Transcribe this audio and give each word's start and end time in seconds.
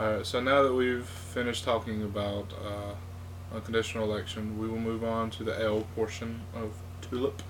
Alright, 0.00 0.24
so 0.24 0.40
now 0.40 0.62
that 0.62 0.72
we've 0.72 1.04
finished 1.04 1.62
talking 1.62 2.02
about 2.02 2.54
uh, 2.54 3.54
unconditional 3.54 4.10
election, 4.10 4.58
we 4.58 4.66
will 4.66 4.78
move 4.78 5.04
on 5.04 5.28
to 5.32 5.44
the 5.44 5.62
L 5.62 5.86
portion 5.94 6.40
of 6.54 6.72
TULIP, 7.02 7.42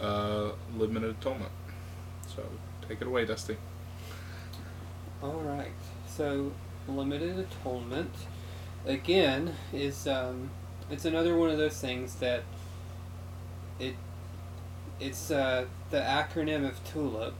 uh, 0.00 0.52
limited 0.74 1.10
atonement. 1.10 1.52
So 2.26 2.42
take 2.88 3.02
it 3.02 3.06
away, 3.06 3.26
Dusty. 3.26 3.58
All 5.22 5.42
right. 5.42 5.74
So 6.06 6.52
limited 6.88 7.38
atonement 7.38 8.14
again 8.86 9.56
is 9.70 10.08
um, 10.08 10.48
it's 10.90 11.04
another 11.04 11.36
one 11.36 11.50
of 11.50 11.58
those 11.58 11.78
things 11.78 12.14
that 12.14 12.44
it 13.78 13.94
it's 14.98 15.30
uh, 15.30 15.66
the 15.90 16.00
acronym 16.00 16.66
of 16.66 16.82
TULIP. 16.82 17.34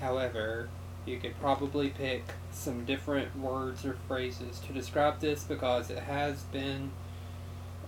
However, 0.00 0.70
you 1.06 1.18
could 1.18 1.38
probably 1.40 1.90
pick 1.90 2.24
some 2.50 2.84
different 2.84 3.38
words 3.38 3.84
or 3.84 3.96
phrases 4.08 4.58
to 4.60 4.72
describe 4.72 5.20
this 5.20 5.44
because 5.44 5.90
it 5.90 5.98
has 5.98 6.42
been 6.44 6.90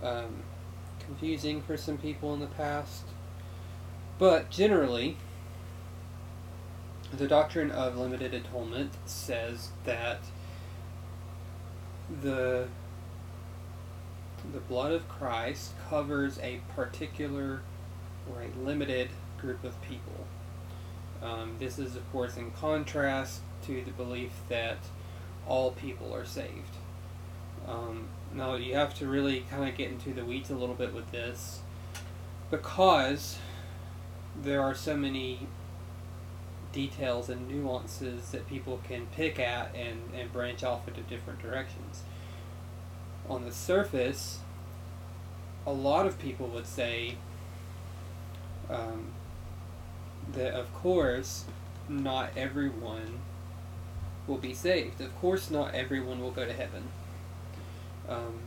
um, 0.03 0.43
confusing 0.99 1.61
for 1.61 1.77
some 1.77 1.97
people 1.97 2.33
in 2.33 2.39
the 2.39 2.47
past. 2.47 3.05
But 4.19 4.49
generally, 4.49 5.17
the 7.11 7.27
doctrine 7.27 7.71
of 7.71 7.97
limited 7.97 8.33
atonement 8.33 8.93
says 9.05 9.69
that 9.85 10.19
the 12.21 12.67
the 14.53 14.59
blood 14.59 14.91
of 14.93 15.09
Christ 15.09 15.73
covers 15.89 16.39
a 16.39 16.61
particular 16.75 17.61
or 18.29 18.43
a 18.43 18.65
limited 18.65 19.09
group 19.39 19.63
of 19.63 19.81
people. 19.81 20.25
Um, 21.21 21.55
this 21.59 21.79
is, 21.79 21.95
of 21.95 22.09
course, 22.11 22.37
in 22.37 22.51
contrast 22.51 23.41
to 23.65 23.83
the 23.83 23.91
belief 23.91 24.31
that 24.49 24.77
all 25.47 25.71
people 25.71 26.13
are 26.13 26.25
saved. 26.25 26.75
Um, 27.67 28.07
now, 28.33 28.55
you 28.55 28.75
have 28.75 28.93
to 28.99 29.07
really 29.07 29.41
kind 29.49 29.67
of 29.67 29.75
get 29.75 29.89
into 29.89 30.13
the 30.13 30.23
weeds 30.23 30.49
a 30.49 30.55
little 30.55 30.75
bit 30.75 30.93
with 30.93 31.11
this 31.11 31.61
because 32.51 33.37
there 34.41 34.61
are 34.61 34.75
so 34.75 34.95
many 34.95 35.47
details 36.71 37.29
and 37.29 37.47
nuances 37.47 38.29
that 38.29 38.47
people 38.47 38.79
can 38.87 39.07
pick 39.07 39.39
at 39.39 39.73
and, 39.75 39.99
and 40.13 40.31
branch 40.31 40.63
off 40.63 40.87
into 40.87 41.01
different 41.01 41.41
directions. 41.41 42.03
On 43.27 43.43
the 43.43 43.51
surface, 43.51 44.39
a 45.65 45.71
lot 45.71 46.05
of 46.05 46.19
people 46.19 46.47
would 46.47 46.67
say 46.67 47.15
um, 48.69 49.07
that, 50.37 50.53
of 50.53 50.73
course, 50.73 51.45
not 51.89 52.31
everyone 52.37 53.19
will 54.27 54.37
be 54.37 54.53
saved. 54.53 55.01
Of 55.01 55.15
course, 55.19 55.49
not 55.49 55.73
everyone 55.73 56.19
will 56.19 56.31
go 56.31 56.45
to 56.45 56.53
heaven. 56.53 56.83
Um, 58.07 58.39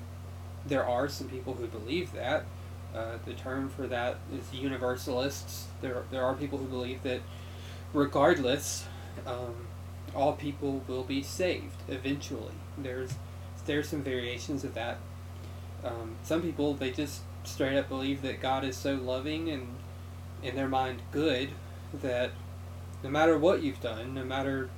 there 0.66 0.86
are 0.86 1.08
some 1.08 1.28
people 1.28 1.54
who 1.54 1.66
believe 1.66 2.12
that. 2.12 2.44
Uh, 2.94 3.18
the 3.24 3.34
term 3.34 3.68
for 3.68 3.86
that 3.86 4.18
is 4.32 4.52
universalists. 4.52 5.66
There, 5.80 6.02
there 6.10 6.24
are 6.24 6.34
people 6.34 6.58
who 6.58 6.66
believe 6.66 7.02
that 7.04 7.20
regardless, 7.94 8.86
um, 9.26 9.66
all 10.14 10.32
people 10.32 10.82
will 10.88 11.04
be 11.04 11.22
saved 11.22 11.76
eventually. 11.88 12.54
There's 12.76 13.14
there's 13.66 13.88
some 13.88 14.02
variations 14.02 14.64
of 14.64 14.74
that. 14.74 14.98
Um, 15.84 16.16
some 16.24 16.42
people 16.42 16.74
they 16.74 16.90
just 16.90 17.20
straight 17.44 17.78
up 17.78 17.88
believe 17.88 18.22
that 18.22 18.40
God 18.40 18.64
is 18.64 18.76
so 18.76 18.94
loving 18.94 19.48
and 19.48 19.68
in 20.42 20.56
their 20.56 20.68
mind 20.68 21.02
good 21.12 21.50
that 21.94 22.30
no 23.02 23.10
matter 23.10 23.36
what 23.38 23.62
you've 23.62 23.80
done, 23.80 24.14
no 24.14 24.24
matter 24.24 24.70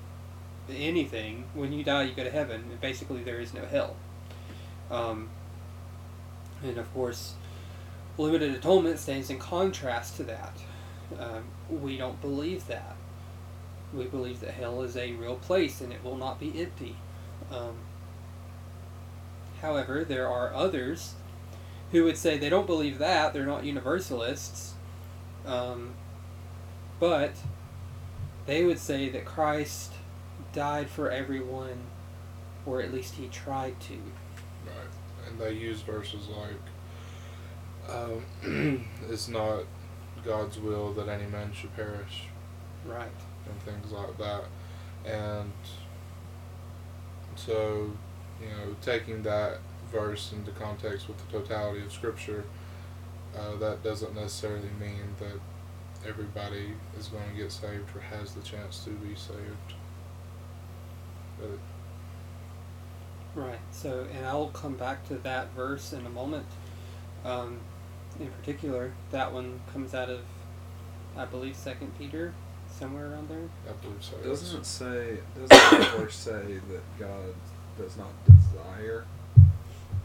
anything, 0.70 1.44
when 1.54 1.72
you 1.72 1.82
die 1.82 2.04
you 2.04 2.14
go 2.14 2.24
to 2.24 2.30
heaven. 2.30 2.62
And 2.70 2.80
basically, 2.80 3.22
there 3.22 3.40
is 3.40 3.52
no 3.52 3.64
hell. 3.64 3.96
Um, 4.90 5.30
and 6.62 6.78
of 6.78 6.92
course, 6.94 7.34
limited 8.18 8.54
atonement 8.54 8.98
stands 8.98 9.30
in 9.30 9.38
contrast 9.38 10.16
to 10.16 10.24
that. 10.24 10.56
Um, 11.18 11.44
we 11.68 11.96
don't 11.96 12.20
believe 12.20 12.66
that. 12.68 12.96
We 13.92 14.04
believe 14.04 14.40
that 14.40 14.52
hell 14.52 14.82
is 14.82 14.96
a 14.96 15.12
real 15.12 15.36
place 15.36 15.80
and 15.80 15.92
it 15.92 16.02
will 16.02 16.16
not 16.16 16.40
be 16.40 16.60
empty. 16.60 16.96
Um, 17.50 17.76
however, 19.60 20.04
there 20.04 20.28
are 20.28 20.54
others 20.54 21.14
who 21.90 22.04
would 22.04 22.16
say 22.16 22.38
they 22.38 22.48
don't 22.48 22.66
believe 22.66 22.98
that, 22.98 23.34
they're 23.34 23.44
not 23.44 23.64
universalists, 23.64 24.74
um, 25.44 25.92
but 27.02 27.34
they 28.46 28.64
would 28.64 28.78
say 28.78 29.08
that 29.08 29.24
Christ 29.24 29.92
died 30.52 30.88
for 30.88 31.10
everyone, 31.10 31.80
or 32.64 32.80
at 32.80 32.94
least 32.94 33.14
he 33.14 33.26
tried 33.26 33.80
to. 33.80 33.94
Right. 34.64 35.26
And 35.26 35.36
they 35.36 35.50
use 35.50 35.80
verses 35.80 36.28
like, 36.28 37.92
um, 37.92 38.86
it's 39.10 39.26
not 39.26 39.64
God's 40.24 40.60
will 40.60 40.92
that 40.92 41.08
any 41.08 41.26
man 41.26 41.52
should 41.52 41.74
perish. 41.74 42.26
Right. 42.86 43.10
And 43.50 43.60
things 43.62 43.90
like 43.90 44.16
that. 44.18 44.44
And 45.04 45.50
so, 47.34 47.90
you 48.40 48.46
know, 48.46 48.76
taking 48.80 49.24
that 49.24 49.58
verse 49.90 50.32
into 50.32 50.52
context 50.52 51.08
with 51.08 51.18
the 51.18 51.40
totality 51.40 51.84
of 51.84 51.92
Scripture, 51.92 52.44
uh, 53.36 53.56
that 53.56 53.82
doesn't 53.82 54.14
necessarily 54.14 54.70
mean 54.78 55.16
that 55.18 55.40
everybody 56.06 56.72
is 56.98 57.08
going 57.08 57.28
to 57.30 57.36
get 57.36 57.52
saved 57.52 57.96
or 57.96 58.00
has 58.00 58.32
the 58.32 58.42
chance 58.42 58.84
to 58.84 58.90
be 58.90 59.14
saved. 59.14 59.74
But 61.40 61.58
Right. 63.34 63.60
So, 63.70 64.06
and 64.14 64.26
I'll 64.26 64.48
come 64.48 64.74
back 64.74 65.06
to 65.08 65.14
that 65.16 65.52
verse 65.54 65.92
in 65.92 66.04
a 66.04 66.10
moment. 66.10 66.46
Um, 67.24 67.60
in 68.20 68.28
particular, 68.28 68.92
that 69.10 69.32
one 69.32 69.60
comes 69.72 69.94
out 69.94 70.10
of, 70.10 70.20
I 71.16 71.24
believe, 71.24 71.56
Second 71.56 71.96
Peter, 71.98 72.34
somewhere 72.68 73.10
around 73.10 73.30
there. 73.30 73.48
I 73.68 73.72
believe 73.82 74.02
so. 74.02 74.16
Doesn't 74.18 74.60
it 74.60 74.66
say? 74.66 75.18
Doesn't 75.34 75.80
the 75.80 75.98
verse 75.98 76.14
say 76.14 76.60
that 76.70 76.98
God 76.98 77.34
does 77.78 77.96
not 77.96 78.12
desire? 78.26 79.04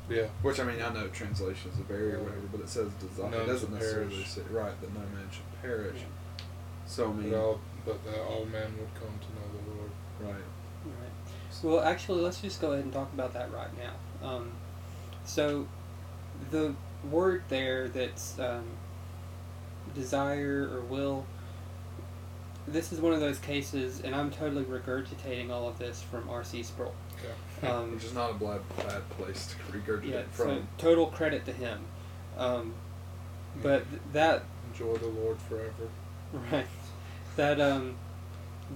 Yeah. 0.10 0.28
Which 0.42 0.60
I 0.60 0.64
mean, 0.64 0.82
I 0.82 0.94
know 0.94 1.08
translations 1.08 1.76
vary 1.88 2.14
or 2.14 2.20
whatever, 2.20 2.42
but 2.52 2.62
it 2.62 2.70
says 2.70 2.92
desire. 2.94 3.30
None 3.30 3.42
it 3.42 3.46
doesn't 3.48 3.74
necessarily 3.74 4.14
perish. 4.16 4.30
say 4.30 4.42
right 4.52 4.82
that 4.82 4.94
no 4.94 5.00
man 5.02 5.28
should 5.32 5.62
perish. 5.62 5.98
Yeah. 6.00 6.46
So 6.86 7.10
I 7.10 7.14
mean, 7.14 7.32
But 7.32 7.38
all, 7.40 7.60
but 7.86 8.04
that 8.06 8.22
all 8.22 8.46
men 8.46 8.72
would 8.80 8.94
come 8.96 9.14
to 9.20 9.28
know 9.36 9.48
the 9.52 9.76
Lord. 9.76 9.92
right? 10.22 10.44
Right. 10.86 11.64
Well, 11.64 11.82
actually, 11.82 12.22
let's 12.22 12.40
just 12.40 12.62
go 12.62 12.72
ahead 12.72 12.86
and 12.86 12.94
talk 12.94 13.12
about 13.14 13.34
that 13.34 13.52
right 13.52 13.70
now. 13.78 14.28
Um, 14.28 14.52
so, 15.26 15.68
the 16.52 16.74
word 17.10 17.44
there 17.50 17.88
that's 17.90 18.38
um, 18.40 18.64
desire 19.96 20.70
or 20.72 20.82
will, 20.82 21.26
this 22.68 22.92
is 22.92 23.00
one 23.00 23.14
of 23.14 23.20
those 23.20 23.40
cases, 23.40 24.02
and 24.02 24.14
I'm 24.16 24.30
totally 24.32 24.64
regurgitating 24.64 25.50
all 25.50 25.68
of 25.68 25.80
this 25.80 26.02
from 26.02 26.30
R.C. 26.30 26.64
Sproul. 26.64 26.94
Yeah. 27.64 27.70
Um, 27.72 27.94
Which 27.94 28.04
is 28.04 28.14
not 28.14 28.32
a 28.32 28.34
bad, 28.34 28.62
bad 28.78 29.10
place 29.12 29.48
to 29.48 29.78
regurgitate 29.78 30.10
yeah, 30.10 30.22
from. 30.32 30.48
so 30.48 30.62
total 30.78 31.08
credit 31.08 31.46
to 31.46 31.54
him. 31.54 31.86
Um, 32.38 32.74
but 33.62 33.90
th- 33.90 34.02
that 34.14 34.44
Enjoy 34.72 34.96
the 34.98 35.08
Lord 35.08 35.38
forever. 35.50 35.90
Right. 36.52 36.68
That 37.36 37.60
um 37.60 37.96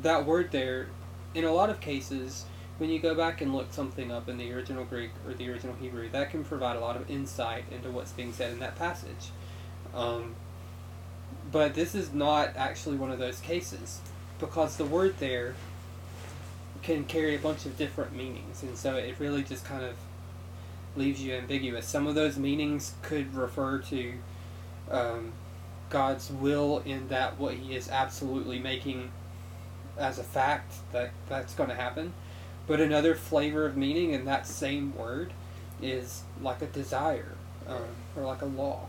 that 0.02 0.25
word 0.25 0.52
there 0.52 0.88
in 1.35 1.44
a 1.44 1.52
lot 1.52 1.69
of 1.69 1.79
cases 1.79 2.46
when 2.78 2.90
you 2.90 2.97
go 2.97 3.13
back 3.13 3.41
and 3.41 3.53
look 3.53 3.72
something 3.72 4.12
up 4.12 4.28
in 4.28 4.38
the 4.38 4.52
original 4.53 4.84
Greek 4.85 5.12
or 5.28 5.34
the 5.34 5.47
original 5.52 5.75
Hebrew, 5.75 6.09
that 6.09 6.31
can 6.31 6.44
provide 6.44 6.78
a 6.78 6.79
lot 6.79 6.96
of 6.96 7.09
insight 7.12 7.66
into 7.72 7.91
what's 7.91 8.12
being 8.12 8.34
said 8.34 8.52
in 8.52 8.59
that 8.59 8.75
passage. 8.75 9.29
Um, 9.94 10.35
but 11.52 11.75
this 11.75 11.94
is 11.94 12.12
not 12.13 12.56
actually 12.56 12.97
one 12.97 13.12
of 13.12 13.19
those 13.19 13.40
cases 13.40 14.00
because 14.40 14.78
the 14.78 14.85
word 14.85 15.16
there 15.19 15.53
can 16.81 17.06
carry 17.06 17.36
a 17.36 17.40
bunch 17.40 17.66
of 17.66 17.78
different 17.78 18.16
meanings, 18.16 18.64
and 18.64 18.78
so 18.78 18.96
it 18.96 19.16
really 19.19 19.44
just 19.44 19.66
kind 19.66 19.84
of 19.84 19.96
leaves 20.96 21.22
you 21.22 21.34
ambiguous. 21.34 21.88
Some 21.88 22.08
of 22.08 22.16
those 22.16 22.38
meanings 22.38 22.94
could 23.02 23.34
refer 23.34 23.79
to 23.79 24.14
um, 24.90 25.32
God's 25.90 26.29
will 26.32 26.79
in 26.85 27.08
that 27.09 27.40
what 27.40 27.53
He 27.53 27.76
is 27.76 27.90
absolutely 27.90 28.59
making 28.59 29.11
as 29.97 30.20
a 30.20 30.23
fact 30.23 30.73
that 30.91 31.11
that's 31.29 31.53
going 31.53 31.70
to 31.70 31.76
happen. 31.76 32.14
But 32.67 32.79
another 32.79 33.16
flavor 33.16 33.66
of 33.66 33.76
meaning 33.76 34.11
in 34.11 34.26
that 34.26 34.47
same 34.47 34.96
word 34.96 35.34
is 35.82 36.23
like 36.41 36.61
a 36.61 36.67
desire 36.67 37.35
um, 37.67 37.96
or 38.16 38.23
like 38.23 38.41
a 38.41 38.46
law. 38.46 38.88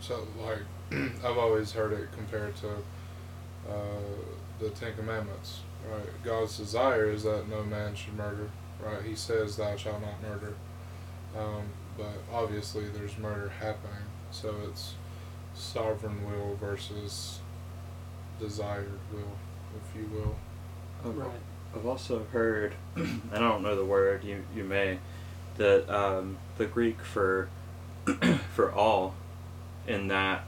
So, 0.00 0.26
like, 0.40 0.60
I've 1.24 1.38
always 1.38 1.72
heard 1.72 1.92
it 1.92 2.08
compared 2.12 2.54
to 2.56 2.70
uh, 3.68 4.00
the 4.60 4.70
Ten 4.70 4.94
Commandments, 4.94 5.60
right? 5.90 6.24
God's 6.24 6.56
desire 6.56 7.10
is 7.10 7.22
that 7.24 7.48
no 7.48 7.62
man 7.62 7.94
should 7.94 8.16
murder, 8.16 8.50
right? 8.82 9.02
He 9.02 9.14
says, 9.14 9.56
Thou 9.56 9.76
shalt 9.76 10.00
not 10.02 10.22
murder. 10.22 10.54
Um, 11.36 11.64
but 11.96 12.14
obviously, 12.32 12.88
there's 12.88 13.18
murder 13.18 13.48
happening, 13.48 14.04
so 14.30 14.54
it's 14.68 14.94
sovereign 15.54 16.24
will 16.24 16.56
versus 16.56 17.40
desired 18.38 18.98
will, 19.12 19.36
if 19.76 19.96
you 20.00 20.08
will. 20.16 20.36
Oh, 21.04 21.10
Right. 21.10 21.30
I've 21.74 21.86
also 21.86 22.24
heard, 22.32 22.74
and 22.96 23.20
I 23.32 23.38
don't 23.38 23.62
know 23.62 23.76
the 23.76 23.84
word. 23.84 24.24
You 24.24 24.42
you 24.54 24.64
may, 24.64 24.98
that 25.58 25.88
um, 25.94 26.38
the 26.56 26.64
Greek 26.66 27.02
for 27.02 27.48
for 28.54 28.72
all 28.72 29.14
in 29.86 30.08
that 30.08 30.44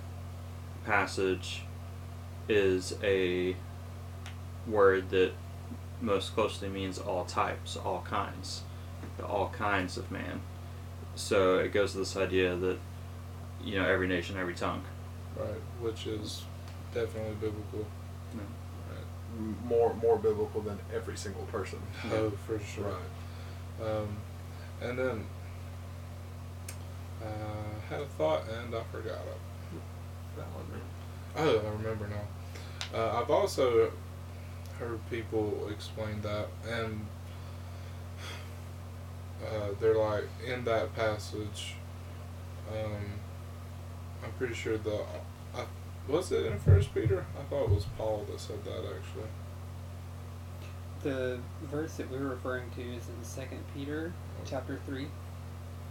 passage 0.86 1.62
is 2.48 2.94
a 3.02 3.54
word 4.70 5.10
that 5.10 5.32
most 6.00 6.34
closely 6.34 6.68
means 6.68 6.98
all 6.98 7.24
types, 7.24 7.76
all 7.76 8.02
kinds, 8.08 8.62
all 9.22 9.48
kinds 9.50 9.96
of 9.96 10.10
man. 10.10 10.40
So 11.14 11.58
it 11.58 11.72
goes 11.72 11.92
to 11.92 11.98
this 11.98 12.16
idea 12.16 12.56
that 12.56 12.78
you 13.62 13.78
know 13.78 13.86
every 13.86 14.08
nation, 14.08 14.36
every 14.38 14.54
tongue. 14.54 14.82
right? 15.36 15.48
Which 15.80 16.06
is 16.06 16.42
definitely 16.94 17.34
biblical. 17.34 17.86
Yeah. 18.34 18.40
Right. 18.90 19.64
More 19.66 19.94
more 19.94 20.16
biblical 20.18 20.60
than 20.62 20.78
every 20.94 21.16
single 21.16 21.42
person. 21.44 21.78
Oh, 22.12 22.30
for 22.46 22.58
sure. 22.60 22.84
Right. 23.80 23.86
Um, 23.88 24.16
and 24.80 24.98
then 24.98 25.24
uh, 27.22 27.26
I 27.26 27.92
had 27.92 28.00
a 28.02 28.06
thought 28.06 28.42
and 28.48 28.74
I 28.74 28.82
forgot 28.90 29.18
it. 29.18 29.38
Valid. 30.36 30.82
Oh, 31.36 31.66
I 31.66 31.70
remember 31.72 32.08
now. 32.08 32.98
Uh, 32.98 33.20
I've 33.20 33.30
also 33.30 33.90
heard 34.80 34.98
people 35.10 35.68
explain 35.70 36.20
that, 36.22 36.46
and 36.68 37.06
uh, 39.46 39.68
they're 39.80 39.94
like 39.96 40.24
in 40.46 40.64
that 40.64 40.94
passage. 40.96 41.74
Um, 42.70 43.04
I'm 44.24 44.32
pretty 44.32 44.54
sure 44.54 44.78
the 44.78 45.04
I, 45.54 45.64
was 46.08 46.32
it 46.32 46.46
in 46.46 46.58
First 46.58 46.92
Peter. 46.94 47.24
I 47.38 47.42
thought 47.44 47.64
it 47.64 47.70
was 47.70 47.84
Paul 47.96 48.26
that 48.30 48.40
said 48.40 48.64
that 48.64 48.78
actually. 48.78 49.28
The 51.02 51.38
verse 51.62 51.94
that 51.94 52.10
we're 52.10 52.28
referring 52.28 52.70
to 52.76 52.82
is 52.82 53.08
in 53.08 53.24
Second 53.24 53.62
Peter, 53.74 54.12
chapter 54.44 54.78
three. 54.86 55.08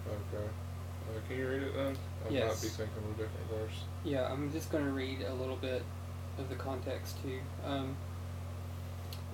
Okay. 0.07 0.43
Uh, 0.45 1.19
can 1.27 1.37
you 1.37 1.47
read 1.47 1.63
it 1.63 1.75
then? 1.75 1.95
I 2.21 2.23
might 2.25 2.33
Yes. 2.33 2.61
be 2.61 2.67
thinking 2.67 2.97
of 2.97 3.05
a 3.19 3.23
different 3.23 3.49
verse. 3.49 3.83
Yeah, 4.03 4.31
I'm 4.31 4.51
just 4.51 4.71
going 4.71 4.85
to 4.85 4.91
read 4.91 5.21
a 5.21 5.33
little 5.33 5.55
bit 5.55 5.81
of 6.37 6.49
the 6.49 6.55
context 6.55 7.17
too. 7.23 7.39
Um, 7.65 7.95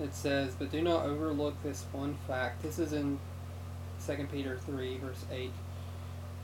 it 0.00 0.14
says, 0.14 0.54
"But 0.58 0.70
do 0.70 0.82
not 0.82 1.04
overlook 1.04 1.62
this 1.62 1.84
one 1.92 2.16
fact." 2.26 2.62
This 2.62 2.78
is 2.78 2.92
in 2.92 3.18
Second 3.98 4.30
Peter 4.30 4.56
three, 4.56 4.98
verse 4.98 5.24
eight. 5.30 5.52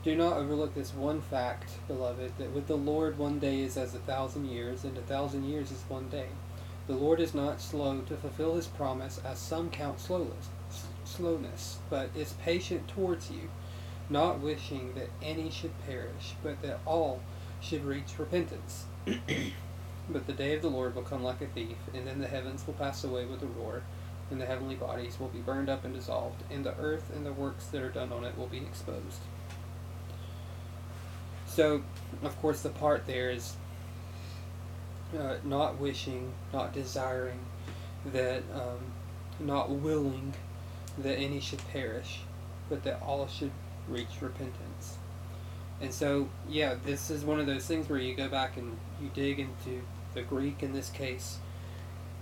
Do 0.03 0.15
not 0.15 0.37
overlook 0.37 0.75
this 0.75 0.93
one 0.93 1.21
fact, 1.21 1.77
beloved, 1.87 2.33
that 2.37 2.51
with 2.51 2.67
the 2.67 2.75
Lord 2.75 3.17
one 3.17 3.39
day 3.39 3.61
is 3.61 3.77
as 3.77 3.95
a 3.95 3.99
thousand 3.99 4.49
years, 4.49 4.83
and 4.83 4.97
a 4.97 5.01
thousand 5.01 5.45
years 5.45 5.71
is 5.71 5.83
one 5.87 6.09
day. 6.09 6.27
The 6.87 6.95
Lord 6.95 7.21
is 7.21 7.33
not 7.33 7.61
slow 7.61 8.01
to 8.01 8.17
fulfill 8.17 8.55
His 8.55 8.67
promise, 8.67 9.21
as 9.23 9.39
some 9.39 9.69
count 9.69 10.01
slowness, 10.01 10.49
slowness, 11.05 11.79
but 11.89 12.09
is 12.15 12.33
patient 12.33 12.89
towards 12.89 13.31
you, 13.31 13.49
not 14.09 14.41
wishing 14.41 14.93
that 14.95 15.09
any 15.21 15.49
should 15.49 15.71
perish, 15.85 16.35
but 16.43 16.61
that 16.61 16.81
all 16.85 17.21
should 17.61 17.85
reach 17.85 18.19
repentance. 18.19 18.87
but 20.09 20.27
the 20.27 20.33
day 20.33 20.55
of 20.55 20.61
the 20.61 20.69
Lord 20.69 20.95
will 20.95 21.03
come 21.03 21.23
like 21.23 21.41
a 21.41 21.47
thief, 21.47 21.77
and 21.93 22.05
then 22.05 22.19
the 22.19 22.27
heavens 22.27 22.65
will 22.65 22.73
pass 22.73 23.03
away 23.03 23.25
with 23.25 23.41
a 23.41 23.47
roar, 23.47 23.83
and 24.29 24.39
the 24.39 24.45
heavenly 24.45 24.75
bodies 24.75 25.19
will 25.19 25.29
be 25.29 25.39
burned 25.39 25.69
up 25.69 25.85
and 25.85 25.93
dissolved, 25.93 26.43
and 26.51 26.65
the 26.65 26.75
earth 26.77 27.11
and 27.15 27.25
the 27.25 27.33
works 27.33 27.67
that 27.67 27.81
are 27.81 27.89
done 27.89 28.11
on 28.11 28.23
it 28.23 28.37
will 28.37 28.47
be 28.47 28.57
exposed. 28.57 29.21
So, 31.45 31.83
of 32.23 32.39
course, 32.41 32.61
the 32.61 32.69
part 32.69 33.05
there 33.05 33.29
is 33.29 33.55
uh, 35.17 35.35
not 35.43 35.79
wishing, 35.79 36.33
not 36.51 36.73
desiring, 36.73 37.39
that 38.11 38.43
um, 38.53 38.79
not 39.39 39.69
willing 39.69 40.33
that 40.97 41.17
any 41.17 41.39
should 41.39 41.65
perish, 41.69 42.21
but 42.69 42.83
that 42.83 43.01
all 43.01 43.27
should 43.27 43.51
reach 43.87 44.21
repentance. 44.21 44.97
And 45.83 45.93
so, 45.93 46.29
yeah, 46.47 46.75
this 46.85 47.09
is 47.09 47.25
one 47.25 47.41
of 47.41 47.45
those 47.45 47.65
things 47.65 47.89
where 47.89 47.99
you 47.99 48.15
go 48.15 48.29
back 48.29 48.55
and 48.55 48.77
you 49.01 49.11
dig 49.13 49.37
into 49.37 49.81
the 50.13 50.21
Greek 50.21 50.63
in 50.63 50.71
this 50.71 50.89
case, 50.89 51.39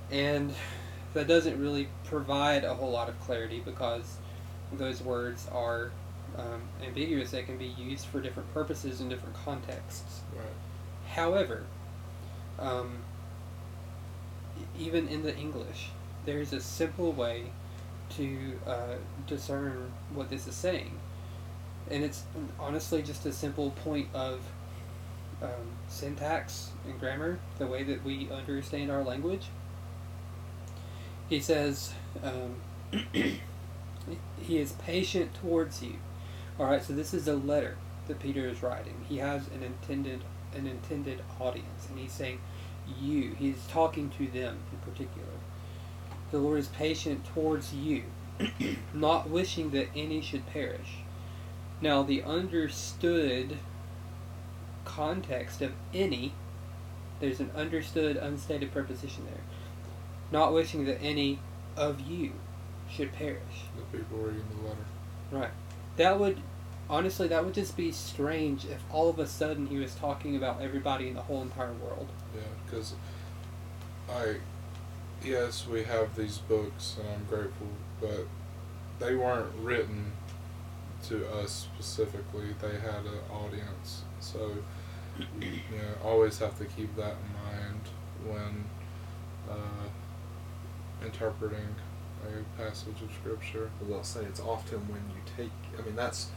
and 0.09 0.55
that 1.13 1.27
doesn't 1.27 1.61
really 1.61 1.87
provide 2.03 2.63
a 2.63 2.73
whole 2.73 2.89
lot 2.89 3.07
of 3.07 3.19
clarity 3.21 3.61
because 3.63 4.17
those 4.73 5.03
words 5.03 5.47
are 5.51 5.91
um, 6.39 6.63
ambiguous. 6.83 7.29
They 7.29 7.43
can 7.43 7.59
be 7.59 7.67
used 7.67 8.07
for 8.07 8.19
different 8.19 8.51
purposes 8.51 8.99
in 8.99 9.09
different 9.09 9.35
contexts. 9.35 10.21
Right. 10.35 11.13
However, 11.13 11.65
um, 12.57 13.03
even 14.79 15.07
in 15.07 15.21
the 15.21 15.37
English, 15.37 15.89
there's 16.25 16.51
a 16.51 16.61
simple 16.61 17.11
way 17.11 17.51
to 18.17 18.59
uh, 18.65 18.95
discern 19.27 19.91
what 20.15 20.31
this 20.31 20.47
is 20.47 20.55
saying. 20.55 20.97
And 21.89 22.04
it's 22.04 22.24
honestly 22.60 23.01
just 23.01 23.25
a 23.25 23.33
simple 23.33 23.72
point 23.72 24.07
of 24.13 24.42
um, 25.42 25.50
syntax 25.88 26.72
and 26.86 27.00
grammar, 27.00 27.39
the 27.57 27.68
way 27.68 27.83
that 27.83 28.04
we 28.04 28.30
understand 28.31 28.92
our 28.92 29.04
language. 29.04 29.48
He 31.28 31.39
says, 31.39 31.94
um, 32.24 32.56
He 34.42 34.57
is 34.57 34.74
patient 34.74 35.33
towards 35.36 35.81
you. 35.81 35.95
Alright, 36.60 36.83
so 36.83 36.94
this 36.94 37.13
is 37.13 37.28
a 37.28 37.36
letter 37.36 37.78
that 38.07 38.19
Peter 38.19 38.48
is 38.48 38.63
writing. 38.63 39.06
He 39.07 39.18
has 39.18 39.48
an 39.48 39.63
intended 39.63 40.22
an 40.54 40.68
intended 40.68 41.22
audience, 41.39 41.88
and 41.89 41.98
he's 41.98 42.12
saying, 42.12 42.39
You. 43.00 43.36
He's 43.39 43.66
talking 43.69 44.10
to 44.18 44.28
them 44.28 44.60
in 44.72 44.80
particular. 44.80 45.30
The 46.31 46.39
Lord 46.39 46.60
is 46.60 46.68
patient 46.68 47.24
towards 47.25 47.74
you, 47.74 48.04
not 48.94 49.30
wishing 49.30 49.69
that 49.72 49.88
any 49.95 50.19
should 50.22 50.45
perish. 50.48 50.98
Now, 51.81 52.04
the 52.04 52.24
understood 52.24 53.57
context 54.86 55.62
of 55.62 55.72
any, 55.94 56.33
there's 57.19 57.39
an 57.39 57.51
understood, 57.56 58.18
unstated 58.18 58.72
preposition 58.72 59.25
there. 59.25 59.42
Not 60.31 60.54
wishing 60.54 60.86
that 60.86 61.01
any 61.01 61.39
of 61.75 62.00
you 62.01 62.33
should 62.89 63.12
perish. 63.13 63.66
The 63.75 63.98
people 63.98 64.18
reading 64.19 64.45
the 64.62 64.68
letter. 64.68 64.86
Right. 65.31 65.51
That 65.98 66.19
would, 66.19 66.39
honestly, 66.89 67.28
that 67.30 67.44
would 67.44 67.54
just 67.54 67.75
be 67.75 67.92
strange 67.92 68.66
if 68.66 68.81
all 68.92 69.10
of 69.10 69.18
a 69.18 69.25
sudden 69.25 69.68
he 69.68 69.78
was 69.78 69.95
talking 69.95 70.36
about 70.36 70.62
everybody 70.62 71.07
in 71.07 71.16
the 71.16 71.22
whole 71.22 71.42
entire 71.42 71.74
world. 71.74 72.07
Yeah, 72.36 72.42
because 72.66 72.94
I, 74.10 74.36
yes, 75.24 75.68
we 75.68 75.83
have 75.83 76.16
these 76.16 76.38
books, 76.38 76.98
and 77.00 77.10
I'm 77.10 77.25
grateful, 77.25 77.68
but 78.00 78.28
they 79.00 79.16
weren't 79.16 79.51
written 79.62 80.12
to 81.03 81.28
us 81.35 81.68
specifically. 81.73 82.56
They 82.61 82.80
had 82.80 83.06
an 83.06 83.19
audience, 83.31 84.04
so 84.19 84.52
you, 85.40 85.47
know, 85.47 85.94
always 86.04 86.40
have 86.40 86.57
to 86.59 86.66
keep 86.66 86.95
that 86.95 87.16
in 87.25 87.57
mind 87.57 87.81
when 88.25 88.66
uh, 89.49 91.06
interpreting 91.06 91.75
a 92.23 92.61
passage 92.61 93.02
of 93.04 93.11
scripture. 93.19 93.69
As 93.85 93.92
I'll 93.92 94.04
say, 94.04 94.21
it's 94.21 94.40
often 94.40 94.80
when 94.87 95.02
you 95.09 95.21
take. 95.37 95.52
I 95.78 95.85
mean, 95.85 95.95
that's 95.95 96.30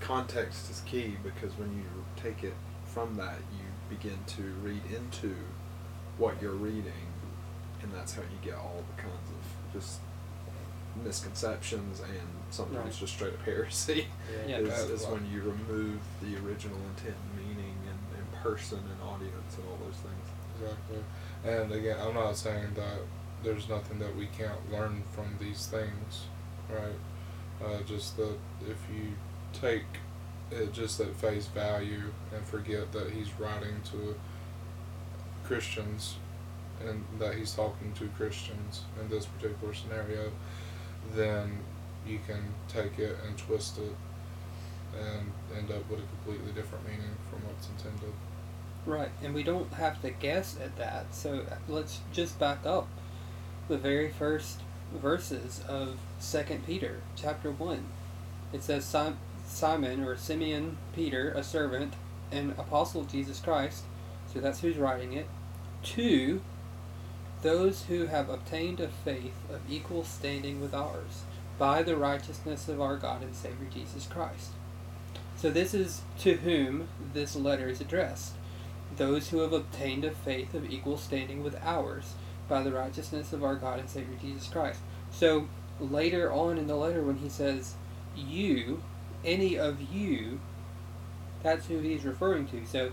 context 0.00 0.70
is 0.70 0.80
key 0.86 1.16
because 1.22 1.56
when 1.58 1.72
you 1.76 1.84
take 2.22 2.44
it 2.44 2.54
from 2.84 3.16
that, 3.16 3.38
you 3.52 3.96
begin 3.96 4.18
to 4.26 4.42
read 4.62 4.82
into 4.94 5.34
what 6.18 6.40
you're 6.40 6.52
reading, 6.52 7.12
and 7.82 7.92
that's 7.92 8.14
how 8.14 8.22
you 8.22 8.38
get 8.42 8.54
all 8.54 8.84
the 8.96 9.02
kinds 9.02 9.30
of 9.30 9.72
just 9.72 10.00
misconceptions 11.04 12.00
and 12.00 12.28
sometimes 12.50 12.76
Right. 12.84 12.92
just 13.00 13.14
straight 13.14 13.34
up 13.34 13.42
heresy. 13.42 14.06
Yeah. 14.46 14.56
is, 14.58 14.68
that- 14.86 14.90
is 14.92 15.06
when 15.06 15.30
you 15.30 15.40
remove 15.42 16.00
the 16.22 16.36
original 16.46 16.78
intent 16.96 17.16
and 17.16 17.46
meaning 17.46 17.74
and, 17.88 18.18
and 18.18 18.32
person 18.42 18.78
and 18.78 19.02
audience 19.08 19.56
and 19.56 19.64
all 19.68 19.78
those 19.84 19.96
things. 19.96 20.26
Exactly. 20.60 21.04
And 21.44 21.72
again, 21.72 21.98
I'm 22.00 22.14
not 22.14 22.36
saying 22.36 22.74
that 22.74 22.98
there's 23.42 23.68
nothing 23.68 23.98
that 23.98 24.16
we 24.16 24.26
can't 24.26 24.72
learn 24.72 25.02
from 25.12 25.36
these 25.38 25.66
things, 25.66 26.24
right? 26.70 26.98
Uh, 27.64 27.82
just 27.82 28.16
that 28.16 28.36
if 28.68 28.78
you 28.94 29.12
take 29.52 29.84
it 30.50 30.72
just 30.72 31.00
at 31.00 31.14
face 31.16 31.46
value 31.46 32.12
and 32.34 32.44
forget 32.46 32.92
that 32.92 33.10
he's 33.10 33.28
writing 33.38 33.80
to 33.90 34.14
Christians 35.44 36.16
and 36.86 37.04
that 37.18 37.34
he's 37.34 37.52
talking 37.52 37.92
to 37.94 38.06
Christians 38.16 38.82
in 39.00 39.08
this 39.08 39.26
particular 39.26 39.72
scenario, 39.74 40.30
then 41.14 41.58
you 42.06 42.18
can 42.26 42.42
take 42.68 42.98
it 42.98 43.16
and 43.26 43.36
twist 43.36 43.78
it 43.78 43.94
and 44.98 45.32
end 45.56 45.70
up 45.70 45.88
with 45.90 46.00
a 46.00 46.02
completely 46.02 46.52
different 46.52 46.84
meaning 46.86 47.16
from 47.30 47.40
what's 47.46 47.68
intended. 47.68 48.12
Right, 48.86 49.10
and 49.22 49.34
we 49.34 49.42
don't 49.42 49.72
have 49.74 50.00
to 50.02 50.10
guess 50.10 50.56
at 50.62 50.76
that. 50.76 51.14
So 51.14 51.44
let's 51.68 52.00
just 52.12 52.38
back 52.38 52.64
up 52.64 52.88
the 53.68 53.76
very 53.76 54.10
first 54.10 54.60
verses 54.94 55.60
of 55.66 55.98
Second 56.20 56.64
Peter, 56.64 57.00
chapter 57.16 57.50
one. 57.50 57.86
It 58.52 58.62
says 58.62 58.84
Simon 59.46 60.04
or 60.04 60.16
Simeon 60.16 60.78
Peter, 60.94 61.32
a 61.32 61.42
servant 61.42 61.94
and 62.30 62.52
apostle 62.52 63.00
of 63.02 63.10
Jesus 63.10 63.40
Christ. 63.40 63.82
So 64.32 64.40
that's 64.40 64.60
who's 64.60 64.76
writing 64.76 65.12
it. 65.12 65.26
To 65.82 66.40
those 67.46 67.84
who 67.84 68.06
have 68.06 68.28
obtained 68.28 68.80
a 68.80 68.88
faith 68.88 69.36
of 69.48 69.60
equal 69.70 70.02
standing 70.02 70.60
with 70.60 70.74
ours 70.74 71.22
by 71.60 71.80
the 71.80 71.96
righteousness 71.96 72.68
of 72.68 72.80
our 72.80 72.96
God 72.96 73.22
and 73.22 73.36
Savior 73.36 73.68
Jesus 73.72 74.04
Christ. 74.06 74.50
So, 75.36 75.50
this 75.50 75.72
is 75.72 76.02
to 76.20 76.38
whom 76.38 76.88
this 77.14 77.36
letter 77.36 77.68
is 77.68 77.80
addressed. 77.80 78.34
Those 78.96 79.28
who 79.28 79.38
have 79.38 79.52
obtained 79.52 80.04
a 80.04 80.10
faith 80.10 80.54
of 80.54 80.68
equal 80.68 80.96
standing 80.98 81.44
with 81.44 81.56
ours 81.62 82.14
by 82.48 82.64
the 82.64 82.72
righteousness 82.72 83.32
of 83.32 83.44
our 83.44 83.54
God 83.54 83.78
and 83.78 83.88
Savior 83.88 84.16
Jesus 84.20 84.48
Christ. 84.48 84.80
So, 85.12 85.46
later 85.78 86.32
on 86.32 86.58
in 86.58 86.66
the 86.66 86.74
letter, 86.74 87.02
when 87.02 87.18
he 87.18 87.28
says, 87.28 87.74
you, 88.16 88.82
any 89.24 89.56
of 89.56 89.80
you, 89.92 90.40
that's 91.44 91.66
who 91.66 91.78
he's 91.78 92.04
referring 92.04 92.48
to. 92.48 92.66
So, 92.66 92.90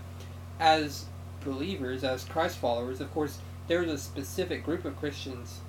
as 0.60 1.06
believers, 1.44 2.04
as 2.04 2.24
Christ 2.24 2.58
followers, 2.58 3.00
of 3.00 3.12
course, 3.12 3.38
there 3.66 3.80
was 3.80 3.90
a 3.90 3.98
specific 3.98 4.64
group 4.64 4.84
of 4.84 4.98
Christians 4.98 5.60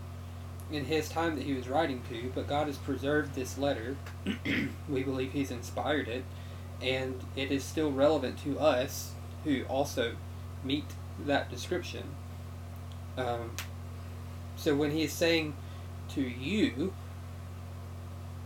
in 0.72 0.86
his 0.86 1.10
time 1.10 1.36
that 1.36 1.46
he 1.46 1.54
was 1.54 1.70
writing 1.70 2.02
to, 2.10 2.32
but 2.34 2.48
God 2.48 2.68
has 2.68 2.78
preserved 2.78 3.36
this 3.36 3.58
letter. 3.58 3.96
we 4.90 5.04
believe 5.04 5.32
he's 5.32 5.52
inspired 5.52 6.08
it, 6.08 6.24
and 6.82 7.24
it 7.36 7.52
is 7.52 7.64
still 7.64 7.92
relevant 7.92 8.40
to 8.44 8.60
us 8.60 9.12
who 9.44 9.64
also 9.64 10.16
meet 10.64 10.86
that 11.25 11.50
description. 11.50 12.04
Um, 13.18 13.52
so 14.56 14.75
when 14.75 14.92
he 14.92 15.04
is 15.04 15.14
saying 15.14 15.56
to 16.10 16.22
you, 16.22 16.94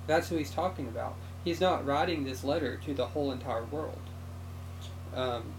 that's 0.08 0.30
who 0.30 0.38
he's 0.38 0.52
talking 0.52 0.88
about. 0.88 1.16
He's 1.44 1.62
not 1.62 1.86
writing 1.86 2.26
this 2.26 2.44
letter 2.44 2.78
to 2.86 2.94
the 2.94 3.08
whole 3.08 3.32
entire 3.32 3.64
world. 3.64 4.02
Um, 5.16 5.54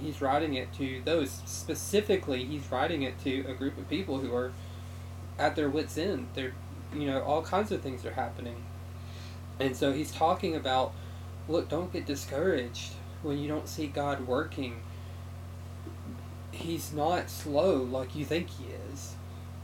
he's 0.00 0.20
writing 0.20 0.54
it 0.54 0.72
to 0.74 1.02
those 1.04 1.40
specifically. 1.44 2.44
He's 2.44 2.70
writing 2.70 3.02
it 3.02 3.18
to 3.24 3.44
a 3.48 3.54
group 3.54 3.78
of 3.78 3.88
people 3.88 4.18
who 4.18 4.34
are 4.34 4.52
at 5.38 5.56
their 5.56 5.68
wits' 5.68 5.98
end. 5.98 6.28
They're, 6.34 6.54
you 6.94 7.06
know, 7.06 7.22
all 7.22 7.42
kinds 7.42 7.72
of 7.72 7.80
things 7.80 8.04
are 8.04 8.12
happening, 8.12 8.64
and 9.58 9.76
so 9.76 9.92
he's 9.92 10.12
talking 10.12 10.54
about, 10.54 10.92
look, 11.48 11.68
don't 11.68 11.92
get 11.92 12.06
discouraged 12.06 12.92
when 13.22 13.38
you 13.38 13.48
don't 13.48 13.68
see 13.68 13.86
God 13.86 14.26
working. 14.26 14.80
He's 16.52 16.92
not 16.92 17.28
slow 17.28 17.76
like 17.82 18.14
you 18.16 18.24
think 18.24 18.48
he 18.50 18.66
is. 18.90 19.14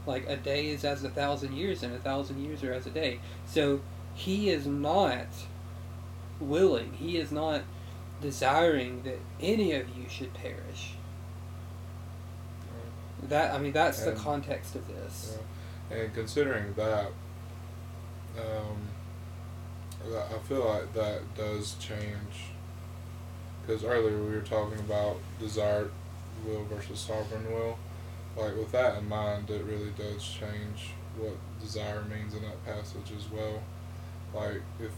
Like 0.05 0.27
a 0.27 0.35
day 0.35 0.67
is 0.67 0.83
as 0.83 1.03
a 1.03 1.09
thousand 1.09 1.53
years, 1.53 1.81
and 1.81 1.93
a 1.95 1.99
thousand 1.99 2.43
years 2.43 2.63
are 2.63 2.73
as 2.73 2.85
a 2.85 2.91
day. 2.91 3.19
So 3.45 3.81
he 4.13 4.49
is 4.49 4.67
not 4.67 5.27
willing. 6.39 6.93
He 6.93 7.17
is 7.17 7.31
not 7.31 7.61
desiring 8.23 9.03
that 9.03 9.19
any 9.41 9.73
of 9.73 9.87
you 9.89 10.05
should 10.09 10.33
perish. 10.33 10.93
That 13.29 13.53
I 13.53 13.59
mean, 13.59 13.73
that's 13.73 14.03
the 14.03 14.13
context 14.13 14.75
of 14.75 14.87
this. 14.87 15.37
Yeah. 15.91 15.97
And 15.97 16.13
considering 16.13 16.73
that, 16.75 17.11
um, 18.37 18.87
I 20.05 20.37
feel 20.47 20.65
like 20.65 20.93
that 20.93 21.21
does 21.35 21.75
change. 21.79 22.49
Because 23.61 23.83
earlier 23.83 24.17
we 24.17 24.31
were 24.31 24.41
talking 24.41 24.79
about 24.79 25.17
desired 25.39 25.91
will 26.45 26.65
versus 26.65 26.99
sovereign 26.99 27.51
will. 27.53 27.77
Like 28.35 28.55
with 28.55 28.71
that 28.71 28.97
in 28.97 29.07
mind, 29.07 29.49
it 29.49 29.63
really 29.63 29.91
does 29.97 30.23
change 30.23 30.91
what 31.17 31.35
desire 31.61 32.03
means 32.03 32.33
in 32.33 32.41
that 32.41 32.65
passage 32.65 33.11
as 33.15 33.29
well. 33.31 33.61
Like 34.33 34.61
if 34.81 34.91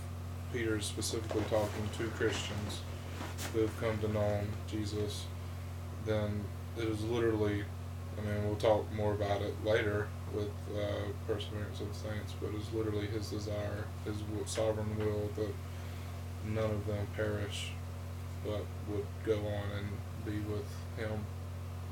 Peter 0.54 0.78
is 0.78 0.86
specifically 0.86 1.44
talking 1.50 1.90
to 1.98 2.08
Christians 2.18 2.82
who 3.54 3.62
have 3.62 3.80
come 3.80 3.98
to 4.00 4.08
know 4.08 4.42
Jesus, 4.68 5.26
then 6.06 6.44
it 6.78 6.86
is 6.86 7.04
literally 7.04 7.64
I 8.18 8.22
mean, 8.22 8.46
we'll 8.46 8.56
talk 8.56 8.92
more 8.94 9.14
about 9.14 9.42
it 9.42 9.54
later 9.66 10.08
with 10.34 10.50
uh, 10.76 11.12
Perseverance 11.28 11.82
of 11.82 11.90
the 11.90 11.94
Saints, 11.94 12.34
but 12.40 12.52
it's 12.56 12.72
literally 12.74 13.08
his 13.08 13.30
desire, 13.30 13.86
his 14.06 14.16
sovereign 14.46 14.98
will 14.98 15.30
that 15.36 15.54
none 16.46 16.72
of 16.72 16.88
them 16.88 17.08
perish, 17.16 17.72
but 18.44 18.62
would 18.90 19.06
go 19.26 19.38
on 19.38 19.70
and 19.78 19.88
be 20.26 20.40
with 20.50 20.68
him 20.98 21.26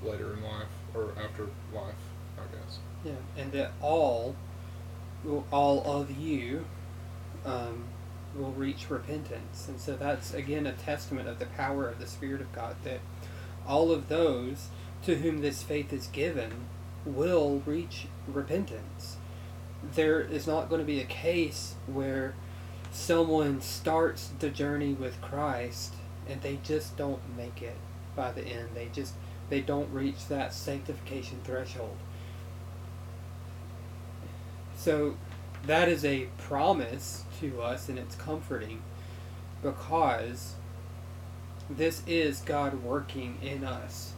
later 0.03 0.33
in 0.33 0.43
life 0.43 0.67
or 0.93 1.11
after 1.23 1.47
life, 1.73 1.95
I 2.37 2.55
guess. 2.55 2.79
Yeah, 3.03 3.41
and 3.41 3.51
that 3.51 3.73
all, 3.81 4.35
all 5.51 5.83
of 5.85 6.11
you, 6.11 6.65
um, 7.45 7.83
will 8.35 8.51
reach 8.51 8.89
repentance, 8.89 9.67
and 9.67 9.79
so 9.79 9.95
that's 9.95 10.33
again 10.33 10.65
a 10.65 10.73
testament 10.73 11.27
of 11.27 11.39
the 11.39 11.45
power 11.45 11.87
of 11.87 11.99
the 11.99 12.07
Spirit 12.07 12.41
of 12.41 12.51
God 12.53 12.75
that 12.83 12.99
all 13.67 13.91
of 13.91 14.09
those 14.09 14.67
to 15.03 15.15
whom 15.15 15.41
this 15.41 15.63
faith 15.63 15.93
is 15.93 16.07
given 16.07 16.65
will 17.05 17.61
reach 17.65 18.07
repentance. 18.27 19.17
There 19.95 20.21
is 20.21 20.47
not 20.47 20.69
going 20.69 20.79
to 20.79 20.85
be 20.85 21.01
a 21.01 21.05
case 21.05 21.75
where 21.87 22.35
someone 22.91 23.59
starts 23.61 24.29
the 24.39 24.49
journey 24.49 24.93
with 24.93 25.19
Christ 25.21 25.95
and 26.27 26.41
they 26.41 26.59
just 26.63 26.95
don't 26.95 27.21
make 27.35 27.61
it 27.61 27.75
by 28.15 28.31
the 28.31 28.45
end. 28.45 28.69
They 28.73 28.89
just 28.93 29.13
they 29.49 29.61
don't 29.61 29.91
reach 29.91 30.27
that 30.27 30.53
sanctification 30.53 31.41
threshold. 31.43 31.97
So 34.77 35.17
that 35.65 35.87
is 35.87 36.03
a 36.03 36.27
promise 36.37 37.23
to 37.39 37.61
us 37.61 37.89
and 37.89 37.97
it's 37.97 38.15
comforting 38.15 38.81
because 39.61 40.55
this 41.69 42.03
is 42.05 42.41
God 42.41 42.83
working 42.83 43.37
in 43.41 43.63
us. 43.63 44.13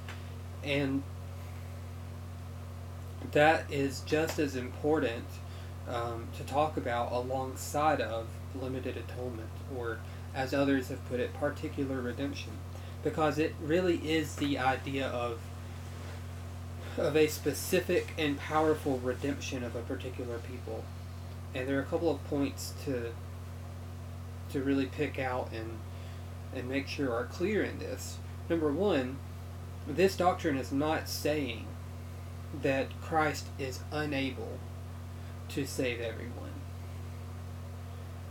And 0.64 1.04
that 3.32 3.72
is 3.72 4.02
just 4.02 4.40
as 4.40 4.56
important 4.56 5.26
um, 5.88 6.28
to 6.38 6.44
talk 6.44 6.78
about 6.78 7.12
alongside 7.12 8.02
of 8.02 8.28
limited 8.60 8.98
atonement, 8.98 9.50
or 9.76 10.00
as 10.34 10.54
others 10.54 10.88
have 10.88 11.08
put 11.08 11.20
it, 11.20 11.34
particular 11.34 12.02
redemption, 12.02 12.52
because 13.04 13.38
it 13.38 13.54
really 13.62 13.98
is 13.98 14.36
the 14.36 14.58
idea 14.58 15.08
of 15.08 15.40
of 16.98 17.18
a 17.18 17.28
specific 17.28 18.14
and 18.18 18.38
powerful 18.40 19.00
redemption 19.00 19.66
of 19.66 19.76
a 19.76 19.82
particular 19.82 20.38
people. 20.40 20.84
And 21.56 21.68
there 21.68 21.78
are 21.78 21.82
a 21.82 21.86
couple 21.86 22.12
of 22.12 22.24
points 22.26 22.74
to 22.86 23.12
to 24.52 24.62
really 24.62 24.86
pick 24.86 25.18
out 25.18 25.50
and 25.52 25.80
and 26.54 26.70
make 26.70 26.88
sure 26.88 27.12
are 27.12 27.26
clear 27.26 27.64
in 27.64 27.80
this. 27.80 28.18
Number 28.50 28.72
one, 28.72 29.18
this 29.88 30.16
doctrine 30.16 30.58
is 30.58 30.72
not 30.72 31.10
saying 31.10 31.66
that 32.62 32.88
Christ 33.02 33.48
is 33.58 33.80
unable 33.92 34.60
to 35.50 35.66
save 35.66 36.00
everyone. 36.00 36.54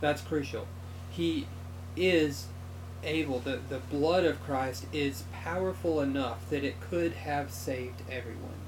That's 0.01 0.23
crucial. 0.23 0.67
He 1.11 1.47
is 1.97 2.47
able, 3.03 3.39
the, 3.39 3.61
the 3.69 3.79
blood 3.79 4.25
of 4.25 4.43
Christ 4.43 4.87
is 4.93 5.25
powerful 5.33 6.01
enough 6.01 6.49
that 6.51 6.65
it 6.65 6.81
could 6.81 7.13
have 7.13 7.51
saved 7.51 8.03
everyone. 8.11 8.61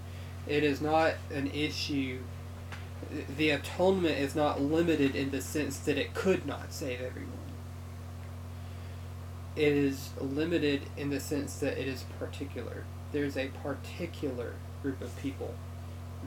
It 0.46 0.62
is 0.62 0.80
not 0.80 1.14
an 1.32 1.50
issue, 1.50 2.20
the 3.36 3.50
atonement 3.50 4.18
is 4.18 4.34
not 4.34 4.60
limited 4.60 5.14
in 5.14 5.30
the 5.30 5.40
sense 5.40 5.78
that 5.78 5.96
it 5.96 6.14
could 6.14 6.46
not 6.46 6.72
save 6.72 7.00
everyone 7.00 7.46
it 9.56 9.72
is 9.72 10.10
limited 10.20 10.82
in 10.96 11.08
the 11.10 11.18
sense 11.18 11.58
that 11.60 11.80
it 11.80 11.88
is 11.88 12.04
particular. 12.18 12.84
There's 13.12 13.36
a 13.36 13.48
particular 13.48 14.52
group 14.82 15.00
of 15.00 15.18
people 15.20 15.54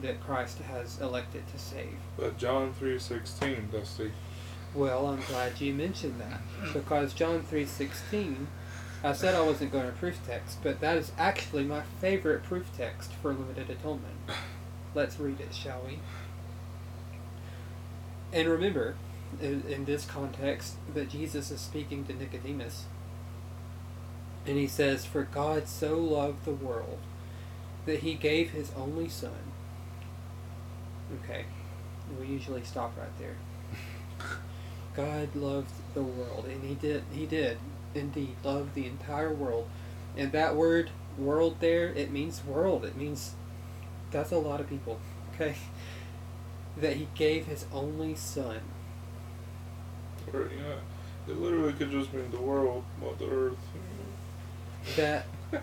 that 0.02 0.20
Christ 0.20 0.58
has 0.58 1.00
elected 1.00 1.46
to 1.48 1.58
save. 1.58 1.96
But 2.16 2.36
John 2.36 2.72
three 2.72 2.98
sixteen, 2.98 3.68
Dusty. 3.70 4.12
Well, 4.74 5.06
I'm 5.06 5.20
glad 5.22 5.60
you 5.60 5.72
mentioned 5.72 6.20
that 6.20 6.40
because 6.72 7.12
John 7.12 7.42
3:16 7.42 8.46
I 9.02 9.12
said 9.14 9.34
I 9.34 9.40
wasn't 9.40 9.72
going 9.72 9.86
to 9.86 9.92
proof 9.92 10.18
text, 10.26 10.58
but 10.62 10.80
that 10.80 10.96
is 10.96 11.10
actually 11.18 11.64
my 11.64 11.82
favorite 12.00 12.42
proof 12.42 12.70
text 12.76 13.12
for 13.14 13.32
limited 13.32 13.70
atonement. 13.70 14.14
Let's 14.94 15.18
read 15.18 15.40
it, 15.40 15.54
shall 15.54 15.80
we? 15.86 15.98
And 18.32 18.48
remember, 18.48 18.94
in, 19.40 19.62
in 19.68 19.84
this 19.84 20.04
context, 20.04 20.74
that 20.94 21.08
Jesus 21.08 21.50
is 21.50 21.60
speaking 21.60 22.04
to 22.06 22.14
Nicodemus. 22.14 22.84
And 24.46 24.56
he 24.56 24.66
says, 24.66 25.04
For 25.04 25.22
God 25.22 25.68
so 25.68 25.96
loved 25.98 26.44
the 26.44 26.52
world 26.52 26.98
that 27.86 28.00
he 28.00 28.14
gave 28.14 28.50
his 28.50 28.72
only 28.76 29.08
Son. 29.08 29.52
Okay, 31.22 31.44
we 32.18 32.26
usually 32.26 32.62
stop 32.62 32.96
right 32.96 33.18
there. 33.18 33.36
God 34.96 35.34
loved 35.34 35.72
the 35.94 36.02
world, 36.02 36.46
and 36.46 36.62
he 36.64 36.74
did, 36.74 37.04
he 37.12 37.26
did 37.26 37.58
indeed 37.94 38.36
love 38.44 38.74
the 38.74 38.86
entire 38.86 39.32
world. 39.32 39.68
And 40.16 40.32
that 40.32 40.56
word, 40.56 40.90
world, 41.18 41.56
there, 41.60 41.88
it 41.88 42.10
means 42.10 42.44
world. 42.44 42.84
It 42.84 42.96
means 42.96 43.34
that's 44.10 44.32
a 44.32 44.38
lot 44.38 44.60
of 44.60 44.68
people, 44.68 44.98
okay? 45.34 45.56
That 46.80 46.96
he 46.96 47.08
gave 47.14 47.46
his 47.46 47.66
only 47.72 48.14
Son. 48.14 48.60
Or, 50.32 50.50
yeah, 50.56 50.76
it 51.28 51.40
literally 51.40 51.72
could 51.72 51.90
just 51.90 52.12
mean 52.12 52.30
the 52.30 52.40
world, 52.40 52.84
not 53.00 53.18
the 53.18 53.28
earth. 53.28 53.58
That 54.96 55.26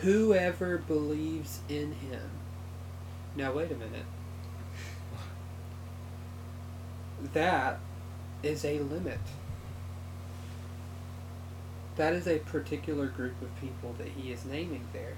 whoever 0.00 0.78
believes 0.78 1.60
in 1.68 1.92
him 1.92 2.30
Now, 3.36 3.52
wait 3.52 3.70
a 3.70 3.74
minute. 3.74 4.04
That 7.32 7.78
is 8.42 8.64
a 8.64 8.78
limit. 8.80 9.20
That 11.96 12.14
is 12.14 12.26
a 12.26 12.38
particular 12.38 13.06
group 13.08 13.40
of 13.42 13.60
people 13.60 13.94
that 13.98 14.08
he 14.08 14.32
is 14.32 14.44
naming 14.44 14.86
there. 14.92 15.14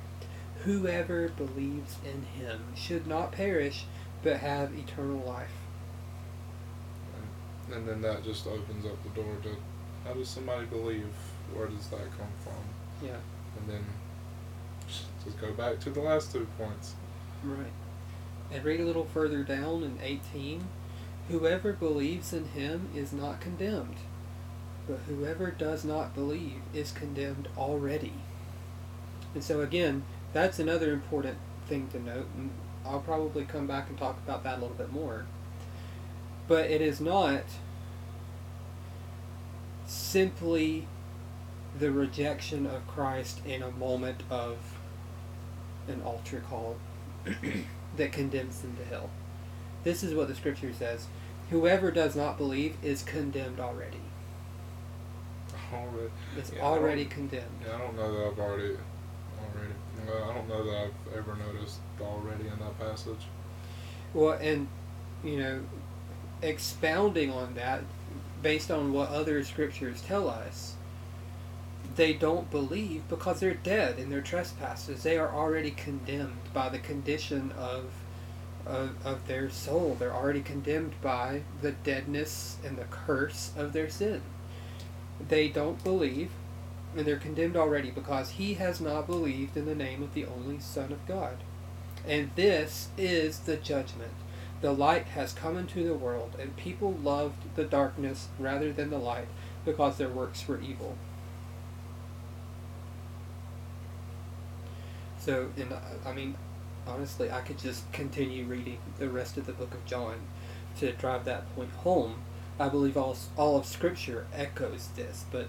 Whoever 0.65 1.29
believes 1.29 1.97
in 2.05 2.23
him 2.41 2.65
should 2.75 3.07
not 3.07 3.33
perish, 3.33 3.85
but 4.23 4.37
have 4.39 4.73
eternal 4.75 5.23
life. 5.27 5.51
And 7.73 7.89
then 7.89 8.03
that 8.03 8.23
just 8.23 8.47
opens 8.47 8.85
up 8.85 9.03
the 9.03 9.21
door 9.21 9.35
to 9.45 9.57
how 10.05 10.15
does 10.15 10.29
somebody 10.29 10.67
believe? 10.67 11.07
Where 11.55 11.67
does 11.67 11.87
that 11.89 12.01
come 12.19 12.29
from? 12.43 13.07
Yeah. 13.07 13.17
And 13.59 13.69
then 13.69 13.85
just 15.25 15.41
go 15.41 15.53
back 15.53 15.81
to 15.81 15.91
the 15.91 16.01
last 16.01 16.33
two 16.33 16.47
points. 16.59 16.95
Right. 17.43 17.73
And 18.51 18.65
read 18.65 18.81
a 18.81 18.85
little 18.85 19.07
further 19.07 19.43
down 19.43 19.83
in 19.83 19.99
18. 20.03 20.69
Whoever 21.29 21.73
believes 21.73 22.33
in 22.33 22.47
him 22.49 22.89
is 22.95 23.13
not 23.13 23.41
condemned, 23.41 23.97
but 24.89 25.01
whoever 25.07 25.51
does 25.51 25.85
not 25.85 26.15
believe 26.15 26.61
is 26.75 26.93
condemned 26.93 27.49
already. 27.57 28.15
And 29.35 29.43
so, 29.43 29.61
again, 29.61 30.05
that's 30.33 30.59
another 30.59 30.93
important 30.93 31.39
thing 31.69 31.89
to 31.89 32.03
note, 32.03 32.27
and 32.37 32.51
I'll 32.85 33.01
probably 33.01 33.45
come 33.45 33.67
back 33.67 33.89
and 33.89 33.99
talk 33.99 34.19
about 34.19 34.43
that 34.45 34.59
a 34.59 34.61
little 34.61 34.77
bit 34.77 34.93
more. 34.93 35.27
But 36.49 36.71
it 36.71 36.81
is 36.81 37.01
not 37.01 37.45
simply 39.87 40.87
the 41.79 41.91
rejection 41.91 42.67
of 42.67 42.87
Christ 42.87 43.41
in 43.47 43.63
a 43.63 43.71
moment 43.71 44.23
of 44.31 44.57
an 45.89 46.03
altar 46.03 46.43
call 46.49 46.77
that 47.97 48.13
condemns 48.13 48.61
them 48.61 48.77
to 48.77 48.85
hell. 48.85 49.11
This 49.85 50.03
is 50.03 50.15
what 50.15 50.29
the 50.29 50.35
scripture 50.35 50.73
says 50.73 51.07
Whoever 51.51 51.91
does 51.91 52.17
not 52.17 52.39
believe 52.39 52.77
is 52.83 53.03
condemned 53.03 53.61
already. 53.61 54.01
Already. 55.73 56.11
It's 56.37 56.53
Yeah, 56.53 56.63
already 56.63 57.05
condemned. 57.05 57.61
Yeah, 57.67 57.75
I 57.75 57.79
don't 57.79 57.97
know 57.97 58.13
that 58.13 58.27
I've 58.29 58.39
already 58.39 58.77
already. 59.43 59.75
Uh, 60.09 60.31
I 60.31 60.35
don't 60.35 60.49
know 60.49 60.65
that 60.65 60.77
I've 60.77 61.17
ever 61.17 61.37
noticed 61.37 61.79
already 62.01 62.49
in 62.49 62.59
that 62.59 62.79
passage. 62.79 63.27
Well, 64.15 64.33
and, 64.33 64.69
you 65.23 65.39
know, 65.39 65.63
expounding 66.43 67.31
on 67.31 67.55
that, 67.55 67.83
based 68.43 68.71
on 68.71 68.93
what 68.93 69.09
other 69.11 69.43
scriptures 69.45 70.03
tell 70.03 70.29
us, 70.29 70.75
they 71.95 72.13
don't 72.13 72.51
believe 72.51 73.09
because 73.09 73.41
they're 73.41 73.55
dead 73.55 73.99
in 73.99 74.11
their 74.11 74.21
trespasses. 74.21 75.03
They 75.03 75.19
are 75.19 75.31
already 75.31 75.71
condemned 75.71 76.53
by 76.53 76.69
the 76.69 76.79
condition 76.79 77.53
of, 77.53 77.91
of, 78.67 78.95
of 79.05 79.27
their 79.27 79.51
soul. 79.51 79.97
They're 79.99 80.13
already 80.13 80.41
condemned 80.41 80.95
by 81.03 81.43
the 81.61 81.73
deadness 81.73 82.57
and 82.65 82.77
the 82.77 82.85
curse 82.85 83.53
of 83.57 83.73
their 83.73 83.91
sin. 83.91 84.23
They 85.29 85.49
don't 85.49 85.83
believe, 85.85 86.31
and 86.97 87.07
they're 87.07 87.17
condemned 87.17 87.57
already 87.57 87.91
because 87.91 88.33
he 88.33 88.55
has 88.55 88.81
not 88.81 89.07
believed 89.07 89.57
in 89.57 89.67
the 89.67 89.75
name 89.75 90.03
of 90.03 90.15
the 90.15 90.27
only 90.27 90.61
Son 90.61 90.93
of 90.93 91.07
God. 91.07 91.39
And 92.07 92.31
this 92.35 92.89
is 92.99 93.41
the 93.41 93.57
judgment. 93.57 94.13
The 94.61 94.73
light 94.73 95.07
has 95.09 95.33
come 95.33 95.57
into 95.57 95.85
the 95.85 95.95
world, 95.95 96.37
and 96.39 96.57
people 96.57 96.93
loved 96.93 97.57
the 97.57 97.65
darkness 97.65 98.29
rather 98.39 98.73
than 98.73 98.91
the 98.91 98.99
light 98.99 99.29
because 99.65 99.99
their 99.99 100.09
works 100.09 100.47
were 100.47 100.61
evil. 100.61 100.97
So, 105.19 105.51
and 105.57 105.73
I- 106.05 106.13
mean, 106.13 106.37
honestly, 106.87 107.31
I 107.31 107.41
could 107.41 107.59
just 107.59 107.91
continue 107.93 108.45
reading 108.45 108.79
the 108.99 109.09
rest 109.09 109.37
of 109.37 109.47
the 109.47 109.53
book 109.53 109.73
of 109.73 109.85
John 109.85 110.17
to 110.79 110.93
drive 110.93 111.25
that 111.25 111.55
point 111.55 111.71
home. 111.71 112.23
I 112.59 112.69
believe 112.69 112.97
all, 112.97 113.17
all 113.37 113.57
of 113.57 113.67
Scripture 113.67 114.27
echoes 114.35 114.89
this, 114.97 115.25
but 115.31 115.49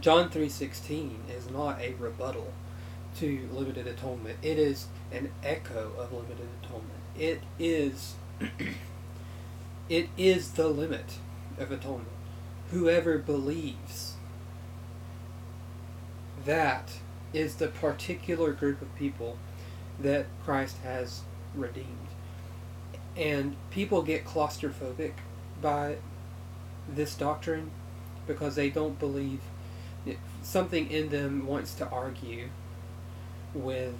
John 0.00 0.28
3.16 0.28 1.30
is 1.34 1.50
not 1.50 1.80
a 1.80 1.94
rebuttal 1.94 2.52
to 3.16 3.48
limited 3.52 3.86
atonement. 3.86 4.38
It 4.42 4.58
is 4.58 4.86
an 5.10 5.30
echo 5.42 5.92
of 5.98 6.12
limited 6.12 6.46
atonement. 6.62 7.00
It 7.18 7.40
is 7.58 8.14
it 9.88 10.08
is 10.16 10.52
the 10.52 10.68
limit 10.68 11.18
of 11.58 11.72
atonement. 11.72 12.08
Whoever 12.70 13.18
believes 13.18 14.14
that 16.44 16.98
is 17.32 17.56
the 17.56 17.68
particular 17.68 18.52
group 18.52 18.80
of 18.82 18.94
people 18.94 19.38
that 19.98 20.26
Christ 20.44 20.76
has 20.84 21.22
redeemed. 21.54 22.08
And 23.16 23.56
people 23.70 24.02
get 24.02 24.24
claustrophobic 24.24 25.14
by 25.60 25.96
this 26.88 27.14
doctrine 27.16 27.70
because 28.26 28.54
they 28.54 28.70
don't 28.70 28.98
believe 28.98 29.40
something 30.42 30.90
in 30.90 31.10
them 31.10 31.46
wants 31.46 31.74
to 31.74 31.88
argue 31.88 32.48
with 33.54 33.94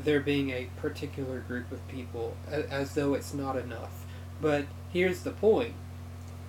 there 0.00 0.20
being 0.20 0.50
a 0.50 0.68
particular 0.76 1.40
group 1.40 1.70
of 1.70 1.86
people 1.88 2.36
as 2.48 2.94
though 2.94 3.14
it's 3.14 3.34
not 3.34 3.56
enough. 3.56 4.04
But 4.40 4.66
here's 4.92 5.22
the 5.22 5.30
point 5.30 5.74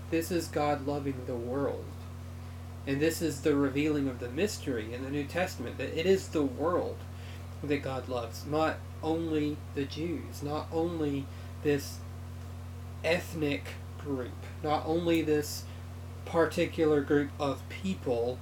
this 0.10 0.32
is 0.32 0.48
God 0.48 0.86
loving 0.86 1.22
the 1.26 1.36
world. 1.36 1.86
And 2.86 3.02
this 3.02 3.22
is 3.22 3.42
the 3.42 3.56
revealing 3.56 4.08
of 4.10 4.20
the 4.20 4.30
mystery 4.30 4.94
in 4.94 5.04
the 5.04 5.10
New 5.10 5.24
Testament 5.24 5.78
that 5.78 5.98
it 5.98 6.06
is 6.06 6.28
the 6.28 6.44
world 6.44 6.98
that 7.64 7.82
God 7.82 8.10
loves, 8.10 8.46
not 8.46 8.76
only 9.02 9.58
the 9.74 9.86
Jews, 9.86 10.44
not 10.44 10.68
only 10.72 11.26
this 11.64 12.00
ethnic 13.04 13.64
group, 13.98 14.34
not 14.62 14.84
only 14.86 15.22
this 15.22 15.64
particular 16.26 17.02
group 17.02 17.30
of 17.40 17.68
people 17.70 18.38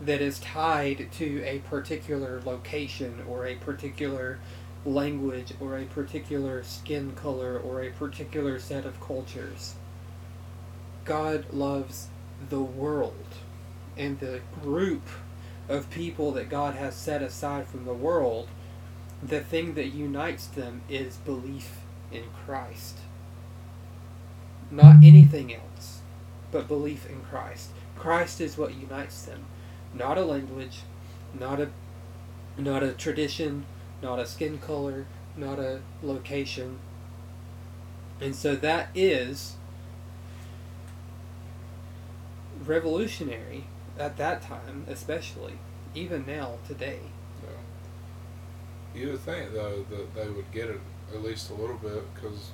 that 0.00 0.20
is 0.20 0.38
tied 0.38 1.08
to 1.12 1.42
a 1.44 1.60
particular 1.60 2.40
location 2.44 3.22
or 3.28 3.46
a 3.46 3.54
particular 3.56 4.38
language 4.84 5.52
or 5.60 5.78
a 5.78 5.84
particular 5.84 6.62
skin 6.62 7.12
color 7.12 7.58
or 7.58 7.82
a 7.82 7.90
particular 7.90 8.58
set 8.58 8.84
of 8.84 9.00
cultures. 9.00 9.74
God 11.04 11.46
loves 11.52 12.08
the 12.48 12.62
world 12.62 13.26
and 13.96 14.18
the 14.18 14.40
group 14.62 15.06
of 15.68 15.90
people 15.90 16.32
that 16.32 16.50
God 16.50 16.74
has 16.74 16.94
set 16.94 17.22
aside 17.22 17.66
from 17.66 17.84
the 17.84 17.94
world. 17.94 18.48
The 19.22 19.40
thing 19.40 19.74
that 19.74 19.88
unites 19.88 20.46
them 20.46 20.82
is 20.88 21.16
belief 21.18 21.78
in 22.12 22.24
Christ. 22.44 22.98
Not 24.70 24.96
anything 25.04 25.54
else, 25.54 25.93
but 26.54 26.68
belief 26.68 27.10
in 27.10 27.20
Christ. 27.20 27.70
Christ 27.96 28.40
is 28.40 28.56
what 28.56 28.74
unites 28.74 29.22
them 29.22 29.44
not 29.92 30.18
a 30.18 30.24
language, 30.24 30.82
not 31.38 31.60
a 31.60 31.68
not 32.56 32.82
a 32.82 32.92
tradition, 32.92 33.66
not 34.00 34.18
a 34.18 34.26
skin 34.26 34.58
color, 34.58 35.06
not 35.36 35.58
a 35.58 35.80
location. 36.02 36.78
And 38.20 38.34
so 38.34 38.54
that 38.54 38.88
is 38.94 39.56
revolutionary 42.64 43.64
at 43.98 44.16
that 44.18 44.42
time, 44.42 44.84
especially, 44.88 45.54
even 45.94 46.24
now 46.24 46.58
today. 46.66 47.00
So 47.40 47.48
you 48.94 49.10
would 49.10 49.20
think 49.20 49.52
though 49.52 49.84
that 49.90 50.14
they 50.14 50.28
would 50.28 50.50
get 50.52 50.70
it 50.70 50.80
at 51.12 51.22
least 51.22 51.50
a 51.50 51.54
little 51.54 51.76
bit 51.76 52.14
because 52.14 52.50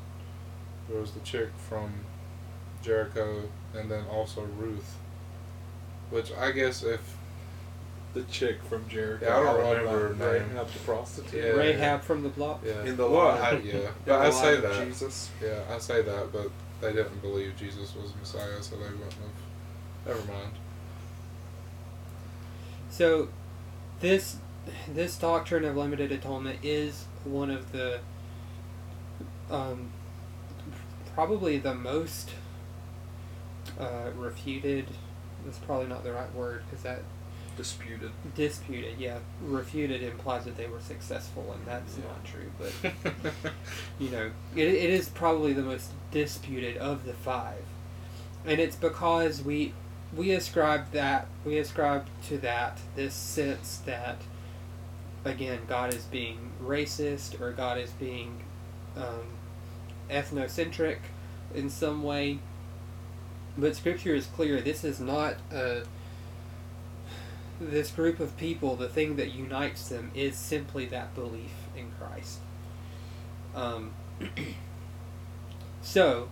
there 0.89 1.01
was 1.01 1.13
the 1.13 1.21
chick 1.21 1.51
from 1.57 1.93
Jericho 2.83 3.49
and 3.77 3.91
then 3.91 4.05
also 4.11 4.43
Ruth, 4.43 4.97
which 6.11 6.33
I 6.33 6.51
guess 6.53 6.83
if 6.83 7.01
The 8.15 8.23
chick 8.25 8.63
from 8.65 8.89
Jericho. 8.89 9.25
Yeah, 9.25 9.39
I 9.39 9.43
don't 9.45 9.57
remember 9.79 10.15
no, 10.15 10.25
her 10.25 10.39
name. 10.41 10.49
Rahab 10.51 10.69
the 10.73 10.79
prostitute. 10.81 11.45
Yeah. 11.45 11.51
Rahab 11.51 12.03
from 12.03 12.23
the 12.25 12.29
block. 12.29 12.61
yeah 12.67 12.83
In 12.85 12.97
the 12.97 13.09
well. 13.09 13.31
I, 13.41 13.53
yeah, 13.59 13.91
but 14.05 14.21
I 14.21 14.31
say 14.31 14.61
that 14.61 14.85
Jesus. 14.87 15.31
yeah 15.43 15.61
I 15.71 15.79
say 15.79 16.03
that, 16.03 16.33
but 16.33 16.51
they 16.81 16.93
didn't 16.93 17.21
believe 17.23 17.55
Jesus 17.57 17.95
was 17.95 18.13
Messiah, 18.19 18.61
so 18.63 18.77
they 18.77 18.83
wouldn't 18.83 19.03
have. 19.03 20.07
Never 20.07 20.33
mind. 20.33 20.53
So, 22.91 23.29
this 24.01 24.39
this 24.89 25.17
doctrine 25.17 25.65
of 25.65 25.77
limited 25.77 26.11
atonement 26.11 26.59
is 26.63 27.05
one 27.25 27.51
of 27.51 27.71
the 27.73 28.01
um, 29.51 29.91
probably 31.15 31.59
the 31.59 31.75
most 31.75 32.31
uh, 33.81 34.11
refuted. 34.17 34.87
That's 35.45 35.59
probably 35.59 35.87
not 35.87 36.05
the 36.05 36.13
right 36.13 36.33
word 36.35 36.63
because 36.69 36.83
that 36.85 37.03
Disputed. 37.57 38.11
disputed. 38.35 38.99
Yeah, 38.99 39.19
refuted 39.43 40.03
implies 40.03 40.45
that 40.45 40.57
they 40.57 40.67
were 40.67 40.81
successful, 40.81 41.53
and 41.53 41.67
that's 41.67 41.97
Yeah. 41.99 42.05
not 42.07 42.25
true. 42.25 42.51
But 42.59 43.53
you 43.99 44.11
know, 44.11 44.31
it, 44.57 44.69
it 44.69 44.91
is 44.91 45.09
probably 45.09 45.53
the 45.53 45.63
most 45.63 45.91
disputed 46.11 46.77
of 46.79 47.05
the 47.05 47.13
five, 47.13 47.63
and 48.47 48.61
it's 48.61 48.77
because 48.77 49.43
we 49.43 49.75
we 50.17 50.31
ascribe 50.33 50.93
that 50.93 51.27
we 51.45 51.59
ascribe 51.59 52.07
to 52.29 52.39
that 52.39 52.79
this 52.97 53.15
sense 53.15 53.79
that 53.85 54.17
again, 55.25 55.61
God 55.69 55.93
is 55.93 56.05
being 56.05 56.53
racist 56.63 57.41
or 57.41 57.53
God 57.53 57.77
is 57.79 57.91
being 57.91 58.41
um, 58.97 59.27
ethnocentric 60.11 60.99
in 61.55 61.69
some 61.71 62.03
way. 62.03 62.39
But 63.61 63.77
Scripture 63.77 64.15
is 64.15 64.27
clear. 64.27 64.61
This 64.61 64.85
is 64.85 65.01
not 65.01 65.37
a. 65.53 65.83
This 67.61 67.91
group 67.91 68.21
of 68.21 68.39
people, 68.39 68.75
the 68.75 68.89
thing 68.89 69.17
that 69.17 69.35
unites 69.35 69.89
them 69.89 70.11
is 70.15 70.35
simply 70.35 70.87
that 70.87 71.15
belief 71.15 71.53
in 71.77 71.91
Christ. 72.01 72.39
Um, 73.55 73.91
so, 75.83 76.31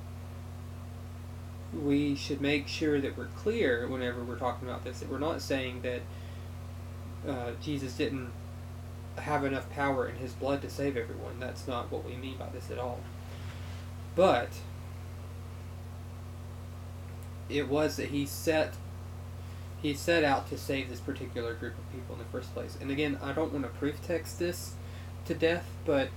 we 1.79 2.15
should 2.15 2.41
make 2.41 2.67
sure 2.67 2.99
that 2.99 3.19
we're 3.19 3.27
clear 3.27 3.87
whenever 3.87 4.25
we're 4.25 4.39
talking 4.39 4.67
about 4.67 4.85
this 4.85 5.01
that 5.01 5.11
we're 5.11 5.19
not 5.19 5.43
saying 5.43 5.83
that 5.83 6.01
uh, 7.31 7.51
Jesus 7.61 7.93
didn't 7.93 8.31
have 9.17 9.45
enough 9.45 9.69
power 9.71 10.09
in 10.09 10.17
his 10.17 10.33
blood 10.33 10.63
to 10.63 10.71
save 10.71 10.97
everyone. 10.97 11.39
That's 11.41 11.69
not 11.69 11.93
what 11.93 12.07
we 12.07 12.17
mean 12.17 12.39
by 12.39 12.49
this 12.49 12.71
at 12.71 12.79
all. 12.79 13.01
But 14.17 14.49
it 17.49 17.69
was 17.69 17.97
that 17.97 18.09
he 18.09 18.27
set 18.27 18.75
he 19.81 19.95
set 19.95 20.25
out 20.25 20.49
to 20.49 20.59
save 20.59 20.89
this 20.89 20.99
particular 20.99 21.55
group 21.55 21.79
of 21.79 21.93
people 21.93 22.17
in 22.17 22.19
the 22.19 22.25
first 22.27 22.53
place. 22.53 22.77
And 22.81 22.91
again, 22.91 23.17
I 23.23 23.31
don't 23.33 23.53
want 23.53 23.65
to 23.65 23.71
proof 23.71 24.05
text 24.05 24.41
this 24.41 24.75
to 25.27 25.35
death, 25.35 25.71
but 25.85 26.09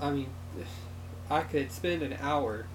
I 0.00 0.10
mean, 0.10 0.30
I 1.30 1.42
could 1.42 1.70
spend 1.72 2.02
an 2.02 2.16
hour 2.22 2.66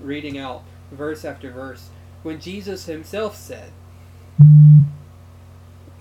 reading 0.00 0.38
out 0.38 0.62
verse 0.90 1.26
after 1.26 1.50
verse 1.50 1.90
when 2.22 2.40
Jesus 2.40 2.86
himself 2.86 3.36
said, 3.36 3.72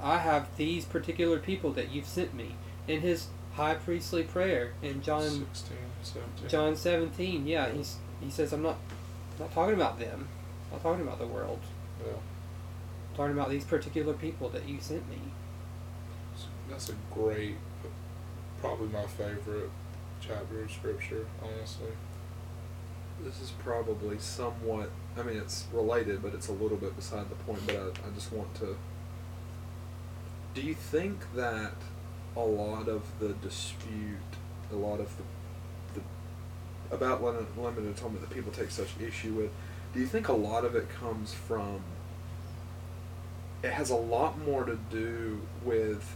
I 0.01 0.19
have 0.19 0.55
these 0.57 0.85
particular 0.85 1.39
people 1.39 1.71
that 1.73 1.91
you've 1.91 2.05
sent 2.05 2.33
me 2.33 2.55
in 2.87 3.01
his 3.01 3.27
high 3.53 3.73
priestly 3.73 4.23
prayer 4.23 4.73
in 4.81 5.01
John 5.01 5.23
16, 5.23 5.77
17. 6.03 6.47
John 6.47 6.75
17. 6.75 7.47
Yeah, 7.47 7.69
he's 7.71 7.97
he 8.21 8.29
says 8.29 8.53
I'm 8.53 8.61
not 8.61 8.77
not 9.39 9.51
talking 9.51 9.75
about 9.75 9.99
them. 9.99 10.27
I'm 10.69 10.77
not 10.77 10.83
talking 10.83 11.01
about 11.05 11.19
the 11.19 11.27
world. 11.27 11.59
Yeah. 12.05 12.13
I'm 12.13 13.15
talking 13.15 13.33
about 13.33 13.49
these 13.49 13.63
particular 13.63 14.13
people 14.13 14.49
that 14.49 14.67
you 14.67 14.79
sent 14.79 15.09
me. 15.09 15.19
That's 16.69 16.89
a 16.89 16.95
great, 17.13 17.55
probably 18.59 18.87
my 18.89 19.05
favorite 19.05 19.69
chapter 20.19 20.63
of 20.63 20.71
scripture, 20.71 21.25
honestly. 21.41 21.91
This 23.23 23.41
is 23.41 23.51
probably 23.51 24.19
somewhat. 24.19 24.91
I 25.17 25.23
mean, 25.23 25.37
it's 25.37 25.65
related, 25.73 26.21
but 26.21 26.33
it's 26.33 26.49
a 26.49 26.53
little 26.53 26.77
bit 26.77 26.95
beside 26.95 27.29
the 27.29 27.35
point. 27.35 27.61
But 27.65 27.75
I, 27.75 28.07
I 28.07 28.13
just 28.13 28.31
want 28.31 28.53
to. 28.55 28.77
Do 30.53 30.61
you 30.61 30.75
think 30.75 31.19
that 31.35 31.73
a 32.35 32.41
lot 32.41 32.87
of 32.87 33.03
the 33.19 33.29
dispute, 33.29 34.17
a 34.71 34.75
lot 34.75 34.99
of 34.99 35.09
the, 35.17 35.99
the 35.99 36.95
about 36.95 37.23
lim- 37.23 37.47
limited 37.57 37.89
atonement 37.89 38.27
that 38.27 38.33
people 38.35 38.51
take 38.51 38.69
such 38.69 38.89
issue 38.99 39.33
with, 39.33 39.51
do 39.93 39.99
you 39.99 40.07
think 40.07 40.27
a 40.27 40.33
lot 40.33 40.65
of 40.65 40.75
it 40.75 40.89
comes 40.89 41.33
from? 41.33 41.81
It 43.63 43.71
has 43.71 43.89
a 43.89 43.95
lot 43.95 44.39
more 44.45 44.63
to 44.65 44.77
do 44.89 45.41
with 45.63 46.15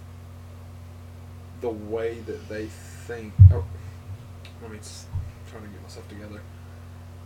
the 1.61 1.69
way 1.69 2.19
that 2.25 2.49
they 2.49 2.67
think. 2.67 3.33
Oh, 3.51 3.63
let 4.61 4.71
me 4.71 4.79
trying 5.49 5.63
to 5.63 5.69
get 5.69 5.81
myself 5.81 6.07
together. 6.07 6.41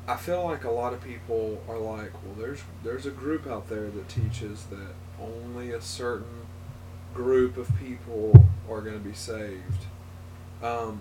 I 0.08 0.16
feel 0.18 0.44
like 0.46 0.64
a 0.64 0.72
lot 0.72 0.94
of 0.94 1.04
people 1.04 1.62
are 1.68 1.78
like, 1.78 2.14
well, 2.24 2.36
there's 2.38 2.62
there's 2.84 3.06
a 3.06 3.12
group 3.12 3.48
out 3.48 3.70
there 3.70 3.90
that 3.90 4.08
teaches 4.08 4.66
that 4.66 4.94
only 5.20 5.72
a 5.72 5.82
certain 5.82 6.46
group 7.14 7.58
of 7.58 7.70
people 7.80 8.46
are 8.70 8.82
going 8.82 8.98
to 8.98 9.04
be 9.04 9.14
saved. 9.14 9.86
Um, 10.62 11.00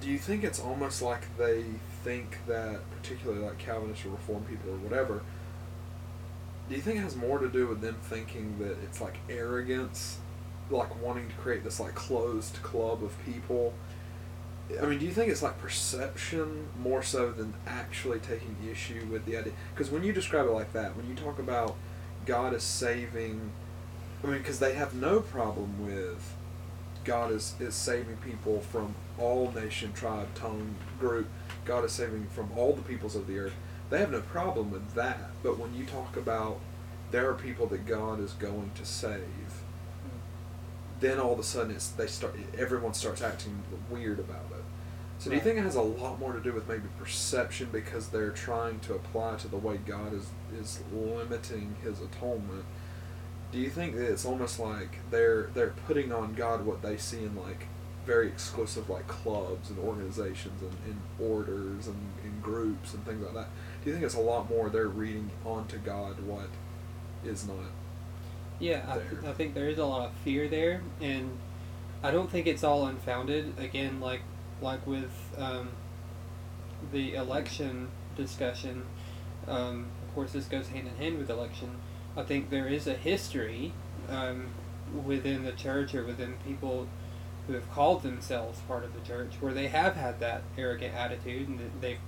do 0.00 0.10
you 0.10 0.18
think 0.18 0.44
it's 0.44 0.60
almost 0.60 1.00
like 1.00 1.36
they 1.38 1.64
think 2.02 2.38
that, 2.46 2.80
particularly 2.90 3.42
like 3.42 3.58
Calvinist 3.58 4.04
or 4.06 4.10
Reformed 4.10 4.48
people 4.48 4.70
or 4.72 4.78
whatever? 4.78 5.22
Do 6.68 6.74
you 6.74 6.80
think 6.80 6.98
it 6.98 7.02
has 7.02 7.16
more 7.16 7.38
to 7.38 7.48
do 7.48 7.66
with 7.66 7.80
them 7.80 7.96
thinking 8.02 8.58
that 8.58 8.76
it's 8.82 9.00
like 9.00 9.18
arrogance, 9.28 10.18
like 10.70 11.02
wanting 11.02 11.28
to 11.28 11.34
create 11.36 11.64
this 11.64 11.80
like 11.80 11.94
closed 11.94 12.62
club 12.62 13.02
of 13.02 13.12
people? 13.24 13.74
I 14.80 14.86
mean, 14.86 14.98
do 14.98 15.04
you 15.04 15.12
think 15.12 15.30
it's 15.30 15.42
like 15.42 15.58
perception 15.58 16.68
more 16.80 17.02
so 17.02 17.30
than 17.30 17.52
actually 17.66 18.20
taking 18.20 18.56
issue 18.70 19.06
with 19.10 19.26
the 19.26 19.36
idea? 19.36 19.52
Because 19.74 19.90
when 19.90 20.02
you 20.02 20.12
describe 20.12 20.46
it 20.46 20.52
like 20.52 20.72
that, 20.72 20.96
when 20.96 21.08
you 21.08 21.14
talk 21.14 21.38
about 21.38 21.76
God 22.24 22.54
is 22.54 22.62
saving, 22.62 23.50
I 24.22 24.28
mean, 24.28 24.38
because 24.38 24.60
they 24.60 24.74
have 24.74 24.94
no 24.94 25.20
problem 25.20 25.84
with 25.84 26.34
God 27.04 27.32
is, 27.32 27.54
is 27.60 27.74
saving 27.74 28.16
people 28.18 28.60
from 28.60 28.94
all 29.18 29.52
nation, 29.52 29.92
tribe, 29.92 30.28
tongue, 30.34 30.74
group. 30.98 31.28
God 31.64 31.84
is 31.84 31.92
saving 31.92 32.26
from 32.26 32.50
all 32.56 32.72
the 32.74 32.82
peoples 32.82 33.16
of 33.16 33.26
the 33.26 33.38
earth. 33.38 33.54
They 33.90 33.98
have 33.98 34.10
no 34.10 34.20
problem 34.20 34.70
with 34.70 34.94
that. 34.94 35.30
But 35.42 35.58
when 35.58 35.74
you 35.74 35.84
talk 35.84 36.16
about 36.16 36.60
there 37.10 37.28
are 37.28 37.34
people 37.34 37.66
that 37.66 37.86
God 37.86 38.20
is 38.20 38.32
going 38.32 38.70
to 38.74 38.84
save, 38.86 39.20
then 41.00 41.20
all 41.20 41.34
of 41.34 41.38
a 41.38 41.42
sudden 41.42 41.72
it's 41.72 41.88
they 41.88 42.06
start 42.06 42.34
everyone 42.56 42.94
starts 42.94 43.22
acting 43.22 43.62
weird 43.90 44.18
about 44.18 44.46
it. 44.50 44.64
So 45.18 45.30
do 45.30 45.36
you 45.36 45.42
think 45.42 45.58
it 45.58 45.62
has 45.62 45.76
a 45.76 45.82
lot 45.82 46.18
more 46.18 46.32
to 46.32 46.40
do 46.40 46.52
with 46.52 46.66
maybe 46.68 46.88
perception 46.98 47.68
because 47.70 48.08
they're 48.08 48.30
trying 48.30 48.80
to 48.80 48.94
apply 48.94 49.36
to 49.36 49.48
the 49.48 49.56
way 49.56 49.76
God 49.76 50.14
is 50.14 50.26
is 50.58 50.80
limiting 50.92 51.76
His 51.82 52.00
atonement? 52.00 52.64
Do 53.52 53.58
you 53.58 53.68
think 53.68 53.94
that 53.96 54.10
it's 54.10 54.24
almost 54.24 54.58
like 54.58 54.98
they're 55.10 55.50
they're 55.54 55.74
putting 55.86 56.10
on 56.10 56.34
God 56.34 56.64
what 56.64 56.82
they 56.82 56.96
see 56.96 57.18
in 57.18 57.36
like 57.36 57.66
very 58.06 58.26
exclusive 58.28 58.90
like 58.90 59.06
clubs 59.06 59.70
and 59.70 59.78
organizations 59.78 60.60
and, 60.60 60.72
and 60.86 61.00
orders 61.20 61.86
and, 61.86 62.12
and 62.24 62.42
groups 62.42 62.94
and 62.94 63.04
things 63.04 63.22
like 63.22 63.34
that? 63.34 63.48
Do 63.84 63.90
you 63.90 63.94
think 63.94 64.04
it's 64.06 64.14
a 64.14 64.20
lot 64.20 64.48
more 64.48 64.70
they're 64.70 64.88
reading 64.88 65.30
onto 65.44 65.78
God 65.78 66.20
what 66.26 66.48
is 67.24 67.46
not? 67.46 67.56
Yeah, 68.58 68.84
I, 68.88 68.94
th- 68.98 69.24
I 69.24 69.32
think 69.32 69.54
there 69.54 69.68
is 69.68 69.78
a 69.78 69.84
lot 69.84 70.06
of 70.06 70.12
fear 70.18 70.48
there, 70.48 70.82
and 71.00 71.36
I 72.02 72.10
don't 72.10 72.30
think 72.30 72.46
it's 72.46 72.64
all 72.64 72.86
unfounded. 72.86 73.58
Again, 73.58 74.00
like 74.00 74.22
like 74.60 74.86
with 74.86 75.12
um, 75.36 75.70
the 76.92 77.14
election 77.14 77.88
discussion, 78.16 78.84
um, 79.48 79.86
of 80.06 80.14
course, 80.14 80.32
this 80.32 80.46
goes 80.46 80.68
hand 80.68 80.88
in 80.88 80.96
hand 80.96 81.18
with 81.18 81.28
election. 81.28 81.70
I 82.16 82.22
think 82.22 82.50
there 82.50 82.68
is 82.68 82.86
a 82.86 82.94
history 82.94 83.72
um, 84.08 84.48
within 85.04 85.44
the 85.44 85.52
church 85.52 85.94
or 85.94 86.04
within 86.04 86.34
people 86.46 86.86
who 87.46 87.54
have 87.54 87.70
called 87.72 88.02
themselves 88.02 88.60
part 88.68 88.84
of 88.84 88.94
the 88.94 89.00
church 89.00 89.32
where 89.40 89.52
they 89.52 89.68
have 89.68 89.96
had 89.96 90.20
that 90.20 90.42
arrogant 90.56 90.94
attitude, 90.94 91.48
and 91.48 91.58
they've 91.80 91.98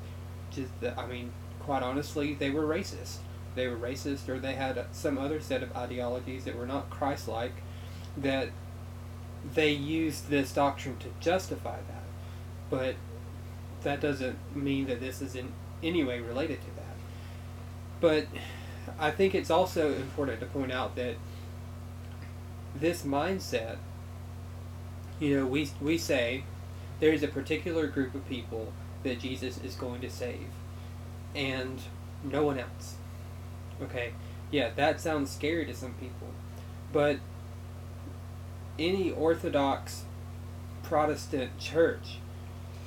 just, 0.50 0.70
I 0.96 1.06
mean, 1.06 1.32
quite 1.60 1.82
honestly, 1.82 2.34
they 2.34 2.50
were 2.50 2.64
racist. 2.64 3.16
They 3.54 3.66
were 3.68 3.76
racist 3.76 4.28
or 4.28 4.38
they 4.38 4.54
had 4.54 4.84
some 4.92 5.16
other 5.16 5.40
set 5.40 5.62
of 5.62 5.74
ideologies 5.76 6.44
that 6.44 6.56
were 6.56 6.66
not 6.66 6.90
Christ-like 6.90 7.54
that 8.16 8.50
they 9.54 9.70
used 9.70 10.28
this 10.28 10.52
doctrine 10.52 10.96
to 10.98 11.08
justify 11.20 11.76
that. 11.76 12.04
But 12.70 12.96
that 13.82 14.00
doesn't 14.00 14.38
mean 14.56 14.86
that 14.86 15.00
this 15.00 15.20
is 15.20 15.34
in 15.34 15.52
any 15.82 16.04
way 16.04 16.20
related 16.20 16.60
to 16.60 16.66
that. 16.76 16.96
But 18.00 18.26
I 18.98 19.10
think 19.10 19.34
it's 19.34 19.50
also 19.50 19.92
important 19.94 20.40
to 20.40 20.46
point 20.46 20.72
out 20.72 20.96
that 20.96 21.16
this 22.74 23.02
mindset 23.02 23.76
you 25.20 25.38
know 25.38 25.46
we 25.46 25.70
we 25.80 25.96
say 25.96 26.44
there's 27.00 27.22
a 27.22 27.28
particular 27.28 27.86
group 27.86 28.14
of 28.14 28.28
people 28.28 28.72
that 29.02 29.20
Jesus 29.20 29.58
is 29.58 29.74
going 29.74 30.00
to 30.00 30.10
save 30.10 30.48
and 31.34 31.80
no 32.22 32.44
one 32.44 32.58
else. 32.58 32.96
Okay, 33.82 34.12
yeah, 34.50 34.70
that 34.76 35.00
sounds 35.00 35.30
scary 35.30 35.66
to 35.66 35.74
some 35.74 35.94
people, 35.94 36.28
but 36.92 37.18
any 38.78 39.10
Orthodox 39.10 40.04
Protestant 40.82 41.58
church 41.58 42.18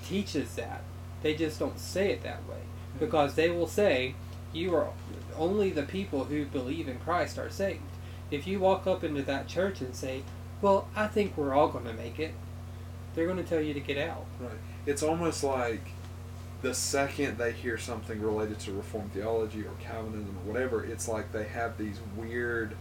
teaches 0.05 0.55
that. 0.55 0.83
They 1.23 1.35
just 1.35 1.59
don't 1.59 1.79
say 1.79 2.11
it 2.11 2.23
that 2.23 2.47
way 2.47 2.61
hmm. 2.93 2.99
because 2.99 3.35
they 3.35 3.49
will 3.49 3.67
say, 3.67 4.15
"You 4.53 4.75
are 4.75 4.89
only 5.35 5.69
the 5.69 5.83
people 5.83 6.25
who 6.25 6.45
believe 6.45 6.87
in 6.87 6.99
Christ 6.99 7.37
are 7.37 7.49
saved." 7.49 7.81
If 8.29 8.45
you 8.45 8.59
walk 8.59 8.87
up 8.87 9.03
into 9.03 9.21
that 9.23 9.47
church 9.47 9.81
and 9.81 9.95
say, 9.95 10.23
"Well, 10.61 10.87
I 10.95 11.07
think 11.07 11.37
we're 11.37 11.53
all 11.53 11.69
going 11.69 11.85
to 11.85 11.93
make 11.93 12.19
it," 12.19 12.33
they're 13.13 13.25
going 13.25 13.37
to 13.37 13.43
tell 13.43 13.61
you 13.61 13.73
to 13.73 13.79
get 13.79 13.97
out. 13.97 14.25
Right. 14.39 14.51
It's 14.85 15.03
almost 15.03 15.43
like 15.43 15.91
the 16.61 16.73
second 16.73 17.37
they 17.37 17.51
hear 17.51 17.77
something 17.77 18.21
related 18.21 18.59
to 18.59 18.71
Reformed 18.71 19.13
theology 19.13 19.61
or 19.61 19.73
Calvinism 19.79 20.37
or 20.37 20.51
whatever, 20.51 20.83
it's 20.83 21.07
like 21.07 21.31
they 21.31 21.45
have 21.45 21.77
these 21.77 21.99
weird, 22.15 22.75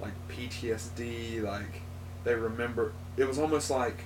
like 0.00 0.12
PTSD, 0.28 1.42
like 1.42 1.82
they 2.24 2.34
remember. 2.34 2.92
It 3.16 3.26
was 3.26 3.38
almost 3.38 3.70
like 3.70 4.04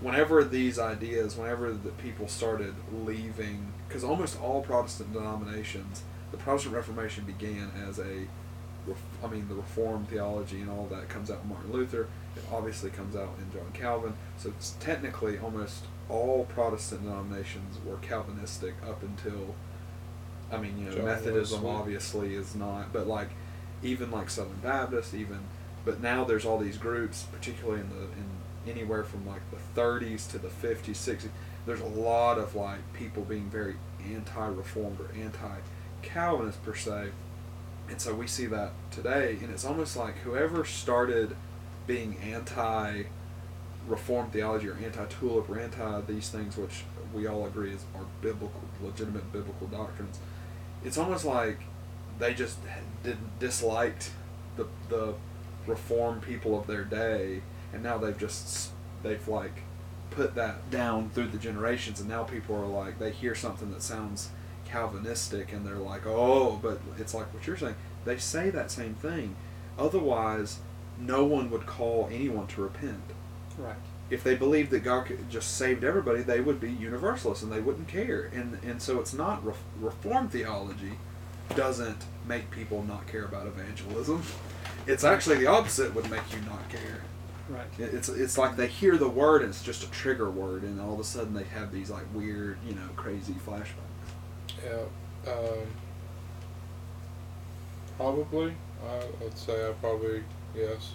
whenever 0.00 0.44
these 0.44 0.78
ideas, 0.78 1.36
whenever 1.36 1.72
the 1.72 1.90
people 1.90 2.26
started 2.28 2.74
leaving, 2.92 3.72
because 3.86 4.02
almost 4.02 4.40
all 4.40 4.62
Protestant 4.62 5.12
denominations, 5.12 6.02
the 6.30 6.36
Protestant 6.36 6.74
Reformation 6.74 7.24
began 7.24 7.70
as 7.88 7.98
a, 7.98 8.26
I 9.22 9.26
mean, 9.26 9.48
the 9.48 9.54
Reformed 9.54 10.08
theology 10.08 10.60
and 10.60 10.70
all 10.70 10.86
that 10.90 11.08
comes 11.08 11.30
out 11.30 11.40
in 11.42 11.48
Martin 11.48 11.72
Luther. 11.72 12.08
It 12.36 12.44
obviously 12.52 12.90
comes 12.90 13.16
out 13.16 13.34
in 13.38 13.52
John 13.52 13.70
Calvin. 13.72 14.14
So 14.38 14.50
it's 14.50 14.76
technically 14.80 15.38
almost 15.38 15.84
all 16.08 16.44
Protestant 16.44 17.02
denominations 17.04 17.78
were 17.84 17.96
Calvinistic 17.96 18.74
up 18.86 19.02
until, 19.02 19.54
I 20.50 20.58
mean, 20.58 20.78
you 20.78 20.86
know, 20.86 20.96
John 20.96 21.04
Methodism 21.04 21.66
obviously 21.66 22.34
is 22.34 22.54
not, 22.54 22.92
but 22.92 23.06
like, 23.06 23.30
even 23.82 24.10
like 24.10 24.30
Southern 24.30 24.58
Baptist, 24.62 25.14
even, 25.14 25.40
but 25.84 26.00
now 26.00 26.24
there's 26.24 26.44
all 26.44 26.58
these 26.58 26.76
groups, 26.76 27.24
particularly 27.30 27.80
in 27.80 27.88
the 27.90 28.02
in 28.02 28.28
anywhere 28.68 29.04
from 29.04 29.26
like 29.26 29.42
the 29.50 29.80
30s 29.80 30.30
to 30.30 30.38
the 30.38 30.48
50s, 30.48 30.90
60s. 30.90 31.28
There's 31.66 31.80
a 31.80 31.86
lot 31.86 32.38
of 32.38 32.54
like 32.54 32.80
people 32.92 33.22
being 33.24 33.48
very 33.50 33.76
anti-reformed 34.12 35.00
or 35.00 35.08
anti-Calvinist 36.08 36.64
per 36.64 36.74
se, 36.74 37.10
and 37.88 38.00
so 38.00 38.14
we 38.14 38.26
see 38.26 38.46
that 38.46 38.72
today, 38.90 39.38
and 39.42 39.50
it's 39.50 39.64
almost 39.64 39.96
like 39.96 40.16
whoever 40.18 40.64
started 40.64 41.36
being 41.86 42.16
anti 42.18 43.04
reformed 43.86 44.32
theology 44.32 44.68
or 44.68 44.76
anti 44.84 45.04
tulip 45.06 45.48
or 45.48 45.58
anti 45.58 46.00
these 46.02 46.28
things, 46.28 46.56
which 46.56 46.84
we 47.14 47.26
all 47.26 47.46
agree 47.46 47.72
is 47.72 47.84
are 47.94 48.04
biblical, 48.20 48.60
legitimate 48.82 49.32
biblical 49.32 49.66
doctrines. 49.66 50.18
It's 50.84 50.98
almost 50.98 51.24
like 51.24 51.60
they 52.18 52.34
just 52.34 52.58
didn't 53.02 53.38
disliked 53.38 54.10
the 54.56 54.66
the 54.88 55.14
reform 55.66 56.20
people 56.20 56.58
of 56.58 56.66
their 56.66 56.84
day, 56.84 57.42
and 57.72 57.82
now 57.82 57.98
they've 57.98 58.18
just 58.18 58.70
they've 59.02 59.26
like 59.28 59.62
put 60.10 60.34
that 60.34 60.70
down 60.70 61.10
through 61.10 61.28
the 61.28 61.38
generations, 61.38 62.00
and 62.00 62.08
now 62.08 62.24
people 62.24 62.56
are 62.56 62.66
like 62.66 62.98
they 62.98 63.10
hear 63.10 63.34
something 63.34 63.70
that 63.70 63.82
sounds 63.82 64.30
Calvinistic, 64.70 65.52
and 65.52 65.66
they're 65.66 65.76
like, 65.76 66.06
oh, 66.06 66.58
but 66.62 66.80
it's 66.98 67.14
like 67.14 67.32
what 67.34 67.46
you're 67.46 67.56
saying. 67.56 67.74
They 68.04 68.18
say 68.18 68.50
that 68.50 68.70
same 68.70 68.94
thing. 68.94 69.34
Otherwise, 69.78 70.58
no 70.98 71.24
one 71.24 71.50
would 71.50 71.66
call 71.66 72.08
anyone 72.10 72.46
to 72.48 72.62
repent 72.62 73.00
Right. 73.56 73.76
if 74.10 74.22
they 74.24 74.34
believed 74.34 74.70
that 74.70 74.80
God 74.84 75.06
could 75.06 75.28
just 75.30 75.56
saved 75.56 75.84
everybody, 75.84 76.22
they 76.22 76.40
would 76.40 76.60
be 76.60 76.70
universalists 76.70 77.42
and 77.42 77.52
they 77.52 77.60
wouldn't 77.60 77.88
care. 77.88 78.30
And 78.34 78.58
and 78.64 78.80
so 78.82 78.98
it's 79.00 79.12
not 79.14 79.44
ref, 79.44 79.58
reform 79.80 80.28
theology 80.28 80.92
doesn't 81.54 82.04
make 82.26 82.50
people 82.50 82.82
not 82.84 83.06
care 83.06 83.24
about 83.24 83.46
evangelism. 83.46 84.22
It's 84.86 85.04
actually 85.04 85.38
the 85.38 85.46
opposite 85.46 85.94
would 85.94 86.10
make 86.10 86.22
you 86.32 86.40
not 86.48 86.68
care. 86.68 87.02
Right. 87.48 87.66
It's 87.78 88.08
it's 88.08 88.36
like 88.38 88.56
they 88.56 88.66
hear 88.66 88.96
the 88.96 89.08
word 89.08 89.42
and 89.42 89.50
it's 89.50 89.62
just 89.62 89.82
a 89.82 89.90
trigger 89.90 90.30
word, 90.30 90.62
and 90.62 90.80
all 90.80 90.94
of 90.94 91.00
a 91.00 91.04
sudden 91.04 91.32
they 91.34 91.44
have 91.44 91.72
these 91.72 91.90
like 91.90 92.04
weird, 92.14 92.58
you 92.66 92.74
know, 92.74 92.88
crazy 92.96 93.34
flashbacks. 93.46 93.87
Yeah. 94.64 95.32
Um, 95.32 95.66
probably. 97.96 98.54
I, 98.86 99.24
I'd 99.24 99.36
say 99.36 99.68
I 99.68 99.72
probably 99.72 100.22
yes. 100.54 100.94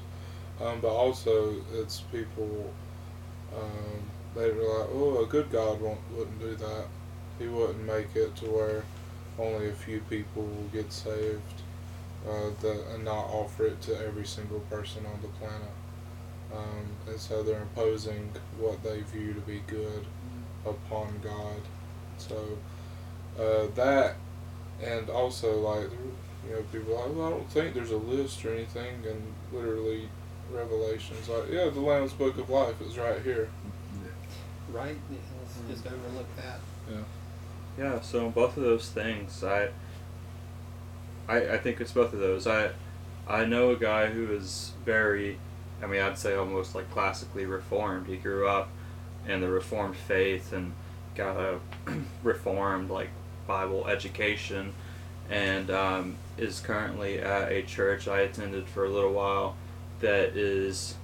Um, 0.61 0.79
but 0.81 0.93
also 0.93 1.55
it's 1.73 2.01
people. 2.11 2.73
Um, 3.55 4.01
they 4.35 4.49
were 4.49 4.63
like, 4.63 4.89
oh, 4.93 5.23
a 5.23 5.27
good 5.27 5.51
God 5.51 5.79
won't, 5.79 5.99
wouldn't 6.15 6.39
do 6.39 6.55
that. 6.55 6.85
He 7.37 7.47
wouldn't 7.47 7.85
make 7.85 8.15
it 8.15 8.35
to 8.37 8.45
where 8.45 8.83
only 9.37 9.69
a 9.69 9.73
few 9.73 9.99
people 10.09 10.43
will 10.43 10.69
get 10.71 10.91
saved, 10.91 11.61
uh, 12.27 12.49
the, 12.61 12.83
and 12.93 13.05
not 13.05 13.25
offer 13.25 13.67
it 13.67 13.81
to 13.83 13.99
every 14.05 14.25
single 14.25 14.59
person 14.61 15.05
on 15.05 15.21
the 15.21 15.27
planet. 15.27 15.71
Um, 16.51 16.85
and 17.07 17.19
so 17.19 17.43
they're 17.43 17.61
imposing 17.61 18.31
what 18.57 18.83
they 18.83 19.01
view 19.01 19.33
to 19.33 19.41
be 19.41 19.61
good 19.67 20.05
upon 20.65 21.19
God. 21.23 21.61
So 22.17 22.57
uh, 23.39 23.67
that, 23.75 24.15
and 24.81 25.09
also 25.09 25.57
like 25.59 25.89
you 26.47 26.53
know 26.55 26.61
people 26.71 26.95
like, 26.95 27.15
well, 27.15 27.27
I 27.27 27.29
don't 27.31 27.49
think 27.49 27.73
there's 27.73 27.91
a 27.91 27.97
list 27.97 28.43
or 28.45 28.53
anything, 28.53 28.95
and 29.07 29.21
literally 29.51 30.09
Revelations 30.51 31.29
like 31.29 31.49
yeah, 31.51 31.69
the 31.69 31.79
Lamb's 31.79 32.13
Book 32.13 32.37
of 32.37 32.49
Life 32.49 32.81
is 32.81 32.97
right 32.97 33.21
here. 33.21 33.49
Right. 34.71 34.97
Yeah, 35.11 35.17
let's 35.39 35.53
Mm. 35.57 35.69
just 35.69 35.85
overlook 35.85 36.25
that. 36.37 36.59
Yeah. 36.91 37.03
Yeah, 37.77 38.01
so 38.01 38.29
both 38.29 38.57
of 38.57 38.63
those 38.63 38.89
things, 38.89 39.43
I, 39.43 39.69
I, 41.27 41.53
I 41.53 41.57
think 41.57 41.79
it's 41.81 41.91
both 41.91 42.13
of 42.13 42.19
those. 42.19 42.45
I, 42.47 42.71
I 43.27 43.45
know 43.45 43.71
a 43.71 43.75
guy 43.75 44.07
who 44.07 44.31
is 44.33 44.71
very, 44.85 45.37
I 45.81 45.87
mean, 45.87 46.01
I'd 46.01 46.17
say 46.17 46.35
almost 46.35 46.75
like 46.75 46.89
classically 46.91 47.45
reformed. 47.45 48.07
He 48.07 48.17
grew 48.17 48.47
up 48.47 48.69
in 49.27 49.41
the 49.41 49.49
Reformed 49.49 49.95
faith 49.95 50.53
and 50.53 50.73
got 51.15 51.37
a 51.37 51.59
Reformed 52.23 52.89
like 52.89 53.09
Bible 53.47 53.87
education, 53.87 54.73
and 55.29 55.69
um, 55.69 56.15
is 56.37 56.59
currently 56.59 57.19
at 57.19 57.51
a 57.51 57.63
church 57.63 58.07
I 58.07 58.21
attended 58.21 58.67
for 58.67 58.85
a 58.85 58.89
little 58.89 59.13
while 59.13 59.55
that 59.99 60.35
is 60.35 60.95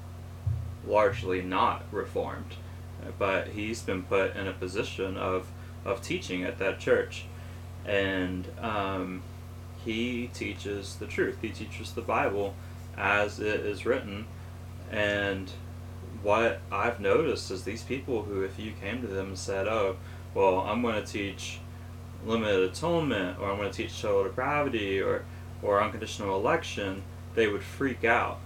largely 0.85 1.41
not 1.41 1.83
Reformed, 1.91 2.55
but 3.17 3.49
he's 3.49 3.81
been 3.81 4.03
put 4.03 4.35
in 4.35 4.47
a 4.47 4.53
position 4.53 5.17
of 5.17 5.47
of 5.85 6.01
teaching 6.01 6.43
at 6.43 6.59
that 6.59 6.79
church, 6.79 7.25
and 7.85 8.47
um, 8.61 9.21
he 9.85 10.29
teaches 10.33 10.95
the 10.95 11.07
truth. 11.07 11.37
He 11.41 11.49
teaches 11.49 11.93
the 11.93 12.01
Bible 12.01 12.53
as 12.97 13.39
it 13.39 13.61
is 13.61 13.85
written, 13.85 14.25
and 14.91 15.51
what 16.21 16.59
I've 16.71 16.99
noticed 16.99 17.49
is 17.49 17.63
these 17.63 17.83
people 17.83 18.23
who, 18.23 18.41
if 18.41 18.59
you 18.59 18.73
came 18.73 19.01
to 19.01 19.07
them 19.07 19.27
and 19.27 19.37
said, 19.37 19.67
"Oh, 19.67 19.95
well, 20.33 20.59
I'm 20.59 20.81
going 20.81 20.95
to 20.95 21.09
teach 21.09 21.59
limited 22.25 22.69
atonement, 22.71 23.39
or 23.39 23.49
I'm 23.49 23.57
going 23.57 23.71
to 23.71 23.75
teach 23.75 24.01
total 24.01 24.23
depravity, 24.23 25.01
or 25.01 25.25
or 25.61 25.81
unconditional 25.81 26.35
election," 26.35 27.03
they 27.35 27.47
would 27.47 27.63
freak 27.63 28.03
out. 28.03 28.39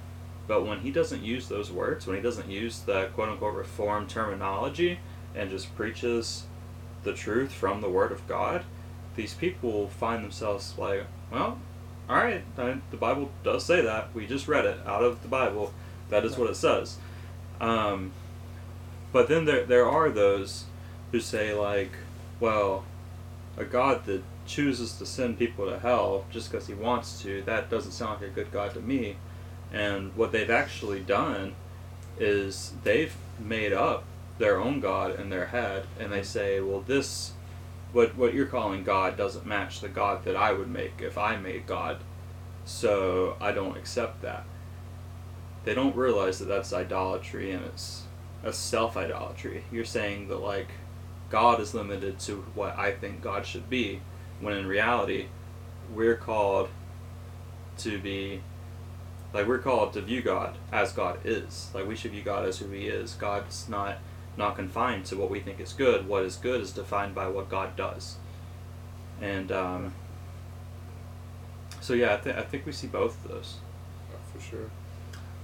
But 0.48 0.66
when 0.66 0.82
he 0.82 0.92
doesn't 0.92 1.24
use 1.24 1.48
those 1.48 1.72
words, 1.72 2.06
when 2.06 2.16
he 2.18 2.22
doesn't 2.22 2.50
use 2.50 2.80
the 2.80 3.10
quote 3.14 3.30
unquote 3.30 3.56
reform 3.56 4.08
terminology, 4.08 5.00
and 5.36 5.50
just 5.50 5.76
preaches 5.76 6.46
the 7.04 7.14
truth 7.14 7.52
from 7.52 7.82
the 7.82 7.90
Word 7.90 8.12
of 8.12 8.28
God, 8.28 8.64
these 9.16 9.34
people 9.34 9.88
find 9.88 10.24
themselves 10.24 10.76
like, 10.78 11.06
well, 11.32 11.60
all 12.10 12.18
right, 12.18 12.44
the 12.56 12.98
Bible 12.98 13.32
does 13.44 13.66
say 13.66 13.82
that. 13.82 14.14
We 14.14 14.28
just 14.28 14.48
read 14.48 14.66
it 14.66 14.80
out 14.86 15.04
of 15.04 15.22
the 15.22 15.28
Bible. 15.28 15.74
That 16.10 16.26
is 16.26 16.38
what 16.38 16.50
it 16.50 16.56
says. 16.56 16.98
Um, 17.62 18.12
but 19.12 19.30
then 19.30 19.46
there 19.46 19.64
there 19.64 19.88
are 19.88 20.10
those 20.10 20.66
who 21.12 21.20
say 21.20 21.54
like, 21.54 21.92
well, 22.40 22.84
a 23.58 23.66
God 23.66 24.06
that 24.06 24.24
chooses 24.46 24.94
to 24.98 25.06
send 25.06 25.40
people 25.40 25.70
to 25.70 25.80
hell 25.80 26.26
just 26.32 26.52
because 26.52 26.68
he 26.68 26.74
wants 26.74 27.22
to, 27.22 27.42
that 27.44 27.70
doesn't 27.70 27.92
sound 27.92 28.22
like 28.22 28.32
a 28.32 28.34
good 28.34 28.52
God 28.52 28.74
to 28.74 28.82
me. 28.82 29.18
And 29.72 30.16
what 30.16 30.32
they've 30.32 30.50
actually 30.50 31.00
done 31.02 31.56
is 32.20 32.74
they've 32.84 33.16
made 33.40 33.74
up 33.74 34.04
their 34.38 34.60
own 34.60 34.80
God 34.80 35.20
in 35.20 35.30
their 35.30 35.48
head, 35.48 35.86
and 36.00 36.12
they 36.12 36.24
say, 36.24 36.60
well, 36.60 36.82
this, 36.82 37.34
what 37.92 38.16
what 38.16 38.34
you're 38.34 38.46
calling 38.46 38.84
God 38.84 39.18
doesn't 39.18 39.46
match 39.46 39.80
the 39.80 39.90
God 39.90 40.26
that 40.26 40.36
I 40.36 40.52
would 40.54 40.70
make 40.70 41.02
if 41.02 41.18
I 41.18 41.38
made 41.38 41.68
God, 41.68 41.98
so 42.66 43.38
I 43.40 43.52
don't 43.52 43.78
accept 43.78 44.22
that. 44.22 44.46
They 45.64 45.74
don't 45.74 45.96
realize 45.96 46.40
that 46.40 46.48
that's 46.48 46.74
idolatry 46.74 47.52
and 47.52 47.64
it's 47.66 48.04
a 48.44 48.52
self 48.52 48.98
idolatry. 48.98 49.64
You're 49.72 49.86
saying 49.86 50.28
that 50.28 50.42
like 50.42 50.70
God 51.34 51.60
is 51.60 51.74
limited 51.74 52.20
to 52.20 52.46
what 52.54 52.78
I 52.78 52.92
think 52.92 53.24
God 53.24 53.48
should 53.48 53.68
be, 53.68 54.02
when 54.40 54.56
in 54.56 54.68
reality, 54.68 55.30
we're 55.92 56.16
called 56.16 56.70
to 57.80 57.98
be 57.98 58.42
like 59.34 59.48
we're 59.48 59.58
called 59.58 59.94
to 59.94 60.02
view 60.02 60.22
God 60.22 60.60
as 60.72 60.94
God 60.94 61.18
is. 61.26 61.72
Like 61.74 61.88
we 61.88 61.96
should 61.96 62.12
view 62.12 62.22
God 62.22 62.48
as 62.48 62.60
who 62.60 62.70
He 62.70 62.86
is. 62.86 63.14
God's 63.16 63.68
not 63.68 63.98
not 64.38 64.56
confined 64.56 65.06
to 65.06 65.18
what 65.18 65.32
we 65.32 65.40
think 65.40 65.60
is 65.60 65.74
good. 65.74 66.08
What 66.08 66.22
is 66.24 66.36
good 66.36 66.62
is 66.62 66.72
defined 66.72 67.16
by 67.16 67.28
what 67.28 67.50
God 67.50 67.76
does. 67.76 68.18
And 69.20 69.52
um, 69.52 69.96
so 71.82 71.96
yeah, 71.96 72.14
I, 72.14 72.18
th- 72.18 72.36
I 72.36 72.44
think 72.44 72.68
we 72.68 72.74
see 72.74 72.86
both 72.86 73.26
of 73.26 73.32
those. 73.32 73.56
For 74.32 74.40
sure. 74.40 74.70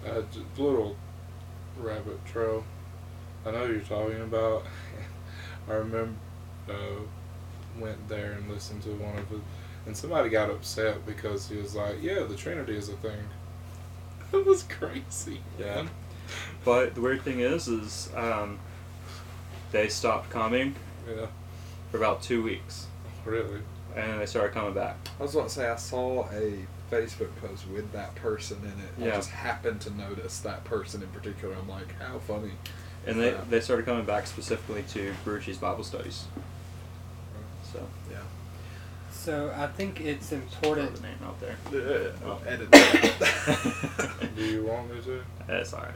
Uh, 0.05 0.21
little 0.55 0.95
rabbit 1.79 2.23
trail. 2.27 2.63
I 3.43 3.49
know 3.49 3.65
you're 3.65 3.79
talking 3.79 4.21
about. 4.21 4.67
I 5.67 5.73
remember 5.73 6.13
uh, 6.69 6.73
went 7.79 8.07
there 8.07 8.33
and 8.33 8.49
listened 8.49 8.83
to 8.83 8.89
one 8.89 9.17
of 9.17 9.31
it, 9.31 9.41
and 9.85 9.95
somebody 9.95 10.29
got 10.29 10.49
upset 10.49 11.05
because 11.05 11.49
he 11.49 11.57
was 11.57 11.75
like, 11.75 11.95
"Yeah, 12.01 12.23
the 12.23 12.35
Trinity 12.35 12.75
is 12.77 12.89
a 12.89 12.93
thing." 12.93 13.19
That 14.31 14.45
was 14.45 14.61
crazy. 14.61 15.41
Yeah. 15.59 15.87
But 16.63 16.93
the 16.93 17.01
weird 17.01 17.23
thing 17.23 17.39
is, 17.39 17.67
is 17.67 18.09
um, 18.15 18.59
they 19.71 19.87
stopped 19.89 20.29
coming 20.29 20.75
Yeah. 21.09 21.25
for 21.89 21.97
about 21.97 22.21
two 22.21 22.43
weeks, 22.43 22.85
Really. 23.25 23.61
and 23.95 24.21
they 24.21 24.27
started 24.27 24.53
coming 24.53 24.75
back. 24.75 24.97
I 25.19 25.23
was 25.23 25.33
about 25.33 25.47
to 25.47 25.53
say 25.55 25.67
I 25.67 25.77
saw 25.77 26.29
a 26.29 26.65
Facebook 26.91 27.35
post 27.41 27.67
with 27.69 27.91
that 27.93 28.13
person 28.13 28.59
in 28.61 28.67
it. 28.83 29.07
Yeah. 29.07 29.13
I 29.13 29.15
just 29.15 29.31
happened 29.31 29.81
to 29.81 29.89
notice 29.97 30.37
that 30.41 30.63
person 30.63 31.01
in 31.01 31.07
particular. 31.09 31.55
I'm 31.55 31.67
like, 31.67 31.99
how 31.99 32.19
funny. 32.19 32.51
And 33.07 33.19
they, 33.19 33.31
Yeah. 33.31 33.41
they 33.49 33.59
started 33.61 33.85
coming 33.85 34.05
back 34.05 34.27
specifically 34.27 34.83
to 34.93 35.13
Brucci's 35.25 35.57
Bible 35.57 35.83
studies. 35.83 36.25
So 37.71 37.79
Yeah. 38.11 38.17
So 39.11 39.53
I 39.55 39.67
think 39.67 40.01
it's 40.01 40.29
Throw 40.29 40.37
important. 40.39 40.95
the 40.95 41.01
name 41.01 41.17
out 41.25 41.39
there. 41.39 41.55
I'll 42.25 42.41
edit. 42.45 42.69
Do 44.35 44.43
you 44.45 44.63
want 44.65 44.93
me 44.93 45.01
to? 45.01 45.23
That's 45.47 45.73
all 45.73 45.81
right. 45.81 45.93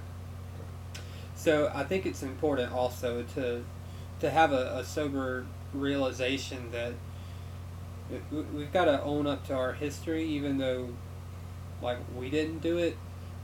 So 1.35 1.71
I 1.73 1.83
think 1.83 2.05
it's 2.05 2.23
important 2.23 2.71
also 2.71 3.23
to 3.35 3.63
to 4.19 4.29
have 4.29 4.53
a, 4.53 4.77
a 4.77 4.83
sober 4.85 5.45
realization 5.73 6.71
that 6.71 6.93
we- 8.31 8.41
we've 8.55 8.71
got 8.71 8.85
to 8.85 9.01
own 9.03 9.27
up 9.27 9.45
to 9.47 9.53
our 9.53 9.73
history, 9.73 10.23
even 10.23 10.57
though 10.57 10.89
like 11.81 11.97
we 12.15 12.29
didn't 12.29 12.59
do 12.59 12.77
it. 12.77 12.95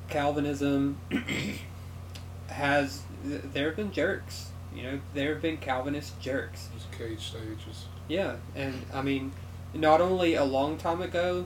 Calvinism 0.10 0.98
has 2.48 3.02
th- 3.23 3.41
there 3.53 3.67
have 3.67 3.75
been 3.75 3.91
jerks. 3.91 4.49
You 4.73 4.84
know, 4.84 4.99
there 5.13 5.34
have 5.34 5.41
been 5.41 5.58
Calvinist 5.58 6.19
jerks. 6.19 6.69
Just 6.73 6.91
cage 6.91 7.21
stages. 7.27 7.86
Yeah, 8.08 8.36
and 8.55 8.86
I 8.93 9.01
mean, 9.01 9.32
not 9.73 10.01
only 10.01 10.36
a 10.36 10.43
long 10.43 10.77
time 10.77 11.01
ago, 11.01 11.45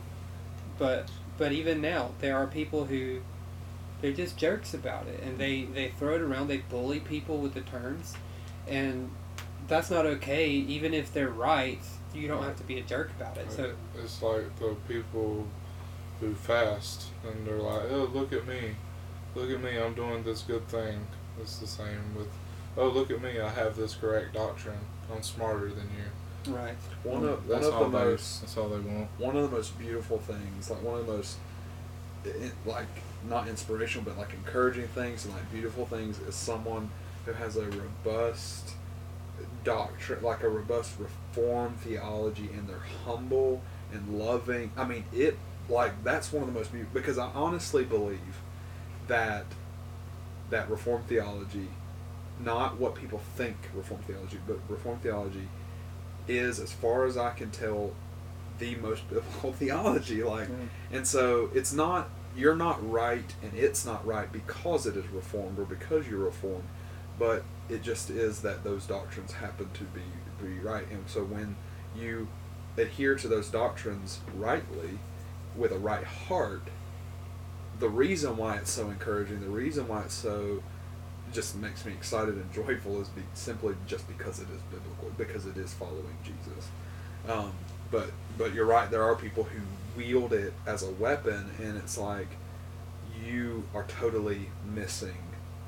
but 0.77 1.09
but 1.38 1.51
even 1.51 1.81
now, 1.81 2.12
there 2.19 2.38
are 2.38 2.47
people 2.47 2.86
who 2.86 3.21
they're 4.01 4.12
just 4.12 4.38
jerks 4.38 4.73
about 4.73 5.07
it, 5.07 5.21
and 5.23 5.38
they 5.38 5.63
they 5.63 5.89
throw 5.89 6.15
it 6.15 6.21
around. 6.21 6.47
They 6.47 6.57
bully 6.57 6.99
people 6.99 7.38
with 7.38 7.53
the 7.53 7.62
terms, 7.62 8.13
and 8.67 9.12
that's 9.67 9.89
not 9.89 10.05
okay. 10.05 10.49
Even 10.49 10.93
if 10.93 11.13
they're 11.13 11.29
right, 11.29 11.81
you 12.13 12.27
don't 12.27 12.43
have 12.43 12.57
to 12.57 12.63
be 12.63 12.79
a 12.79 12.83
jerk 12.83 13.12
about 13.12 13.38
it. 13.38 13.51
So 13.51 13.73
it's 13.97 14.21
like 14.21 14.55
the 14.59 14.75
people 14.88 15.47
who 16.19 16.33
fast 16.33 17.07
and 17.25 17.45
they're 17.47 17.57
like, 17.57 17.83
"Oh, 17.89 18.09
look 18.13 18.33
at 18.33 18.45
me, 18.47 18.75
look 19.36 19.49
at 19.49 19.62
me, 19.62 19.77
I'm 19.77 19.93
doing 19.93 20.23
this 20.23 20.41
good 20.41 20.67
thing." 20.67 21.07
It's 21.41 21.58
the 21.58 21.67
same 21.67 22.15
with, 22.15 22.30
"Oh, 22.78 22.88
look 22.89 23.12
at 23.12 23.22
me, 23.22 23.39
I 23.39 23.50
have 23.50 23.76
this 23.76 23.96
correct 23.96 24.34
doctrine. 24.34 24.80
I'm 25.13 25.24
smarter 25.24 25.69
than 25.69 25.89
you." 25.98 26.54
right, 26.54 26.76
one 27.04 27.24
of 27.24 27.48
one 27.48 27.62
that's 27.62 27.67
of 27.67 27.74
all 27.74 27.89
the 27.89 27.98
they, 27.98 28.06
most 28.06 28.41
That's 28.41 28.58
all 28.58 28.67
they 28.67 28.80
want. 28.80 29.08
one 29.17 29.38
of 29.38 29.50
the 29.50 29.56
most 29.56 29.78
beautiful 29.80 30.19
things, 30.19 30.69
like 30.69 30.82
one 30.84 31.00
of 31.00 31.08
the 31.08 31.13
most, 31.13 31.38
i 32.26 32.52
like 32.65 32.88
not 33.28 33.48
inspirational, 33.48 34.04
but 34.04 34.17
like 34.17 34.34
encouraging 34.34 34.88
things 34.89 35.26
and 35.26 35.34
like 35.34 35.50
beautiful 35.52 35.86
things, 35.86 36.19
is 36.19 36.36
someone 36.36 36.89
who 37.26 37.32
has 37.34 37.56
a 37.56 37.65
robust 37.65 38.74
doctrine, 39.63 40.22
like 40.22 40.43
a 40.43 40.50
robust 40.50 40.93
reform 41.00 41.76
theology, 41.76 42.50
and 42.54 42.67
they're 42.67 42.78
humble 43.06 43.62
and 43.93 44.19
loving. 44.19 44.72
I 44.76 44.84
mean, 44.86 45.06
it 45.13 45.38
like 45.69 46.04
that's 46.04 46.34
one 46.34 46.43
of 46.43 46.54
the 46.54 46.58
most 46.60 46.72
beautiful 46.72 47.00
because 47.00 47.17
I 47.17 47.28
honestly 47.34 47.86
believe 47.86 48.41
that 49.08 49.46
that 50.53 50.69
reform 50.69 51.03
theology, 51.03 51.67
not 52.39 52.79
what 52.79 52.95
people 52.95 53.19
think 53.35 53.57
reform 53.75 54.01
theology, 54.03 54.39
but 54.47 54.57
reform 54.69 54.99
theology 54.99 55.47
is, 56.27 56.59
as 56.59 56.71
far 56.71 57.05
as 57.05 57.17
I 57.17 57.31
can 57.31 57.51
tell, 57.51 57.91
the 58.59 58.75
most 58.75 59.07
biblical 59.09 59.51
theology. 59.61 60.23
Like, 60.23 60.47
Mm. 60.47 60.67
and 60.91 61.07
so 61.07 61.49
it's 61.53 61.73
not 61.73 62.09
you're 62.35 62.55
not 62.55 62.77
right, 62.91 63.35
and 63.43 63.53
it's 63.53 63.85
not 63.85 64.03
right 64.07 64.31
because 64.31 64.87
it 64.87 64.97
is 64.97 65.07
reformed 65.09 65.59
or 65.59 65.65
because 65.65 66.07
you're 66.07 66.25
reformed, 66.25 66.63
but 67.19 67.43
it 67.69 67.83
just 67.83 68.09
is 68.09 68.41
that 68.41 68.63
those 68.63 68.87
doctrines 68.87 69.33
happen 69.33 69.69
to 69.73 69.83
be 69.83 70.01
be 70.43 70.59
right. 70.59 70.87
And 70.91 71.03
so 71.07 71.23
when 71.23 71.55
you 71.95 72.27
adhere 72.77 73.15
to 73.15 73.27
those 73.27 73.49
doctrines 73.49 74.19
rightly, 74.35 74.97
with 75.55 75.71
a 75.71 75.77
right 75.77 76.03
heart, 76.03 76.63
the 77.79 77.89
reason 77.89 78.38
why 78.38 78.57
it's 78.57 78.71
so 78.71 78.89
encouraging, 78.89 79.41
the 79.41 79.47
reason 79.47 79.88
why 79.88 80.01
it's 80.01 80.13
so 80.13 80.62
just 81.31 81.55
makes 81.55 81.86
me 81.86 81.91
excited 81.91 82.36
and 82.36 82.53
joyful 82.53 83.01
is 83.01 83.09
be, 83.09 83.23
simply 83.33 83.75
just 83.88 84.07
because 84.07 84.39
it 84.39 84.47
is 84.55 84.62
biblical, 84.71 85.12
because 85.17 85.45
it 85.45 85.57
is 85.57 85.73
following 85.73 86.17
Jesus. 86.23 86.69
Um, 87.27 87.53
but 87.91 88.12
but 88.38 88.53
you're 88.53 88.65
right. 88.65 88.89
There 88.89 89.03
are 89.03 89.15
people 89.15 89.43
who 89.43 89.59
wield 89.97 90.33
it 90.33 90.53
as 90.65 90.83
a 90.83 90.91
weapon, 90.91 91.51
and 91.59 91.77
it's 91.77 91.97
like 91.97 92.27
you 93.25 93.63
are 93.73 93.86
totally 93.86 94.49
missing 94.73 95.17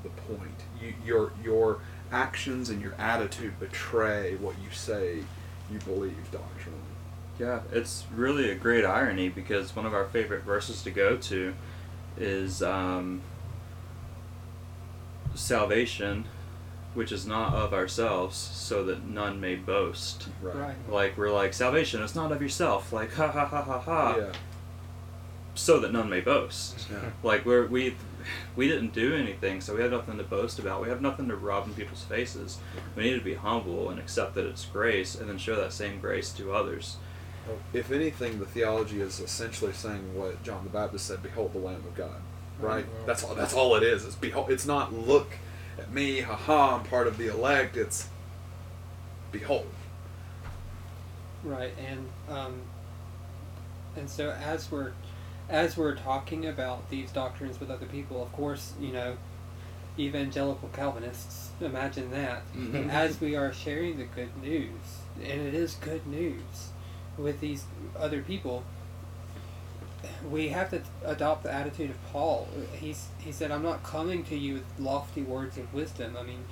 the 0.02 0.08
point. 0.10 0.62
You, 0.80 0.94
your 1.04 1.32
your 1.42 1.80
actions 2.12 2.70
and 2.70 2.80
your 2.80 2.94
attitude 2.94 3.58
betray 3.58 4.36
what 4.36 4.54
you 4.62 4.70
say 4.70 5.24
you 5.70 5.78
believe 5.80 6.30
doctrinally. 6.30 6.82
Yeah, 7.38 7.60
it's 7.72 8.04
really 8.14 8.50
a 8.50 8.54
great 8.54 8.84
irony 8.84 9.28
because 9.28 9.74
one 9.74 9.84
of 9.84 9.92
our 9.92 10.06
favorite 10.06 10.42
verses 10.44 10.82
to 10.84 10.90
go 10.90 11.16
to 11.16 11.54
is 12.18 12.62
um, 12.62 13.20
salvation, 15.34 16.24
which 16.94 17.12
is 17.12 17.26
not 17.26 17.54
of 17.54 17.72
ourselves, 17.74 18.36
so 18.36 18.84
that 18.84 19.04
none 19.04 19.40
may 19.40 19.54
boast. 19.56 20.28
right, 20.42 20.74
Like 20.88 21.16
we're 21.18 21.32
like 21.32 21.52
salvation 21.52 22.02
is 22.02 22.14
not 22.14 22.32
of 22.32 22.40
yourself, 22.40 22.92
like 22.92 23.12
ha 23.14 23.28
ha 23.28 23.44
ha 23.46 23.62
ha 23.62 23.78
ha, 23.80 24.16
Yeah. 24.18 24.32
so 25.54 25.78
that 25.80 25.92
none 25.92 26.08
may 26.08 26.20
boast. 26.20 26.86
Yeah. 26.90 27.10
Like 27.22 27.44
we're 27.44 27.66
we 27.66 27.96
we 28.56 28.66
didn't 28.66 28.92
do 28.92 29.14
anything, 29.14 29.60
so 29.60 29.74
we 29.76 29.82
have 29.82 29.90
nothing 29.92 30.16
to 30.18 30.24
boast 30.24 30.58
about. 30.58 30.82
We 30.82 30.88
have 30.88 31.00
nothing 31.02 31.28
to 31.28 31.36
rub 31.36 31.66
in 31.66 31.74
people's 31.74 32.02
faces. 32.02 32.58
We 32.96 33.04
need 33.04 33.18
to 33.18 33.24
be 33.24 33.34
humble 33.34 33.90
and 33.90 34.00
accept 34.00 34.34
that 34.34 34.46
it's 34.46 34.64
grace, 34.64 35.14
and 35.14 35.28
then 35.28 35.38
show 35.38 35.54
that 35.56 35.72
same 35.72 36.00
grace 36.00 36.30
to 36.32 36.52
others. 36.52 36.96
If 37.72 37.90
anything, 37.92 38.38
the 38.38 38.46
theology 38.46 39.00
is 39.00 39.20
essentially 39.20 39.72
saying 39.72 40.14
what 40.18 40.42
John 40.42 40.64
the 40.64 40.70
Baptist 40.70 41.06
said: 41.06 41.22
"Behold, 41.22 41.52
the 41.52 41.58
Lamb 41.58 41.76
of 41.86 41.94
God." 41.94 42.20
Right. 42.58 42.86
Well- 42.86 43.06
That's 43.06 43.22
all. 43.24 43.34
That's 43.34 43.54
all 43.54 43.74
it 43.76 43.82
is. 43.82 44.04
It's 44.04 44.14
behold. 44.14 44.50
It's 44.50 44.66
not 44.66 44.92
look 44.92 45.32
at 45.78 45.92
me, 45.92 46.20
haha, 46.20 46.76
I'm 46.76 46.84
part 46.84 47.06
of 47.06 47.18
the 47.18 47.26
elect. 47.28 47.76
It's 47.76 48.08
behold. 49.32 49.66
right, 51.44 51.72
and 51.78 52.08
um, 52.28 52.60
and 53.96 54.08
so 54.10 54.30
as 54.30 54.70
we're 54.70 54.92
as 55.48 55.76
we're 55.76 55.94
talking 55.94 56.46
about 56.46 56.88
these 56.90 57.10
doctrines 57.12 57.60
with 57.60 57.70
other 57.70 57.86
people, 57.86 58.22
of 58.22 58.32
course, 58.32 58.72
you 58.80 58.92
know, 58.92 59.16
evangelical 59.98 60.68
Calvinists, 60.72 61.50
imagine 61.60 62.10
that. 62.10 62.42
Mhm. 62.56 62.88
As 62.90 63.20
we 63.20 63.36
are 63.36 63.52
sharing 63.52 63.98
the 63.98 64.04
good 64.04 64.36
news, 64.42 64.98
and 65.16 65.40
it 65.46 65.54
is 65.54 65.74
good 65.76 66.06
news 66.06 66.70
with 67.18 67.40
these 67.40 67.64
other 67.98 68.22
people, 68.22 68.64
we 70.30 70.48
have 70.48 70.70
to 70.70 70.82
adopt 71.04 71.42
the 71.44 71.52
attitude 71.52 71.90
of 71.90 72.12
Paul. 72.12 72.48
He's 72.72 73.08
he 73.18 73.32
said, 73.32 73.50
"I'm 73.50 73.62
not 73.62 73.82
coming 73.82 74.24
to 74.24 74.36
you 74.36 74.54
with 74.54 74.64
lofty 74.78 75.22
words 75.22 75.58
of 75.58 75.72
wisdom." 75.72 76.16
I 76.18 76.22
mean, 76.22 76.44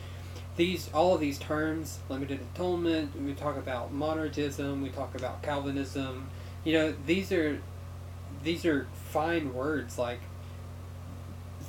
these 0.57 0.91
all 0.93 1.15
of 1.15 1.21
these 1.21 1.39
terms, 1.39 1.99
limited 2.09 2.41
atonement. 2.55 3.21
We 3.21 3.35
talk 3.35 3.57
about 3.57 3.95
monergism. 3.95 4.83
We 4.83 4.91
talk 4.91 5.15
about 5.15 5.43
Calvinism. 5.43 6.29
You 6.65 6.73
know, 6.75 6.95
these 7.07 7.33
are 7.33 7.61
these 8.43 8.65
are 8.65 8.87
fine 9.11 9.53
words. 9.55 9.99
Like 9.99 10.21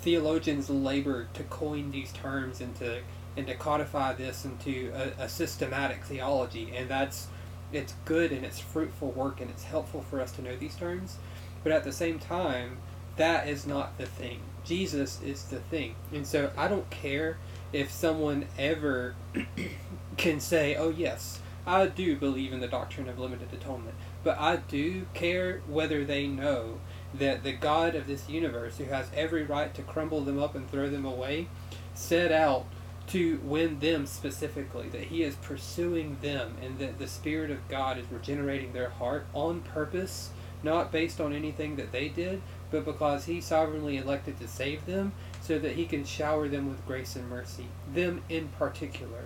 theologians 0.01 0.69
labor 0.69 1.27
to 1.33 1.43
coin 1.43 1.91
these 1.91 2.11
terms 2.11 2.61
and 2.61 2.75
to 2.75 3.01
and 3.37 3.47
to 3.47 3.55
codify 3.55 4.13
this 4.13 4.45
into 4.45 4.91
a, 4.93 5.23
a 5.23 5.29
systematic 5.29 6.03
theology, 6.03 6.71
and 6.75 6.89
that's 6.89 7.27
it's 7.75 7.93
good 8.05 8.31
and 8.31 8.45
it's 8.45 8.59
fruitful 8.59 9.11
work 9.11 9.41
and 9.41 9.49
it's 9.49 9.63
helpful 9.63 10.01
for 10.01 10.21
us 10.21 10.31
to 10.33 10.41
know 10.41 10.55
these 10.55 10.75
terms. 10.75 11.17
But 11.63 11.71
at 11.71 11.83
the 11.83 11.91
same 11.91 12.19
time, 12.19 12.77
that 13.15 13.47
is 13.47 13.65
not 13.65 13.97
the 13.97 14.05
thing. 14.05 14.41
Jesus 14.63 15.21
is 15.21 15.43
the 15.45 15.59
thing. 15.59 15.95
And 16.11 16.25
so 16.27 16.51
I 16.57 16.67
don't 16.67 16.89
care 16.89 17.37
if 17.71 17.91
someone 17.91 18.47
ever 18.57 19.15
can 20.17 20.39
say, 20.39 20.75
oh, 20.75 20.89
yes, 20.89 21.39
I 21.67 21.87
do 21.87 22.15
believe 22.15 22.53
in 22.53 22.59
the 22.59 22.67
doctrine 22.67 23.09
of 23.09 23.19
limited 23.19 23.51
atonement. 23.53 23.95
But 24.23 24.39
I 24.39 24.57
do 24.57 25.05
care 25.13 25.61
whether 25.67 26.03
they 26.03 26.27
know 26.27 26.79
that 27.13 27.43
the 27.43 27.53
God 27.53 27.95
of 27.95 28.07
this 28.07 28.29
universe, 28.29 28.77
who 28.77 28.85
has 28.85 29.09
every 29.15 29.43
right 29.43 29.73
to 29.73 29.81
crumble 29.81 30.21
them 30.21 30.41
up 30.41 30.55
and 30.55 30.69
throw 30.69 30.89
them 30.89 31.05
away, 31.05 31.47
set 31.93 32.31
out 32.31 32.65
to 33.07 33.39
win 33.43 33.79
them 33.79 34.05
specifically, 34.05 34.89
that 34.89 35.05
He 35.05 35.23
is 35.23 35.35
pursuing 35.35 36.17
them, 36.21 36.55
and 36.61 36.79
that 36.79 36.97
the 36.97 37.07
Spirit 37.07 37.51
of 37.51 37.67
God 37.67 37.97
is 37.97 38.05
regenerating 38.11 38.73
their 38.73 38.89
heart 38.89 39.25
on 39.33 39.61
purpose, 39.61 40.31
not 40.63 40.91
based 40.91 41.21
on 41.21 41.33
anything 41.33 41.75
that 41.75 41.91
they 41.91 42.09
did, 42.09 42.41
but 42.71 42.85
because 42.85 43.25
He 43.25 43.41
sovereignly 43.41 43.97
elected 43.97 44.39
to 44.39 44.47
save 44.47 44.85
them, 44.85 45.13
so 45.41 45.59
that 45.59 45.73
He 45.73 45.85
can 45.85 46.03
shower 46.03 46.47
them 46.47 46.67
with 46.67 46.85
grace 46.87 47.15
and 47.15 47.29
mercy, 47.29 47.67
them 47.93 48.23
in 48.29 48.47
particular. 48.49 49.25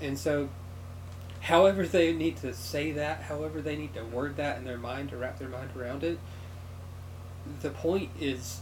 And 0.00 0.18
so, 0.18 0.48
however 1.40 1.86
they 1.86 2.12
need 2.12 2.36
to 2.38 2.52
say 2.52 2.90
that, 2.92 3.22
however 3.22 3.60
they 3.60 3.76
need 3.76 3.94
to 3.94 4.04
word 4.04 4.36
that 4.36 4.58
in 4.58 4.64
their 4.64 4.78
mind 4.78 5.10
to 5.10 5.16
wrap 5.16 5.38
their 5.38 5.48
mind 5.48 5.70
around 5.76 6.02
it, 6.02 6.18
the 7.60 7.70
point 7.70 8.10
is 8.20 8.60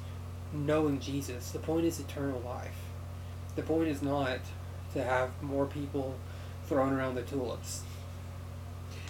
knowing 0.52 1.00
Jesus. 1.00 1.50
The 1.50 1.58
point 1.58 1.86
is 1.86 1.98
eternal 1.98 2.40
life. 2.40 2.85
The 3.56 3.62
point 3.62 3.88
is 3.88 4.02
not 4.02 4.40
to 4.92 5.02
have 5.02 5.30
more 5.42 5.66
people 5.66 6.16
thrown 6.66 6.92
around 6.92 7.14
the 7.14 7.22
tulips. 7.22 7.82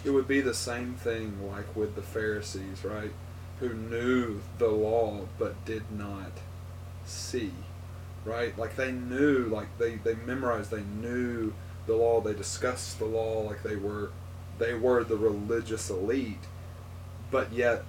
It 0.04 0.10
would 0.10 0.28
be 0.28 0.40
the 0.40 0.54
same 0.54 0.94
thing 0.94 1.50
like 1.50 1.74
with 1.74 1.96
the 1.96 2.02
Pharisees, 2.02 2.84
right? 2.84 3.12
Who 3.60 3.74
knew 3.74 4.40
the 4.58 4.68
law 4.68 5.26
but 5.38 5.64
did 5.64 5.90
not 5.90 6.32
see, 7.04 7.52
right? 8.24 8.56
Like 8.56 8.76
they 8.76 8.92
knew, 8.92 9.46
like 9.46 9.78
they, 9.78 9.96
they 9.96 10.14
memorized, 10.14 10.70
they 10.70 10.82
knew 10.82 11.52
the 11.86 11.96
law, 11.96 12.20
they 12.20 12.34
discussed 12.34 12.98
the 12.98 13.04
law 13.04 13.40
like 13.40 13.62
they 13.62 13.76
were 13.76 14.10
they 14.58 14.74
were 14.74 15.04
the 15.04 15.16
religious 15.16 15.90
elite, 15.90 16.46
but 17.30 17.52
yet 17.52 17.84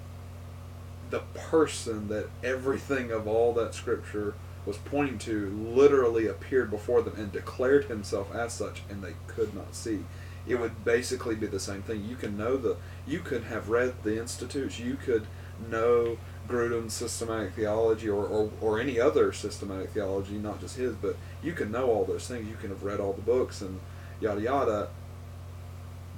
the 1.09 1.19
person 1.35 2.09
that 2.09 2.29
everything 2.43 3.11
of 3.11 3.27
all 3.27 3.53
that 3.53 3.73
scripture 3.73 4.33
was 4.67 4.77
pointing 4.77 5.17
to 5.19 5.49
literally 5.73 6.27
appeared 6.27 6.69
before 6.69 7.01
them 7.01 7.15
and 7.17 7.31
declared 7.31 7.85
himself 7.85 8.35
as 8.35 8.53
such, 8.53 8.83
and 8.89 9.01
they 9.01 9.13
could 9.27 9.55
not 9.55 9.73
see. 9.73 10.03
It 10.45 10.59
would 10.59 10.83
basically 10.85 11.35
be 11.35 11.47
the 11.47 11.59
same 11.59 11.81
thing. 11.81 12.03
You 12.05 12.15
can 12.17 12.37
know 12.37 12.57
the, 12.57 12.75
you 13.07 13.19
could 13.19 13.43
have 13.45 13.69
read 13.69 13.93
the 14.03 14.19
Institutes, 14.19 14.79
you 14.79 14.95
could 14.95 15.25
know 15.71 16.17
Grudem's 16.47 16.93
systematic 16.93 17.53
theology 17.53 18.09
or, 18.09 18.25
or, 18.25 18.51
or 18.61 18.79
any 18.79 18.99
other 18.99 19.33
systematic 19.33 19.89
theology, 19.91 20.33
not 20.37 20.59
just 20.61 20.77
his, 20.77 20.93
but 20.95 21.15
you 21.41 21.53
can 21.53 21.71
know 21.71 21.89
all 21.89 22.05
those 22.05 22.27
things. 22.27 22.47
You 22.49 22.55
can 22.55 22.69
have 22.69 22.83
read 22.83 22.99
all 22.99 23.13
the 23.13 23.21
books 23.21 23.61
and 23.61 23.79
yada 24.21 24.41
yada. 24.41 24.89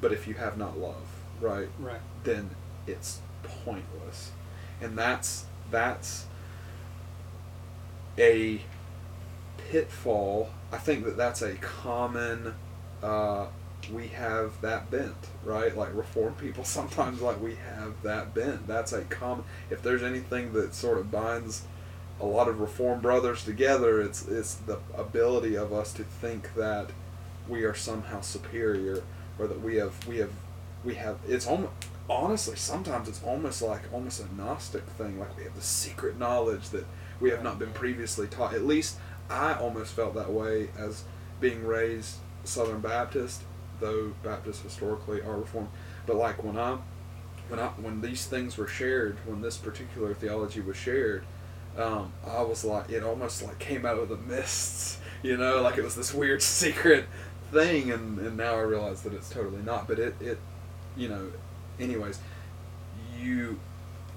But 0.01 0.11
if 0.11 0.27
you 0.27 0.33
have 0.35 0.57
not 0.57 0.77
love, 0.79 1.07
right, 1.41 1.67
Right. 1.79 2.01
then 2.23 2.51
it's 2.87 3.21
pointless. 3.43 4.31
And 4.81 4.97
that's 4.97 5.45
that's 5.71 6.25
a 8.19 8.61
pitfall. 9.57 10.49
I 10.71 10.77
think 10.77 11.05
that 11.05 11.17
that's 11.17 11.41
a 11.41 11.55
common. 11.55 12.53
Uh, 13.01 13.47
we 13.91 14.07
have 14.09 14.59
that 14.61 14.91
bent, 14.91 15.15
right? 15.43 15.75
Like 15.75 15.95
reform 15.95 16.35
people 16.35 16.63
sometimes 16.65 17.21
like 17.21 17.41
we 17.41 17.55
have 17.55 18.01
that 18.03 18.33
bent. 18.33 18.67
That's 18.67 18.93
a 18.93 19.03
common. 19.05 19.45
If 19.69 19.81
there's 19.81 20.03
anything 20.03 20.53
that 20.53 20.73
sort 20.73 20.97
of 20.97 21.11
binds 21.11 21.63
a 22.19 22.25
lot 22.25 22.47
of 22.49 22.59
reform 22.59 22.99
brothers 22.99 23.45
together, 23.45 24.01
it's 24.01 24.27
it's 24.27 24.55
the 24.55 24.79
ability 24.95 25.55
of 25.55 25.71
us 25.71 25.93
to 25.93 26.03
think 26.03 26.53
that 26.55 26.89
we 27.47 27.63
are 27.63 27.73
somehow 27.73 28.21
superior, 28.21 29.03
or 29.39 29.47
that 29.47 29.61
we 29.61 29.77
have 29.77 30.07
we 30.07 30.17
have 30.17 30.31
we 30.83 30.95
have. 30.95 31.17
It's 31.27 31.47
almost 31.47 31.73
honestly 32.09 32.55
sometimes 32.55 33.07
it's 33.07 33.23
almost 33.23 33.61
like 33.61 33.81
almost 33.93 34.21
a 34.21 34.35
gnostic 34.35 34.83
thing. 34.83 35.19
Like 35.19 35.35
we 35.37 35.43
have 35.43 35.55
the 35.55 35.61
secret 35.61 36.17
knowledge 36.17 36.69
that 36.69 36.85
we 37.19 37.29
have 37.31 37.43
not 37.43 37.59
been 37.59 37.71
previously 37.71 38.27
taught. 38.27 38.53
At 38.53 38.65
least 38.65 38.97
I 39.29 39.53
almost 39.53 39.93
felt 39.93 40.15
that 40.15 40.31
way 40.31 40.69
as 40.77 41.03
being 41.39 41.65
raised 41.65 42.17
Southern 42.43 42.79
Baptist, 42.79 43.41
though 43.79 44.13
Baptists 44.23 44.61
historically 44.61 45.21
are 45.21 45.37
Reformed. 45.37 45.69
But 46.05 46.15
like 46.15 46.43
when 46.43 46.57
I, 46.57 46.77
when 47.47 47.59
I, 47.59 47.67
when 47.67 48.01
these 48.01 48.25
things 48.25 48.57
were 48.57 48.67
shared, 48.67 49.17
when 49.25 49.41
this 49.41 49.57
particular 49.57 50.13
theology 50.13 50.61
was 50.61 50.77
shared, 50.77 51.23
um, 51.77 52.11
I 52.27 52.41
was 52.41 52.65
like, 52.65 52.89
it 52.89 53.03
almost 53.03 53.43
like 53.43 53.59
came 53.59 53.85
out 53.85 53.97
of 53.99 54.09
the 54.09 54.17
mists, 54.17 54.99
you 55.23 55.37
know, 55.37 55.61
like 55.61 55.77
it 55.77 55.83
was 55.83 55.95
this 55.95 56.13
weird 56.13 56.41
secret 56.43 57.05
thing, 57.51 57.91
and, 57.91 58.19
and 58.19 58.37
now 58.37 58.55
I 58.55 58.61
realize 58.61 59.01
that 59.03 59.13
it's 59.13 59.29
totally 59.29 59.61
not. 59.61 59.87
But 59.87 59.99
it, 59.99 60.15
it, 60.19 60.39
you 60.97 61.09
know, 61.09 61.31
anyways, 61.79 62.19
you, 63.17 63.59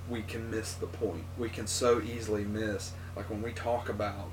we 0.09 0.23
can 0.23 0.51
miss 0.51 0.73
the 0.75 0.87
point. 0.87 1.25
We 1.39 1.49
can 1.49 1.67
so 1.67 2.01
easily 2.01 2.45
miss, 2.45 2.93
like 3.17 3.31
when 3.31 3.43
we 3.43 3.53
talk 3.53 3.89
about 3.89 4.31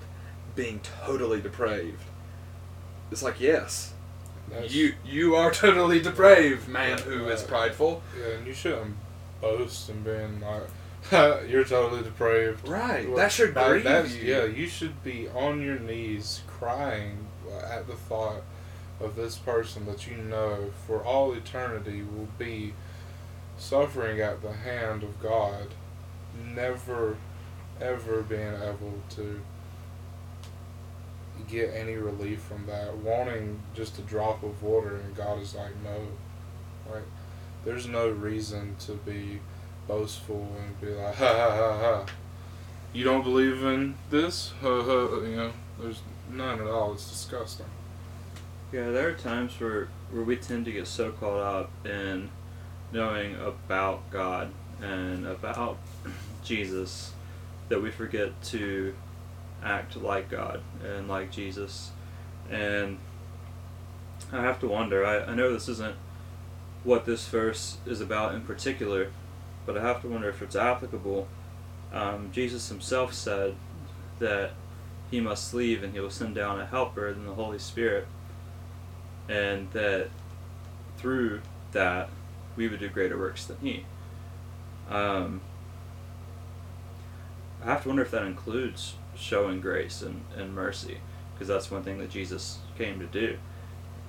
being 0.55 0.80
totally 1.05 1.41
depraved. 1.41 2.01
It's 3.11 3.24
like 3.24 3.39
yes, 3.39 3.93
That's- 4.49 4.74
you 4.74 4.93
you 5.05 5.36
are 5.36 5.51
totally 5.51 5.99
depraved, 6.01 6.67
man 6.67 6.97
who 6.99 7.28
is 7.28 7.43
Uh, 7.43 7.47
prideful. 7.47 8.01
Yeah, 8.20 8.34
and 8.38 8.47
you 8.47 8.53
shouldn't 8.53 8.95
boast 9.41 9.89
and 9.89 10.03
being 10.03 10.41
like, 10.41 10.67
you're 11.49 11.63
totally 11.63 12.03
depraved. 12.03 12.67
Right, 12.67 13.07
Well, 13.07 13.17
that 13.17 13.32
should 13.32 13.53
that- 13.53 13.70
grieve 13.84 14.24
you. 14.24 14.34
Yeah, 14.36 14.43
you 14.45 14.67
should 14.67 15.03
be 15.03 15.30
on 15.30 15.61
your 15.61 15.80
knees 15.80 16.41
crying 16.47 17.26
at 17.63 17.88
the 17.88 17.95
thought 17.95 18.43
of 18.99 19.15
this 19.15 19.38
person 19.38 19.86
that 19.86 20.05
you 20.07 20.17
know 20.17 20.72
for 20.86 21.01
all 21.03 21.32
eternity 21.34 22.03
will 22.03 22.28
be 22.38 22.74
suffering 23.60 24.20
at 24.22 24.41
the 24.41 24.53
hand 24.53 25.03
of 25.03 25.22
God, 25.22 25.68
never, 26.55 27.18
ever 27.82 28.22
being 28.22 28.53
able 28.55 28.93
to 29.12 29.41
get 31.47 31.74
any 31.74 31.95
relief 31.95 32.41
from 32.41 32.66
that, 32.68 32.95
wanting 32.97 33.60
just 33.74 33.97
a 33.99 34.01
drop 34.01 34.43
of 34.43 34.62
water, 34.62 34.97
and 34.97 35.16
God 35.16 35.41
is 35.41 35.55
like, 35.55 35.72
no. 35.84 36.07
Like, 36.91 37.03
there's 37.66 37.88
no 37.88 38.10
reason 38.10 38.76
to 38.82 38.93
be 38.93 39.39
boastful 39.88 40.47
and 40.60 40.80
be 40.80 40.88
like, 40.88 41.16
ha 41.16 41.28
ha 41.28 41.55
ha 41.55 41.78
ha. 41.80 42.05
You 42.93 43.03
don't 43.03 43.24
believe 43.24 43.64
in 43.64 43.95
this? 44.10 44.53
Ha 44.62 44.68
ha. 44.84 45.22
You 45.22 45.36
know, 45.36 45.51
there's 45.80 46.01
none 46.32 46.60
at 46.60 46.68
all. 46.68 46.93
It's 46.93 47.10
disgusting. 47.10 47.66
Yeah, 48.72 48.89
there 48.91 49.10
are 49.10 49.14
times 49.14 49.60
where, 49.60 49.89
where 50.12 50.24
we 50.24 50.36
tend 50.36 50.66
to 50.66 50.72
get 50.72 50.88
so 50.88 51.12
caught 51.12 51.39
up 51.41 51.72
in 51.86 52.30
knowing 52.91 53.35
about 53.35 54.09
God 54.09 54.51
and 54.81 55.27
about 55.27 55.77
Jesus 56.43 57.13
that 57.69 57.81
we 57.81 57.91
forget 57.91 58.41
to 58.43 58.95
act 59.63 59.95
like 59.95 60.29
God 60.29 60.61
and 60.83 61.07
like 61.07 61.31
Jesus. 61.31 61.91
And 62.49 62.97
I 64.31 64.41
have 64.41 64.59
to 64.61 64.67
wonder, 64.67 65.05
I, 65.05 65.19
I 65.19 65.35
know 65.35 65.53
this 65.53 65.69
isn't 65.69 65.95
what 66.83 67.05
this 67.05 67.27
verse 67.27 67.77
is 67.85 68.01
about 68.01 68.33
in 68.33 68.41
particular, 68.41 69.11
but 69.65 69.77
I 69.77 69.81
have 69.81 70.01
to 70.01 70.07
wonder 70.07 70.29
if 70.29 70.41
it's 70.41 70.55
applicable. 70.55 71.27
Um, 71.93 72.29
Jesus 72.31 72.69
himself 72.69 73.13
said 73.13 73.55
that 74.19 74.51
he 75.11 75.19
must 75.19 75.53
leave 75.53 75.83
and 75.83 75.93
he 75.93 75.99
will 75.99 76.09
send 76.09 76.35
down 76.35 76.59
a 76.59 76.65
helper, 76.65 77.13
than 77.13 77.25
the 77.25 77.33
Holy 77.33 77.59
Spirit 77.59 78.07
and 79.29 79.71
that 79.71 80.09
through 80.97 81.41
that 81.71 82.09
we 82.60 82.68
would 82.68 82.82
do 82.82 82.89
greater 82.89 83.18
works 83.18 83.45
than 83.45 83.57
he. 83.62 83.86
Um, 84.89 85.39
I 87.64 87.68
have 87.68 87.84
to 87.84 87.88
wonder 87.88 88.03
if 88.03 88.12
that 88.12 88.24
includes 88.24 88.95
showing 89.16 89.62
grace 89.62 90.01
and, 90.01 90.26
and 90.36 90.53
mercy, 90.53 90.97
because 91.34 91.47
that's 91.47 91.72
one 91.72 91.84
thing 91.84 91.99
that 91.99 92.10
Jesus 92.10 92.60
came 92.78 92.99
to 92.99 93.05
do. 93.05 93.38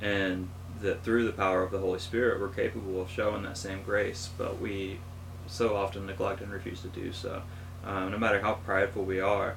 And 0.03 0.49
that 0.81 1.05
through 1.05 1.27
the 1.27 1.33
power 1.33 1.63
of 1.63 1.71
the 1.71 1.79
Holy 1.79 2.01
Spirit, 2.01 2.41
we're 2.41 2.49
capable 2.49 3.01
of 3.01 3.09
showing 3.09 3.45
that 3.45 3.57
same 3.57 3.85
grace, 3.85 4.31
but 4.37 4.61
we 4.61 4.99
so 5.47 5.77
often 5.77 6.07
neglect 6.07 6.41
and 6.41 6.51
refuse 6.51 6.81
to 6.81 6.89
do 6.89 7.13
so. 7.13 7.43
Um, 7.85 8.11
no 8.11 8.19
matter 8.19 8.41
how 8.41 8.55
prideful 8.55 9.05
we 9.05 9.21
are, 9.21 9.55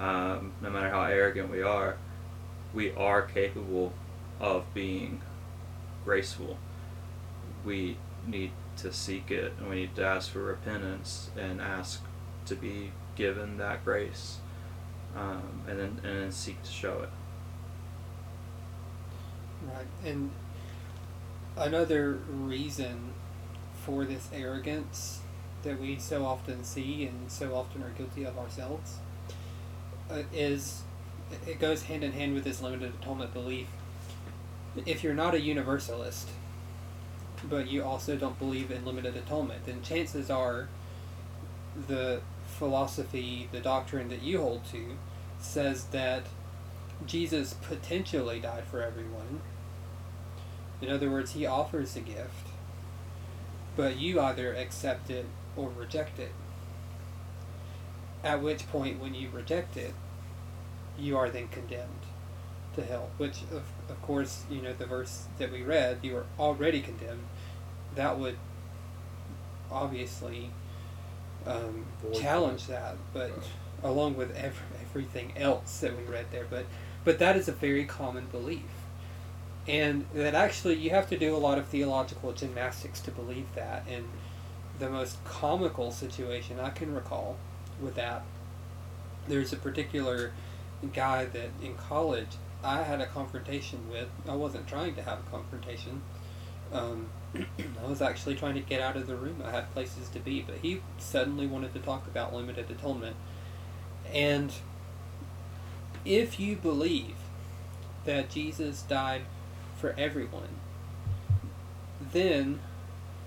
um, 0.00 0.52
no 0.60 0.70
matter 0.70 0.90
how 0.90 1.04
arrogant 1.04 1.50
we 1.50 1.62
are, 1.62 1.98
we 2.72 2.92
are 2.94 3.22
capable 3.22 3.92
of 4.40 4.64
being 4.74 5.20
graceful. 6.04 6.58
We 7.64 7.96
need 8.26 8.52
to 8.76 8.92
seek 8.92 9.30
it 9.30 9.52
and 9.58 9.68
we 9.68 9.76
need 9.76 9.94
to 9.96 10.04
ask 10.04 10.30
for 10.30 10.40
repentance 10.40 11.30
and 11.38 11.60
ask 11.60 12.02
to 12.46 12.54
be 12.54 12.90
given 13.16 13.56
that 13.58 13.84
grace 13.84 14.38
um, 15.16 15.62
and 15.68 15.78
then 15.78 16.00
and 16.02 16.22
then 16.22 16.32
seek 16.32 16.62
to 16.62 16.70
show 16.70 17.02
it. 17.02 17.10
Right. 19.66 19.86
And 20.04 20.30
another 21.56 22.18
reason 22.28 23.12
for 23.84 24.04
this 24.04 24.28
arrogance 24.32 25.20
that 25.62 25.80
we 25.80 25.98
so 25.98 26.26
often 26.26 26.64
see 26.64 27.06
and 27.06 27.30
so 27.30 27.54
often 27.54 27.82
are 27.82 27.90
guilty 27.90 28.24
of 28.24 28.36
ourselves 28.38 28.98
uh, 30.10 30.22
is 30.32 30.82
it 31.46 31.58
goes 31.58 31.84
hand 31.84 32.04
in 32.04 32.12
hand 32.12 32.34
with 32.34 32.44
this 32.44 32.60
limited 32.60 32.92
atonement 33.00 33.32
belief. 33.32 33.68
If 34.84 35.02
you're 35.02 35.14
not 35.14 35.34
a 35.34 35.40
universalist, 35.40 36.28
but 37.48 37.68
you 37.68 37.82
also 37.82 38.16
don't 38.16 38.38
believe 38.38 38.70
in 38.70 38.84
limited 38.84 39.16
atonement, 39.16 39.66
then 39.66 39.82
chances 39.82 40.30
are 40.30 40.68
the 41.88 42.20
philosophy, 42.46 43.48
the 43.52 43.60
doctrine 43.60 44.08
that 44.08 44.22
you 44.22 44.40
hold 44.40 44.64
to, 44.66 44.96
says 45.38 45.84
that 45.86 46.24
Jesus 47.06 47.54
potentially 47.54 48.40
died 48.40 48.64
for 48.64 48.82
everyone. 48.82 49.40
In 50.80 50.90
other 50.90 51.10
words, 51.10 51.32
he 51.32 51.46
offers 51.46 51.96
a 51.96 52.00
gift, 52.00 52.48
but 53.76 53.98
you 53.98 54.20
either 54.20 54.54
accept 54.54 55.10
it 55.10 55.26
or 55.56 55.70
reject 55.70 56.18
it. 56.18 56.32
At 58.22 58.42
which 58.42 58.68
point, 58.68 59.00
when 59.00 59.14
you 59.14 59.28
reject 59.30 59.76
it, 59.76 59.94
you 60.98 61.16
are 61.16 61.28
then 61.28 61.48
condemned 61.48 62.03
to 62.74 62.84
hell. 62.84 63.10
Which, 63.18 63.42
of, 63.52 63.62
of 63.88 64.02
course, 64.02 64.44
you 64.50 64.62
know, 64.62 64.72
the 64.72 64.86
verse 64.86 65.24
that 65.38 65.50
we 65.52 65.62
read, 65.62 65.98
you 66.02 66.16
are 66.16 66.26
already 66.38 66.80
condemned. 66.80 67.24
That 67.94 68.18
would 68.18 68.36
obviously 69.70 70.50
um, 71.46 71.84
challenge 72.14 72.66
that, 72.68 72.96
but 73.12 73.30
Right. 73.30 73.46
along 73.82 74.16
with 74.16 74.34
ev- 74.36 74.62
everything 74.82 75.32
else 75.36 75.80
that 75.80 75.96
we 75.96 76.04
read 76.04 76.26
there. 76.30 76.46
But 76.48 76.66
but 77.04 77.18
that 77.18 77.36
is 77.36 77.48
a 77.48 77.52
very 77.52 77.84
common 77.84 78.26
belief, 78.26 78.62
and 79.68 80.06
that 80.14 80.34
actually 80.34 80.76
you 80.76 80.90
have 80.90 81.08
to 81.10 81.18
do 81.18 81.36
a 81.36 81.38
lot 81.38 81.58
of 81.58 81.66
theological 81.66 82.32
gymnastics 82.32 83.00
to 83.00 83.10
believe 83.10 83.54
that. 83.54 83.84
And 83.90 84.06
the 84.78 84.88
most 84.88 85.22
comical 85.24 85.90
situation 85.92 86.58
I 86.58 86.70
can 86.70 86.94
recall 86.94 87.36
with 87.80 87.94
that, 87.96 88.22
there's 89.28 89.52
a 89.52 89.56
particular 89.56 90.32
guy 90.94 91.26
that 91.26 91.50
in 91.62 91.74
college 91.74 92.36
I 92.64 92.82
had 92.82 93.00
a 93.00 93.06
confrontation 93.06 93.78
with. 93.90 94.08
I 94.28 94.34
wasn't 94.34 94.66
trying 94.66 94.94
to 94.94 95.02
have 95.02 95.18
a 95.20 95.30
confrontation. 95.30 96.00
Um, 96.72 97.08
I 97.34 97.88
was 97.88 98.00
actually 98.00 98.36
trying 98.36 98.54
to 98.54 98.60
get 98.60 98.80
out 98.80 98.96
of 98.96 99.06
the 99.06 99.16
room. 99.16 99.42
I 99.44 99.50
had 99.50 99.72
places 99.72 100.08
to 100.10 100.18
be, 100.18 100.42
but 100.42 100.56
he 100.56 100.80
suddenly 100.98 101.46
wanted 101.46 101.74
to 101.74 101.80
talk 101.80 102.06
about 102.06 102.34
limited 102.34 102.70
atonement. 102.70 103.16
And 104.12 104.52
if 106.04 106.40
you 106.40 106.56
believe 106.56 107.16
that 108.04 108.30
Jesus 108.30 108.82
died 108.82 109.22
for 109.76 109.94
everyone, 109.98 110.60
then 112.00 112.60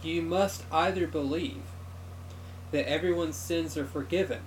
you 0.01 0.21
must 0.21 0.63
either 0.71 1.07
believe 1.07 1.61
that 2.71 2.87
everyone's 2.89 3.35
sins 3.35 3.77
are 3.77 3.85
forgiven 3.85 4.41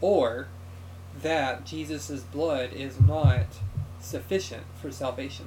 or 0.00 0.48
that 1.20 1.64
Jesus' 1.64 2.20
blood 2.20 2.72
is 2.72 3.00
not 3.00 3.46
sufficient 4.00 4.64
for 4.80 4.90
salvation. 4.90 5.46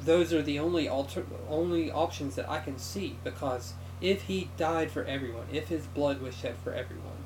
Those 0.00 0.32
are 0.32 0.42
the 0.42 0.58
only 0.58 0.88
alter- 0.88 1.26
only 1.48 1.90
options 1.90 2.36
that 2.36 2.48
I 2.48 2.60
can 2.60 2.78
see 2.78 3.16
because 3.24 3.74
if 4.00 4.22
he 4.22 4.50
died 4.56 4.90
for 4.90 5.04
everyone, 5.04 5.46
if 5.52 5.68
his 5.68 5.86
blood 5.86 6.20
was 6.20 6.36
shed 6.36 6.56
for 6.62 6.72
everyone, 6.72 7.24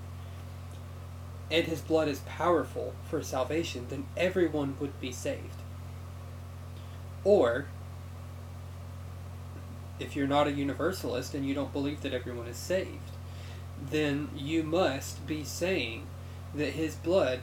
and 1.51 1.67
his 1.67 1.81
blood 1.81 2.09
is 2.09 2.21
powerful 2.21 2.95
for 3.05 3.23
salvation, 3.23 3.87
then 3.91 4.07
everyone 4.17 4.77
would 4.79 4.99
be 5.01 5.11
saved. 5.11 5.57
Or 7.25 7.67
if 9.99 10.15
you're 10.15 10.29
not 10.29 10.47
a 10.47 10.53
universalist 10.53 11.35
and 11.35 11.47
you 11.47 11.55
don't 11.55 11.73
believe 11.73 12.03
that 12.03 12.15
everyone 12.15 12.47
is 12.47 12.57
saved, 12.57 13.11
then 13.91 14.31
you 14.37 14.63
must 14.63 15.27
be 15.27 15.45
saying 15.45 16.07
that 16.55 16.73
his 16.73 16.95
blood 16.97 17.41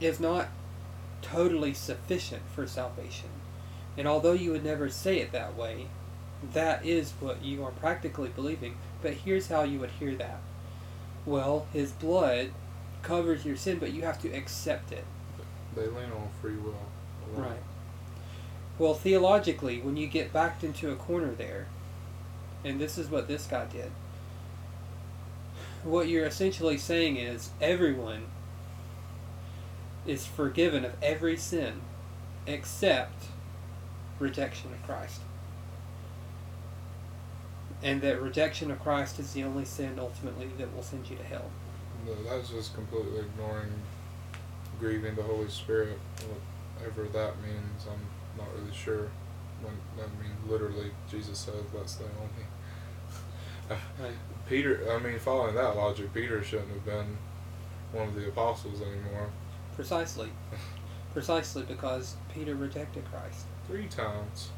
is 0.00 0.20
not 0.20 0.48
totally 1.22 1.74
sufficient 1.74 2.42
for 2.54 2.66
salvation. 2.66 3.28
And 3.96 4.06
although 4.06 4.32
you 4.32 4.52
would 4.52 4.64
never 4.64 4.88
say 4.88 5.18
it 5.18 5.32
that 5.32 5.56
way, 5.56 5.86
that 6.52 6.84
is 6.84 7.12
what 7.20 7.44
you 7.44 7.64
are 7.64 7.70
practically 7.70 8.30
believing. 8.30 8.76
But 9.02 9.14
here's 9.14 9.48
how 9.48 9.62
you 9.62 9.78
would 9.80 9.90
hear 9.90 10.14
that. 10.16 10.40
Well, 11.26 11.66
his 11.72 11.92
blood 11.92 12.52
covers 13.02 13.44
your 13.44 13.56
sin, 13.56 13.78
but 13.78 13.92
you 13.92 14.02
have 14.02 14.20
to 14.22 14.30
accept 14.30 14.92
it. 14.92 15.04
They 15.74 15.86
lean 15.86 16.10
on 16.12 16.28
free 16.40 16.56
will. 16.56 16.74
a 17.34 17.38
lot. 17.38 17.48
Right. 17.50 17.62
Well, 18.78 18.94
theologically, 18.94 19.80
when 19.80 19.96
you 19.96 20.06
get 20.06 20.32
backed 20.32 20.64
into 20.64 20.90
a 20.90 20.96
corner 20.96 21.32
there, 21.32 21.66
and 22.64 22.80
this 22.80 22.96
is 22.96 23.10
what 23.10 23.28
this 23.28 23.46
guy 23.46 23.66
did, 23.66 23.90
what 25.82 26.08
you're 26.08 26.26
essentially 26.26 26.78
saying 26.78 27.16
is 27.16 27.50
everyone 27.60 28.24
is 30.06 30.26
forgiven 30.26 30.84
of 30.84 30.92
every 31.02 31.36
sin 31.36 31.80
except 32.46 33.26
rejection 34.18 34.72
of 34.72 34.82
Christ. 34.82 35.20
And 37.82 38.02
that 38.02 38.20
rejection 38.20 38.70
of 38.70 38.80
Christ 38.80 39.18
is 39.18 39.32
the 39.32 39.42
only 39.44 39.64
sin 39.64 39.98
ultimately 39.98 40.48
that 40.58 40.74
will 40.74 40.82
send 40.82 41.08
you 41.08 41.16
to 41.16 41.24
hell. 41.24 41.50
No, 42.06 42.14
that's 42.28 42.50
just 42.50 42.74
completely 42.74 43.20
ignoring 43.20 43.72
grieving 44.78 45.14
the 45.14 45.22
Holy 45.22 45.48
Spirit, 45.48 45.98
whatever 46.78 47.04
that 47.04 47.40
means. 47.42 47.86
I'm 47.90 48.00
not 48.38 48.48
really 48.58 48.74
sure. 48.74 49.08
When 49.62 49.74
I 49.98 50.22
mean, 50.22 50.32
literally, 50.48 50.90
Jesus 51.10 51.38
says 51.38 51.62
that's 51.74 51.96
the 51.96 52.04
only. 52.04 53.78
Right. 54.00 54.12
Peter, 54.48 54.90
I 54.90 54.98
mean, 54.98 55.18
following 55.18 55.54
that 55.54 55.76
logic, 55.76 56.12
Peter 56.12 56.42
shouldn't 56.42 56.70
have 56.70 56.84
been 56.84 57.18
one 57.92 58.08
of 58.08 58.14
the 58.14 58.28
apostles 58.28 58.80
anymore. 58.80 59.30
Precisely. 59.80 60.28
Precisely 61.14 61.62
because 61.62 62.16
Peter 62.34 62.54
rejected 62.54 63.02
Christ. 63.10 63.46
Three 63.66 63.86
times. 63.86 64.50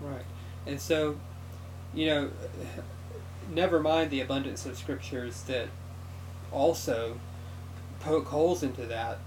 Right. 0.00 0.24
And 0.66 0.80
so, 0.80 1.18
you 1.92 2.06
know, 2.06 2.30
never 3.52 3.78
mind 3.78 4.10
the 4.10 4.22
abundance 4.22 4.64
of 4.64 4.78
scriptures 4.78 5.42
that 5.42 5.68
also 6.50 7.20
poke 8.00 8.28
holes 8.28 8.62
into 8.62 8.86
that. 8.86 9.18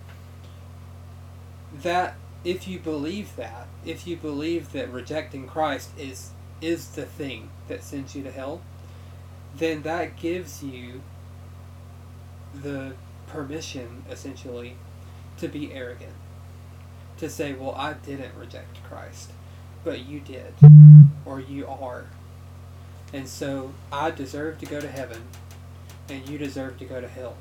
That 1.83 2.15
if 2.43 2.67
you 2.67 2.79
believe 2.79 3.35
that, 3.35 3.67
if 3.85 4.07
you 4.07 4.17
believe 4.17 4.71
that 4.71 4.91
rejecting 4.91 5.45
Christ 5.45 5.91
is 5.99 6.31
is 6.61 6.87
the 6.89 7.05
thing 7.05 7.51
that 7.67 7.83
sends 7.83 8.15
you 8.15 8.23
to 8.23 8.31
hell, 8.31 8.63
then 9.55 9.83
that 9.83 10.17
gives 10.17 10.63
you 10.63 11.03
the 12.55 12.95
permission 13.27 14.03
essentially 14.09 14.77
to 15.41 15.47
be 15.47 15.73
arrogant. 15.73 16.13
To 17.17 17.29
say, 17.29 17.53
well, 17.53 17.75
I 17.75 17.93
didn't 17.93 18.35
reject 18.35 18.83
Christ 18.83 19.31
but 19.83 20.05
you 20.05 20.19
did, 20.19 20.53
or 21.25 21.39
you 21.39 21.67
are. 21.67 22.05
And 23.13 23.27
so 23.27 23.73
I 23.91 24.11
deserve 24.11 24.59
to 24.59 24.65
go 24.65 24.79
to 24.79 24.87
heaven, 24.87 25.23
and 26.09 26.27
you 26.29 26.37
deserve 26.37 26.77
to 26.79 26.85
go 26.85 27.01
to 27.01 27.07
hell, 27.07 27.35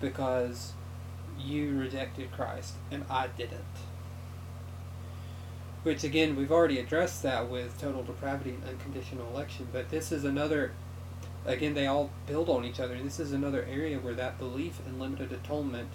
because 0.00 0.72
you 1.38 1.78
rejected 1.78 2.32
Christ, 2.32 2.74
and 2.90 3.04
I 3.10 3.28
didn't. 3.28 3.60
Which, 5.82 6.04
again, 6.04 6.36
we've 6.36 6.52
already 6.52 6.78
addressed 6.78 7.22
that 7.24 7.50
with 7.50 7.80
total 7.80 8.02
depravity 8.02 8.50
and 8.50 8.64
unconditional 8.64 9.28
election, 9.28 9.68
but 9.72 9.90
this 9.90 10.12
is 10.12 10.24
another, 10.24 10.72
again, 11.44 11.74
they 11.74 11.86
all 11.86 12.10
build 12.26 12.48
on 12.48 12.64
each 12.64 12.80
other. 12.80 12.96
This 13.02 13.18
is 13.18 13.32
another 13.32 13.66
area 13.68 13.98
where 13.98 14.14
that 14.14 14.38
belief 14.38 14.80
in 14.86 14.98
limited 15.00 15.32
atonement 15.32 15.88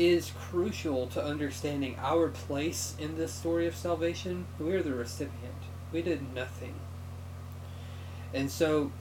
is 0.00 0.32
crucial 0.48 1.06
to 1.06 1.22
understanding 1.22 1.94
our 2.00 2.28
place 2.28 2.96
in 2.98 3.18
this 3.18 3.34
story 3.34 3.66
of 3.66 3.76
salvation. 3.76 4.46
We 4.58 4.72
are 4.72 4.82
the 4.82 4.94
recipient. 4.94 5.52
We 5.92 6.00
did 6.00 6.34
nothing. 6.34 6.74
And 8.32 8.50
so 8.50 8.92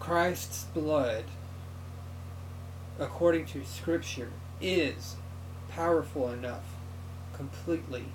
Christ's 0.00 0.64
blood, 0.64 1.24
according 2.98 3.44
to 3.46 3.66
Scripture, 3.66 4.30
is 4.62 5.16
powerful 5.68 6.30
enough 6.30 6.64
completely 7.34 8.06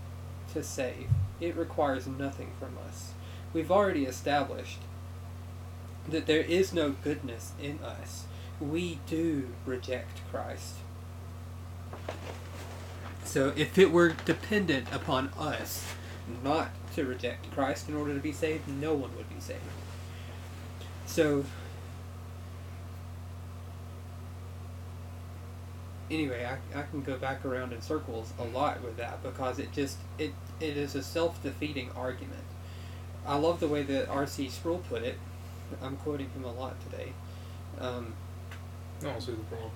to 0.52 0.64
save. 0.64 1.10
It 1.40 1.56
requires 1.56 2.08
nothing 2.08 2.54
from 2.60 2.76
us. 2.88 3.12
We've 3.54 3.72
already 3.72 4.06
established 4.06 4.80
that 6.10 6.26
there 6.26 6.42
is 6.42 6.74
no 6.74 6.96
goodness 7.04 7.52
in 7.62 7.78
us. 7.84 8.26
We 8.60 9.00
do 9.06 9.50
reject 9.68 10.22
Christ. 10.32 10.78
So 13.24 13.54
if 13.56 13.78
it 13.78 13.92
were 13.92 14.10
dependent 14.26 14.88
upon 14.92 15.30
us 15.38 15.94
not 16.44 16.70
to 16.96 17.06
reject 17.06 17.52
Christ 17.52 17.90
in 17.90 17.96
order 17.96 18.14
to 18.14 18.20
be 18.20 18.32
saved, 18.32 18.68
no 18.68 18.94
one 18.94 19.16
would 19.18 19.30
be 19.30 19.40
saved. 19.40 19.60
So 21.06 21.46
anyway, 26.10 26.46
I, 26.46 26.80
I 26.80 26.84
can 26.84 27.02
go 27.02 27.18
back 27.18 27.44
around 27.46 27.74
in 27.74 27.82
circles 27.82 28.34
a 28.40 28.44
lot 28.44 28.82
with 28.84 28.98
that 28.98 29.24
because 29.24 29.60
it 29.60 29.72
just 29.72 29.98
it 30.18 30.34
it 30.60 30.78
is 30.78 30.96
a 30.96 31.04
self-defeating 31.04 31.92
argument. 31.96 32.44
I 33.26 33.38
love 33.38 33.60
the 33.60 33.68
way 33.68 33.84
that 33.84 34.10
R.C. 34.10 34.50
Sproul 34.50 34.80
put 34.90 35.02
it. 35.04 35.18
I'm 35.82 35.96
quoting 35.98 36.30
him 36.32 36.44
a 36.44 36.52
lot 36.52 36.76
today. 36.90 37.14
Um, 37.80 38.14
I 39.02 39.06
don't 39.06 39.22
see 39.22 39.32
the 39.32 39.38
problem. 39.38 39.72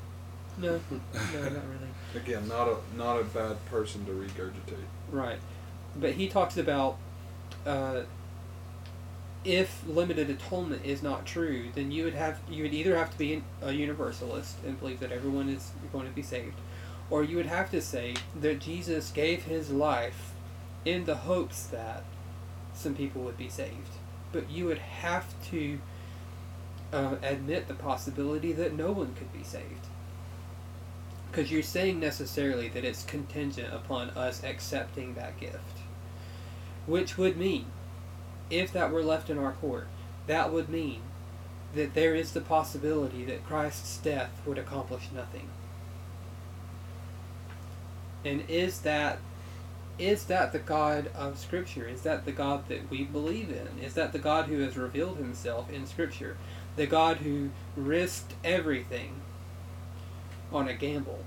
No, 0.57 0.79
no, 0.91 1.41
not 1.43 1.51
really. 1.53 1.89
Again, 2.15 2.47
not 2.47 2.67
a 2.67 2.77
not 2.97 3.19
a 3.19 3.23
bad 3.23 3.63
person 3.65 4.05
to 4.05 4.11
regurgitate. 4.11 4.85
Right. 5.11 5.39
But 5.95 6.13
he 6.13 6.27
talks 6.27 6.57
about 6.57 6.97
uh, 7.65 8.01
if 9.43 9.83
limited 9.87 10.29
atonement 10.29 10.85
is 10.85 11.03
not 11.03 11.25
true, 11.25 11.67
then 11.75 11.91
you 11.91 12.03
would 12.03 12.13
have 12.13 12.39
you 12.49 12.63
would 12.63 12.73
either 12.73 12.97
have 12.97 13.11
to 13.11 13.17
be 13.17 13.43
a 13.61 13.71
universalist 13.71 14.57
and 14.65 14.79
believe 14.79 14.99
that 14.99 15.11
everyone 15.11 15.49
is 15.49 15.71
going 15.91 16.07
to 16.07 16.13
be 16.13 16.21
saved, 16.21 16.55
or 17.09 17.23
you 17.23 17.37
would 17.37 17.45
have 17.45 17.71
to 17.71 17.81
say 17.81 18.15
that 18.39 18.59
Jesus 18.59 19.11
gave 19.11 19.43
his 19.43 19.71
life 19.71 20.33
in 20.85 21.05
the 21.05 21.15
hopes 21.15 21.67
that 21.67 22.03
some 22.73 22.95
people 22.95 23.21
would 23.23 23.37
be 23.37 23.49
saved. 23.49 23.89
But 24.31 24.49
you 24.49 24.65
would 24.65 24.77
have 24.77 25.25
to 25.51 25.79
uh, 26.91 27.15
admit 27.21 27.67
the 27.67 27.73
possibility 27.73 28.51
that 28.53 28.73
no 28.73 28.91
one 28.91 29.13
could 29.15 29.31
be 29.33 29.43
saved. 29.43 29.87
Because 31.29 31.51
you're 31.51 31.61
saying 31.61 31.99
necessarily 31.99 32.69
that 32.69 32.85
it's 32.85 33.03
contingent 33.03 33.73
upon 33.73 34.09
us 34.11 34.43
accepting 34.43 35.13
that 35.15 35.39
gift. 35.39 35.81
Which 36.85 37.17
would 37.17 37.37
mean, 37.37 37.65
if 38.49 38.71
that 38.73 38.91
were 38.91 39.03
left 39.03 39.29
in 39.29 39.37
our 39.37 39.51
court, 39.51 39.87
that 40.27 40.51
would 40.51 40.69
mean 40.69 41.01
that 41.75 41.93
there 41.93 42.15
is 42.15 42.31
the 42.31 42.41
possibility 42.41 43.25
that 43.25 43.45
Christ's 43.45 43.97
death 43.97 44.31
would 44.45 44.57
accomplish 44.57 45.09
nothing. 45.13 45.49
And 48.23 48.43
is 48.49 48.81
that 48.81 49.19
is 49.99 50.25
that 50.25 50.51
the 50.51 50.59
God 50.59 51.09
of 51.15 51.39
Scripture? 51.39 51.87
Is 51.87 52.01
that 52.01 52.25
the 52.25 52.31
God 52.31 52.67
that 52.67 52.89
we 52.89 53.03
believe 53.03 53.49
in? 53.49 53.83
Is 53.83 53.95
that 53.95 54.13
the 54.13 54.19
God 54.19 54.45
who 54.45 54.59
has 54.59 54.77
revealed 54.77 55.17
himself 55.17 55.71
in 55.71 55.87
Scripture? 55.87 56.37
The 56.75 56.85
God 56.85 57.17
who 57.17 57.49
risked 57.75 58.33
everything 58.43 59.15
on 60.51 60.67
a 60.67 60.73
gamble. 60.73 61.23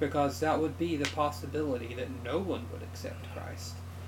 because 0.00 0.40
that 0.40 0.58
would 0.58 0.78
be 0.78 0.96
the 0.96 1.08
possibility 1.10 1.94
that 1.94 2.08
no 2.24 2.38
one 2.38 2.66
would 2.72 2.82
accept 2.82 3.26
Christ. 3.34 3.74